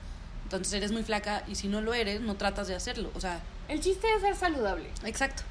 entonces 0.44 0.72
eres 0.74 0.92
muy 0.92 1.02
flaca. 1.02 1.42
Y 1.48 1.56
si 1.56 1.66
no 1.68 1.80
lo 1.80 1.92
eres, 1.94 2.20
no 2.20 2.37
tratas 2.37 2.68
de 2.68 2.74
hacerlo. 2.76 3.11
O 3.14 3.20
sea, 3.20 3.40
El 3.68 3.80
chiste 3.80 4.06
es 4.14 4.22
ser 4.22 4.37
saludable. 4.37 4.88
exacto. 5.04 5.42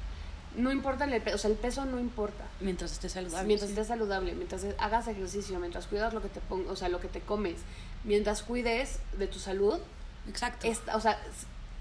No 0.56 0.72
importa 0.72 1.04
el 1.04 1.20
peso, 1.22 1.36
o 1.36 1.38
sea, 1.38 1.50
el 1.50 1.56
peso 1.56 1.84
no 1.84 1.98
importa. 2.00 2.44
Mientras 2.60 2.90
estés 2.92 3.12
saludable. 3.12 3.46
mientras 3.46 3.70
estés 3.70 3.86
saludable, 3.88 4.34
mientras 4.34 4.62
hagas 4.78 5.06
ejercicio, 5.08 5.58
mientras 5.60 5.86
cuidas 5.86 6.14
lo 6.14 6.22
que 6.22 6.28
te 6.28 6.40
pon- 6.40 6.66
o 6.68 6.74
sea, 6.76 6.88
lo 6.88 6.98
que 7.00 7.08
te 7.08 7.20
comes, 7.20 7.56
mientras 8.04 8.42
cuides 8.42 8.98
de 9.18 9.26
tu 9.26 9.38
salud, 9.38 9.78
Exacto. 10.28 10.66
es- 10.66 10.80
o 10.94 11.00
sea, 11.00 11.20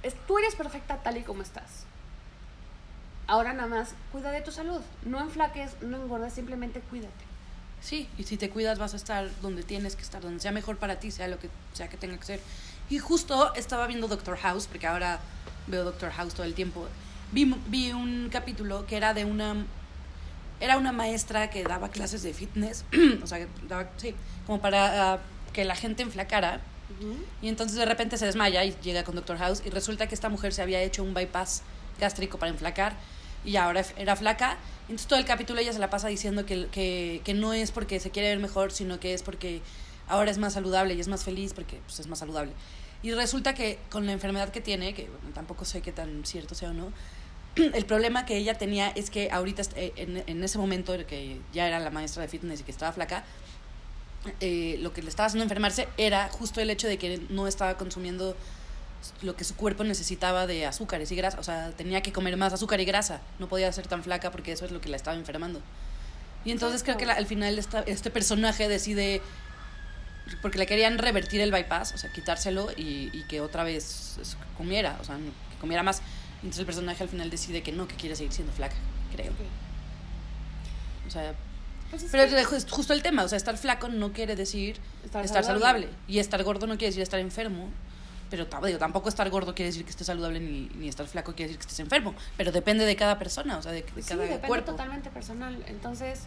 es- 0.03 0.15
tú 0.27 0.37
eres 0.39 0.55
perfecta 0.55 1.01
tal 1.01 1.17
y 1.17 1.23
como 1.23 1.41
estás. 1.41 1.85
Ahora 3.27 3.53
nada 3.53 3.67
más, 3.67 3.95
cuida 4.11 4.31
de 4.31 4.41
tu 4.41 4.51
salud. 4.51 4.81
No 5.03 5.19
enflaques, 5.19 5.81
no 5.81 5.97
engordes, 5.97 6.33
simplemente 6.33 6.79
cuídate. 6.81 7.25
Sí, 7.81 8.07
y 8.17 8.23
si 8.23 8.37
te 8.37 8.49
cuidas 8.49 8.77
vas 8.79 8.93
a 8.93 8.97
estar 8.97 9.29
donde 9.41 9.63
tienes 9.63 9.95
que 9.95 10.01
estar, 10.03 10.21
donde 10.21 10.39
sea 10.39 10.51
mejor 10.51 10.77
para 10.77 10.99
ti, 10.99 11.11
sea 11.11 11.27
lo 11.27 11.39
que 11.39 11.49
sea 11.73 11.87
que 11.87 11.97
tenga 11.97 12.17
que 12.17 12.25
ser. 12.25 12.39
Y 12.89 12.99
justo 12.99 13.53
estaba 13.55 13.87
viendo 13.87 14.07
Doctor 14.07 14.37
House, 14.37 14.67
porque 14.67 14.85
ahora 14.87 15.19
veo 15.67 15.83
Doctor 15.83 16.11
House 16.11 16.33
todo 16.33 16.45
el 16.45 16.53
tiempo. 16.53 16.87
Vi, 17.31 17.53
vi 17.67 17.91
un 17.91 18.29
capítulo 18.31 18.85
que 18.85 18.97
era 18.97 19.13
de 19.13 19.25
una 19.25 19.65
era 20.59 20.77
una 20.77 20.91
maestra 20.91 21.49
que 21.49 21.63
daba 21.63 21.89
clases 21.89 22.23
de 22.23 22.33
fitness, 22.33 22.85
o 23.23 23.27
sea, 23.27 23.45
daba, 23.67 23.89
sí, 23.97 24.15
como 24.45 24.61
para 24.61 25.13
ah, 25.13 25.19
que 25.53 25.65
la 25.65 25.75
gente 25.75 26.03
enflacara. 26.03 26.61
Y 27.41 27.49
entonces 27.49 27.77
de 27.77 27.85
repente 27.85 28.17
se 28.17 28.25
desmaya 28.25 28.63
y 28.63 28.73
llega 28.81 29.03
con 29.03 29.15
Doctor 29.15 29.37
House 29.37 29.61
y 29.65 29.69
resulta 29.69 30.07
que 30.07 30.15
esta 30.15 30.29
mujer 30.29 30.53
se 30.53 30.61
había 30.61 30.81
hecho 30.81 31.03
un 31.03 31.13
bypass 31.13 31.63
gástrico 31.99 32.37
para 32.37 32.51
enflacar 32.51 32.95
y 33.43 33.57
ahora 33.57 33.83
era 33.97 34.15
flaca. 34.15 34.57
Entonces 34.83 35.07
todo 35.07 35.19
el 35.19 35.25
capítulo 35.25 35.59
ella 35.59 35.73
se 35.73 35.79
la 35.79 35.89
pasa 35.89 36.07
diciendo 36.07 36.45
que, 36.45 36.67
que, 36.67 37.21
que 37.25 37.33
no 37.33 37.53
es 37.53 37.71
porque 37.71 37.99
se 37.99 38.11
quiere 38.11 38.29
ver 38.29 38.39
mejor, 38.39 38.71
sino 38.71 38.99
que 38.99 39.13
es 39.13 39.23
porque 39.23 39.61
ahora 40.07 40.29
es 40.29 40.37
más 40.37 40.53
saludable 40.53 40.93
y 40.93 40.99
es 40.99 41.07
más 41.07 41.23
feliz 41.23 41.53
porque 41.53 41.79
pues, 41.85 41.99
es 41.99 42.07
más 42.07 42.19
saludable. 42.19 42.53
Y 43.05 43.11
resulta 43.13 43.53
que 43.53 43.77
con 43.91 44.07
la 44.07 44.13
enfermedad 44.13 44.49
que 44.49 44.61
tiene, 44.61 44.95
que 44.95 45.03
bueno, 45.07 45.29
tampoco 45.35 45.63
sé 45.63 45.81
qué 45.81 45.91
tan 45.91 46.25
cierto 46.25 46.55
sea 46.55 46.71
o 46.71 46.73
no, 46.73 46.91
el 47.55 47.85
problema 47.85 48.25
que 48.25 48.35
ella 48.35 48.57
tenía 48.57 48.89
es 48.89 49.11
que 49.11 49.29
ahorita, 49.31 49.61
eh, 49.75 49.93
en, 49.95 50.23
en 50.25 50.43
ese 50.43 50.57
momento 50.57 50.93
que 51.05 51.39
ya 51.53 51.67
era 51.67 51.79
la 51.79 51.91
maestra 51.91 52.23
de 52.23 52.29
fitness 52.29 52.61
y 52.61 52.63
que 52.63 52.71
estaba 52.71 52.91
flaca, 52.93 53.23
eh, 54.39 54.79
lo 54.81 54.91
que 54.91 55.03
le 55.03 55.09
estaba 55.09 55.27
haciendo 55.27 55.43
enfermarse 55.43 55.87
era 55.97 56.29
justo 56.29 56.61
el 56.61 56.71
hecho 56.71 56.87
de 56.87 56.97
que 56.97 57.21
no 57.29 57.45
estaba 57.45 57.77
consumiendo 57.77 58.35
lo 59.21 59.35
que 59.35 59.43
su 59.43 59.55
cuerpo 59.55 59.83
necesitaba 59.83 60.47
de 60.47 60.65
azúcares 60.65 61.11
y 61.11 61.15
grasa. 61.15 61.39
O 61.39 61.43
sea, 61.43 61.69
tenía 61.77 62.01
que 62.01 62.11
comer 62.11 62.35
más 62.37 62.53
azúcar 62.53 62.81
y 62.81 62.85
grasa. 62.85 63.21
No 63.37 63.47
podía 63.47 63.71
ser 63.71 63.85
tan 63.85 64.01
flaca 64.03 64.31
porque 64.31 64.51
eso 64.53 64.65
es 64.65 64.71
lo 64.71 64.81
que 64.81 64.89
la 64.89 64.95
estaba 64.97 65.15
enfermando. 65.15 65.61
Y 66.43 66.49
entonces 66.49 66.81
creo 66.81 66.97
que 66.97 67.05
la- 67.05 67.13
al 67.13 67.27
final 67.27 67.59
esta- 67.59 67.81
este 67.81 68.09
personaje 68.09 68.67
decide, 68.67 69.21
porque 70.41 70.57
le 70.57 70.65
querían 70.65 70.97
revertir 70.97 71.41
el 71.41 71.51
bypass, 71.51 71.93
o 71.93 71.97
sea, 71.97 72.11
quitárselo 72.11 72.71
y, 72.75 73.09
y 73.13 73.23
que 73.27 73.41
otra 73.41 73.63
vez 73.63 74.17
comiera, 74.57 74.97
o 75.01 75.03
sea, 75.03 75.15
que 75.17 75.57
comiera 75.59 75.83
más. 75.83 76.01
Entonces 76.37 76.59
el 76.59 76.65
personaje 76.65 77.01
al 77.03 77.09
final 77.09 77.29
decide 77.29 77.63
que 77.63 77.71
no, 77.71 77.87
que 77.87 77.95
quiere 77.95 78.15
seguir 78.15 78.33
siendo 78.33 78.53
flaca, 78.53 78.75
creo. 79.15 79.31
O 81.07 81.11
sea, 81.11 81.33
Pues 81.89 82.03
es 82.03 82.11
pero 82.11 82.27
que- 82.27 82.39
es 82.39 82.47
ju- 82.47 82.69
justo 82.69 82.93
el 82.93 83.01
tema, 83.03 83.23
o 83.23 83.27
sea, 83.27 83.37
estar 83.37 83.57
flaco 83.57 83.87
no 83.87 84.11
quiere 84.13 84.35
decir 84.35 84.77
Estar 85.03 85.23
estar, 85.23 85.43
saludable. 85.43 85.85
saludable. 85.87 85.99
Y 86.07 86.19
estar 86.19 86.43
gordo 86.43 86.67
no 86.67 86.73
quiere 86.77 86.87
decir 86.87 87.03
estar 87.03 87.19
enfermo. 87.19 87.69
Pero 88.31 88.47
digo, 88.65 88.79
tampoco 88.79 89.07
estar 89.07 89.29
gordo 89.29 89.53
quiere 89.53 89.67
decir 89.69 89.83
que 89.85 89.91
estés 89.91 90.07
saludable 90.07 90.39
ni, 90.39 90.67
ni 90.75 90.89
estar 90.89 91.05
flaco 91.07 91.33
quiere 91.35 91.49
decir 91.49 91.59
que 91.59 91.63
estés 91.69 91.79
enfermo. 91.79 92.15
Pero 92.37 92.51
depende 92.51 92.83
de 92.83 92.95
cada 92.95 93.19
persona, 93.19 93.57
o 93.57 93.61
sea, 93.61 93.71
de, 93.71 93.83
de 93.83 94.01
sí, 94.01 94.09
cada 94.09 94.23
depende 94.23 94.47
cuerpo. 94.47 94.71
totalmente 94.71 95.11
personal. 95.11 95.63
Entonces, 95.67 96.21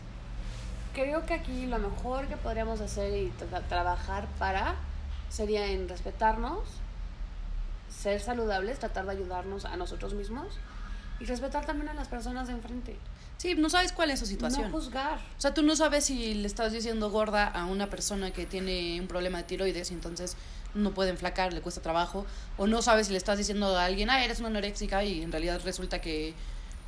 creo 0.94 1.24
que 1.26 1.34
aquí 1.34 1.66
lo 1.66 1.78
mejor 1.78 2.26
que 2.28 2.36
podríamos 2.36 2.80
hacer 2.80 3.12
y 3.16 3.32
tra- 3.32 3.66
trabajar 3.68 4.26
para 4.38 4.74
sería 5.30 5.66
en 5.66 5.88
respetarnos, 5.88 6.60
ser 7.90 8.20
saludables, 8.20 8.78
tratar 8.78 9.06
de 9.06 9.12
ayudarnos 9.12 9.64
a 9.64 9.76
nosotros 9.76 10.14
mismos 10.14 10.46
y 11.20 11.24
respetar 11.24 11.66
también 11.66 11.88
a 11.88 11.94
las 11.94 12.08
personas 12.08 12.46
de 12.46 12.54
enfrente. 12.54 12.96
Sí, 13.38 13.54
no 13.54 13.70
sabes 13.70 13.92
cuál 13.92 14.10
es 14.10 14.18
su 14.18 14.26
situación. 14.26 14.62
No 14.70 14.70
juzgar. 14.78 15.18
o 15.18 15.40
sea, 15.40 15.54
tú 15.54 15.62
no 15.62 15.76
sabes 15.76 16.04
si 16.04 16.34
le 16.34 16.46
estás 16.46 16.72
diciendo 16.72 17.10
gorda 17.10 17.46
a 17.46 17.66
una 17.66 17.88
persona 17.88 18.32
que 18.32 18.46
tiene 18.46 19.00
un 19.00 19.06
problema 19.06 19.38
de 19.38 19.44
tiroides 19.44 19.90
y 19.90 19.94
entonces 19.94 20.36
no 20.74 20.92
puede 20.92 21.10
enflacar, 21.10 21.52
le 21.52 21.60
cuesta 21.60 21.80
trabajo. 21.80 22.26
O 22.56 22.66
no 22.66 22.82
sabes 22.82 23.06
si 23.06 23.12
le 23.12 23.18
estás 23.18 23.38
diciendo 23.38 23.76
a 23.76 23.84
alguien, 23.84 24.10
ah, 24.10 24.24
eres 24.24 24.40
una 24.40 24.48
anoréxica 24.48 25.04
y 25.04 25.22
en 25.22 25.30
realidad 25.32 25.60
resulta 25.64 26.00
que 26.00 26.34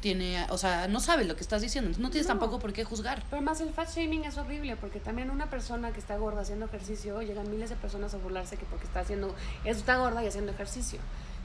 tiene, 0.00 0.46
o 0.48 0.58
sea, 0.58 0.88
no 0.88 1.00
sabes 1.00 1.26
lo 1.26 1.36
que 1.36 1.42
estás 1.42 1.62
diciendo. 1.62 1.88
Entonces 1.88 2.02
no 2.02 2.10
tienes 2.10 2.26
No. 2.26 2.34
tampoco 2.34 2.58
por 2.58 2.72
qué 2.72 2.84
juzgar. 2.84 3.22
Pero 3.28 3.42
más 3.42 3.60
el 3.60 3.70
fat 3.72 3.88
shaming 3.94 4.24
es 4.24 4.38
horrible 4.38 4.76
porque 4.76 4.98
también 4.98 5.30
una 5.30 5.50
persona 5.50 5.92
que 5.92 6.00
está 6.00 6.16
gorda 6.16 6.40
haciendo 6.40 6.66
ejercicio, 6.66 7.20
llegan 7.22 7.50
miles 7.50 7.70
de 7.70 7.76
personas 7.76 8.14
a 8.14 8.16
burlarse 8.16 8.56
que 8.56 8.64
porque 8.64 8.86
está 8.86 9.00
haciendo, 9.00 9.34
está 9.64 9.96
gorda 9.98 10.24
y 10.24 10.26
haciendo 10.26 10.52
ejercicio. 10.52 10.98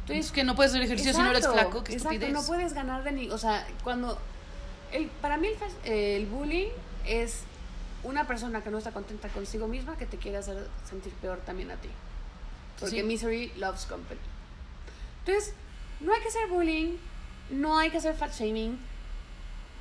Es 0.07 0.31
que 0.31 0.43
no 0.43 0.55
puedes 0.55 0.71
hacer 0.71 0.83
ejercicio 0.83 1.13
si 1.13 1.19
no 1.19 1.31
eres 1.31 1.47
flaco, 1.47 1.83
qué 1.83 1.93
exacto, 1.93 2.27
no 2.29 2.43
puedes 2.45 2.73
ganar 2.73 3.03
de 3.03 3.11
ni, 3.11 3.29
o 3.31 3.37
sea, 3.39 3.65
cuando 3.83 4.19
el, 4.91 5.07
para 5.07 5.37
mí 5.37 5.49
el, 5.83 6.27
bullying 6.27 6.67
es 7.05 7.41
una 8.03 8.27
persona 8.27 8.61
que 8.61 8.69
no 8.69 8.77
está 8.77 8.91
contenta 8.91 9.29
consigo 9.29 9.67
misma 9.67 9.97
que 9.97 10.05
te 10.05 10.17
quiere 10.17 10.37
hacer 10.37 10.67
sentir 10.87 11.11
peor 11.13 11.39
también 11.39 11.71
a 11.71 11.75
ti. 11.77 11.89
Porque 12.79 12.97
Sí. 12.97 13.03
misery 13.03 13.51
loves 13.57 13.85
company. 13.85 14.19
Entonces, 15.25 15.53
no 16.01 16.13
hay 16.13 16.21
que 16.21 16.27
hacer 16.27 16.47
bullying, 16.49 16.97
no 17.49 17.77
hay 17.77 17.89
que 17.89 17.97
hacer 17.97 18.15
fat 18.15 18.33
shaming. 18.33 18.77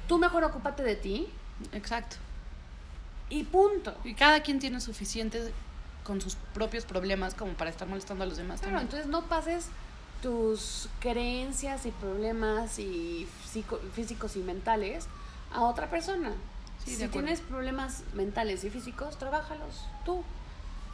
Tú 0.08 0.18
mejor 0.18 0.44
ocúpate 0.44 0.82
de 0.82 0.96
ti 0.96 1.28
Exacto. 1.72 2.16
y 3.30 3.44
punto. 3.44 3.94
Y 4.04 4.14
cada 4.14 4.40
quien 4.42 4.58
tiene 4.58 4.80
suficiente 4.80 5.52
con 6.04 6.20
sus 6.20 6.36
propios 6.52 6.84
problemas 6.84 7.34
como 7.34 7.52
para 7.54 7.70
estar 7.70 7.88
molestando 7.88 8.24
a 8.24 8.26
los 8.26 8.36
demás 8.36 8.60
Claro, 8.60 8.76
también. 8.76 8.86
entonces 8.88 9.06
no 9.10 9.26
pases 9.28 9.68
tus 10.22 10.88
creencias 11.00 11.86
y 11.86 11.90
problemas 11.90 12.78
y 12.78 13.26
psico- 13.50 13.80
físicos 13.94 14.36
y 14.36 14.40
mentales 14.40 15.06
a 15.52 15.62
otra 15.62 15.88
persona. 15.88 16.32
Sí, 16.84 16.96
si 16.96 17.08
tienes 17.08 17.40
problemas 17.40 18.02
mentales 18.12 18.62
y 18.64 18.70
físicos, 18.70 19.18
trabájalos 19.18 19.86
tú 20.04 20.22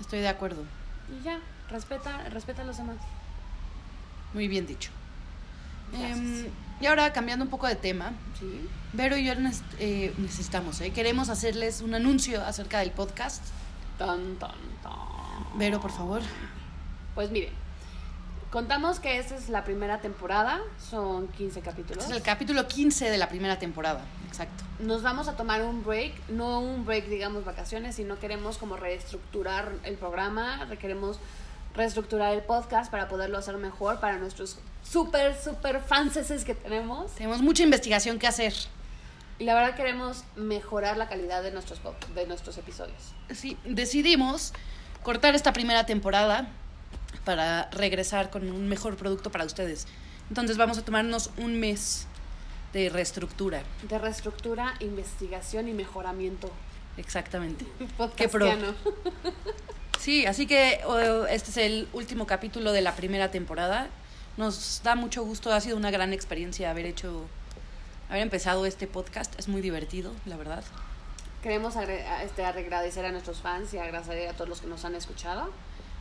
Estoy 0.01 0.21
de 0.21 0.29
acuerdo. 0.29 0.63
y 1.11 1.23
ya, 1.25 1.41
respeta, 1.69 2.29
respeta 2.29 2.63
a 2.63 2.65
los 2.65 2.77
demás. 2.77 2.97
Muy 4.33 4.47
bien 4.47 4.67
dicho. 4.67 4.91
Em, 5.95 6.47
y 6.81 6.87
ahora 6.87 7.13
cambiando 7.13 7.45
un 7.45 7.51
poco 7.51 7.67
de 7.67 7.77
tema, 7.77 8.13
Sí. 8.39 8.69
Vero 8.93 9.17
y 9.17 9.25
yo 9.25 9.35
eh, 9.79 10.13
necesitamos, 10.19 10.81
¿eh? 10.81 10.91
queremos 10.91 11.29
hacerles 11.29 11.81
un 11.81 11.95
anuncio 11.95 12.43
acerca 12.45 12.81
del 12.81 12.91
podcast. 12.91 13.45
Tan, 13.99 14.37
tan, 14.37 14.51
tan. 14.83 15.59
Vero, 15.59 15.81
por 15.81 15.93
favor. 15.93 16.23
Pues 17.15 17.31
miren, 17.31 17.53
contamos 18.51 18.99
que 18.99 19.19
esta 19.19 19.37
es 19.37 19.49
la 19.49 19.63
primera 19.63 20.01
temporada, 20.01 20.61
son 20.91 21.29
15 21.29 21.61
capítulos. 21.61 21.99
Este 21.99 22.15
es 22.15 22.17
el 22.19 22.25
capítulo 22.25 22.67
15 22.67 23.11
de 23.11 23.19
la 23.19 23.29
primera 23.29 23.59
temporada. 23.59 24.01
Exacto. 24.27 24.65
Nos 24.81 25.03
vamos 25.03 25.29
a 25.29 25.37
tomar 25.37 25.63
un 25.63 25.85
break, 25.85 26.29
no 26.29 26.61
un 26.61 26.85
break, 26.85 27.07
digamos, 27.07 27.45
vacaciones, 27.45 27.97
sino 27.97 28.19
queremos 28.19 28.59
como 28.59 28.77
reestructurar 28.77 29.73
el 29.85 29.97
programa, 29.97 30.67
queremos 30.81 31.21
reestructurar 31.75 32.35
el 32.35 32.43
podcast 32.43 32.91
para 32.91 33.09
poderlo 33.09 33.39
hacer 33.39 33.57
mejor 33.57 34.01
para 34.01 34.19
nuestros 34.19 34.59
súper, 34.83 35.41
súper 35.41 35.81
fanses 35.81 36.45
que 36.45 36.55
tenemos. 36.55 37.15
Tenemos 37.15 37.43
mucha 37.43 37.63
investigación 37.63 38.19
que 38.19 38.27
hacer. 38.27 38.55
Y 39.39 39.45
la 39.45 39.55
verdad 39.55 39.75
queremos 39.75 40.25
mejorar 40.37 40.97
la 40.97 41.09
calidad 41.09 41.43
de 41.43 41.51
nuestros, 41.51 41.81
de 42.15 42.27
nuestros 42.27 42.59
episodios. 42.59 43.15
Sí, 43.31 43.57
decidimos 43.65 44.53
cortar 45.03 45.35
esta 45.35 45.53
primera 45.53 45.87
temporada 45.87 46.51
para 47.25 47.71
regresar 47.71 48.31
con 48.31 48.51
un 48.51 48.69
mejor 48.69 48.97
producto 48.97 49.31
para 49.31 49.45
ustedes. 49.45 49.87
Entonces 50.29 50.57
vamos 50.57 50.79
a 50.79 50.85
tomarnos 50.85 51.31
un 51.39 51.59
mes 51.59 52.07
de 52.73 52.89
reestructura. 52.89 53.63
De 53.89 53.99
reestructura, 53.99 54.75
investigación 54.81 55.69
y 55.69 55.73
mejoramiento. 55.73 56.51
Exactamente. 56.97 57.65
Podcastiano. 57.97 58.75
Sí, 59.99 60.25
así 60.27 60.47
que 60.47 60.81
oh, 60.87 61.27
este 61.27 61.51
es 61.51 61.57
el 61.57 61.89
último 61.93 62.27
capítulo 62.27 62.73
de 62.73 62.81
la 62.81 62.95
primera 62.95 63.31
temporada. 63.31 63.89
Nos 64.37 64.81
da 64.83 64.95
mucho 64.95 65.25
gusto, 65.25 65.53
ha 65.53 65.61
sido 65.61 65.77
una 65.77 65.91
gran 65.91 66.13
experiencia 66.13 66.71
haber 66.71 66.87
hecho, 66.87 67.27
haber 68.09 68.23
empezado 68.23 68.67
este 68.67 68.87
podcast. 68.87 69.39
Es 69.39 69.49
muy 69.49 69.61
divertido, 69.61 70.13
la 70.27 70.37
verdad. 70.37 70.65
Queremos 71.43 71.75
este, 71.77 72.45
agradecer 72.45 73.05
a 73.05 73.13
nuestros 73.13 73.39
fans 73.39 73.73
y 73.75 73.79
agradecer 73.79 74.29
a 74.29 74.33
todos 74.35 74.49
los 74.49 74.61
que 74.61 74.67
nos 74.67 74.85
han 74.85 74.95
escuchado. 74.95 75.51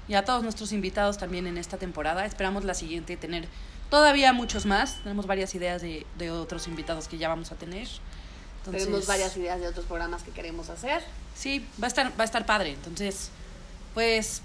Y 0.08 0.16
a 0.16 0.26
todos 0.26 0.44
nuestros 0.44 0.72
invitados 0.72 1.18
también 1.18 1.48
en 1.48 1.58
esta 1.58 1.78
temporada. 1.78 2.26
Esperamos 2.26 2.66
la 2.66 2.74
siguiente 2.74 3.16
tener 3.16 3.48
todavía 3.90 4.34
muchos 4.34 4.66
más. 4.66 5.02
Tenemos 5.04 5.28
varias 5.28 5.54
ideas 5.56 5.82
de, 5.82 6.06
de 6.18 6.32
otros 6.32 6.68
invitados 6.68 7.08
que 7.08 7.18
ya 7.18 7.30
vamos 7.30 7.52
a 7.52 7.56
tener. 7.56 7.88
Entonces, 8.60 8.84
Tenemos 8.86 9.08
varias 9.08 9.38
ideas 9.38 9.62
de 9.62 9.68
otros 9.68 9.86
programas 9.86 10.24
que 10.24 10.32
queremos 10.32 10.70
hacer. 10.70 11.04
Sí, 11.36 11.66
va 11.82 11.86
a 11.86 11.88
estar, 11.88 12.08
va 12.12 12.24
a 12.24 12.26
estar 12.26 12.46
padre. 12.46 12.72
Entonces, 12.72 13.30
pues, 13.94 14.42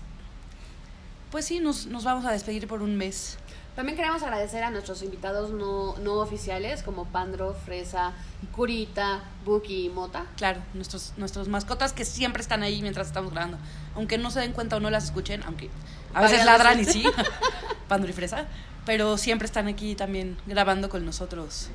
pues 1.30 1.46
sí, 1.46 1.58
nos, 1.60 1.86
nos 1.86 2.04
vamos 2.04 2.24
a 2.24 2.30
despedir 2.30 2.68
por 2.68 2.82
un 2.82 2.96
mes. 2.96 3.38
También 3.76 3.96
queremos 3.96 4.22
agradecer 4.22 4.62
a 4.62 4.70
nuestros 4.70 5.02
invitados 5.02 5.50
no, 5.50 5.96
no 5.98 6.14
oficiales 6.14 6.84
como 6.84 7.06
Pandro, 7.06 7.54
Fresa, 7.54 8.12
Curita, 8.52 9.24
Buki 9.44 9.86
y 9.86 9.88
Mota. 9.88 10.26
Claro, 10.36 10.60
nuestros, 10.74 11.12
nuestros 11.16 11.48
mascotas 11.48 11.92
que 11.92 12.04
siempre 12.04 12.40
están 12.40 12.62
ahí 12.62 12.82
mientras 12.82 13.08
estamos 13.08 13.32
grabando. 13.32 13.58
Aunque 13.96 14.16
no 14.16 14.30
se 14.30 14.38
den 14.40 14.52
cuenta 14.52 14.76
o 14.76 14.80
no 14.80 14.90
las 14.90 15.04
escuchen, 15.04 15.42
aunque 15.44 15.70
a 16.14 16.22
veces 16.22 16.44
ladran 16.44 16.78
y 16.78 16.84
sí, 16.84 17.04
Pandro 17.88 18.08
y 18.08 18.12
Fresa, 18.12 18.46
pero 18.86 19.18
siempre 19.18 19.46
están 19.46 19.66
aquí 19.66 19.96
también 19.96 20.36
grabando 20.46 20.88
con 20.88 21.04
nosotros, 21.04 21.68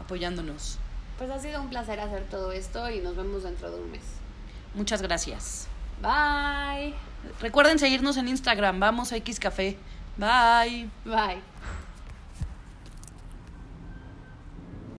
apoyándonos. 0.00 0.78
Pues 1.18 1.30
ha 1.30 1.40
sido 1.40 1.60
un 1.60 1.68
placer 1.68 1.98
hacer 1.98 2.24
todo 2.30 2.52
esto 2.52 2.88
y 2.90 3.00
nos 3.00 3.16
vemos 3.16 3.42
dentro 3.42 3.72
de 3.72 3.80
un 3.80 3.90
mes. 3.90 4.02
Muchas 4.74 5.02
gracias. 5.02 5.66
Bye. 6.00 6.94
Recuerden 7.40 7.80
seguirnos 7.80 8.16
en 8.18 8.28
Instagram, 8.28 8.78
vamos 8.78 9.12
a 9.12 9.16
X 9.16 9.40
Café. 9.40 9.76
Bye. 10.18 10.88
Bye. 11.04 11.42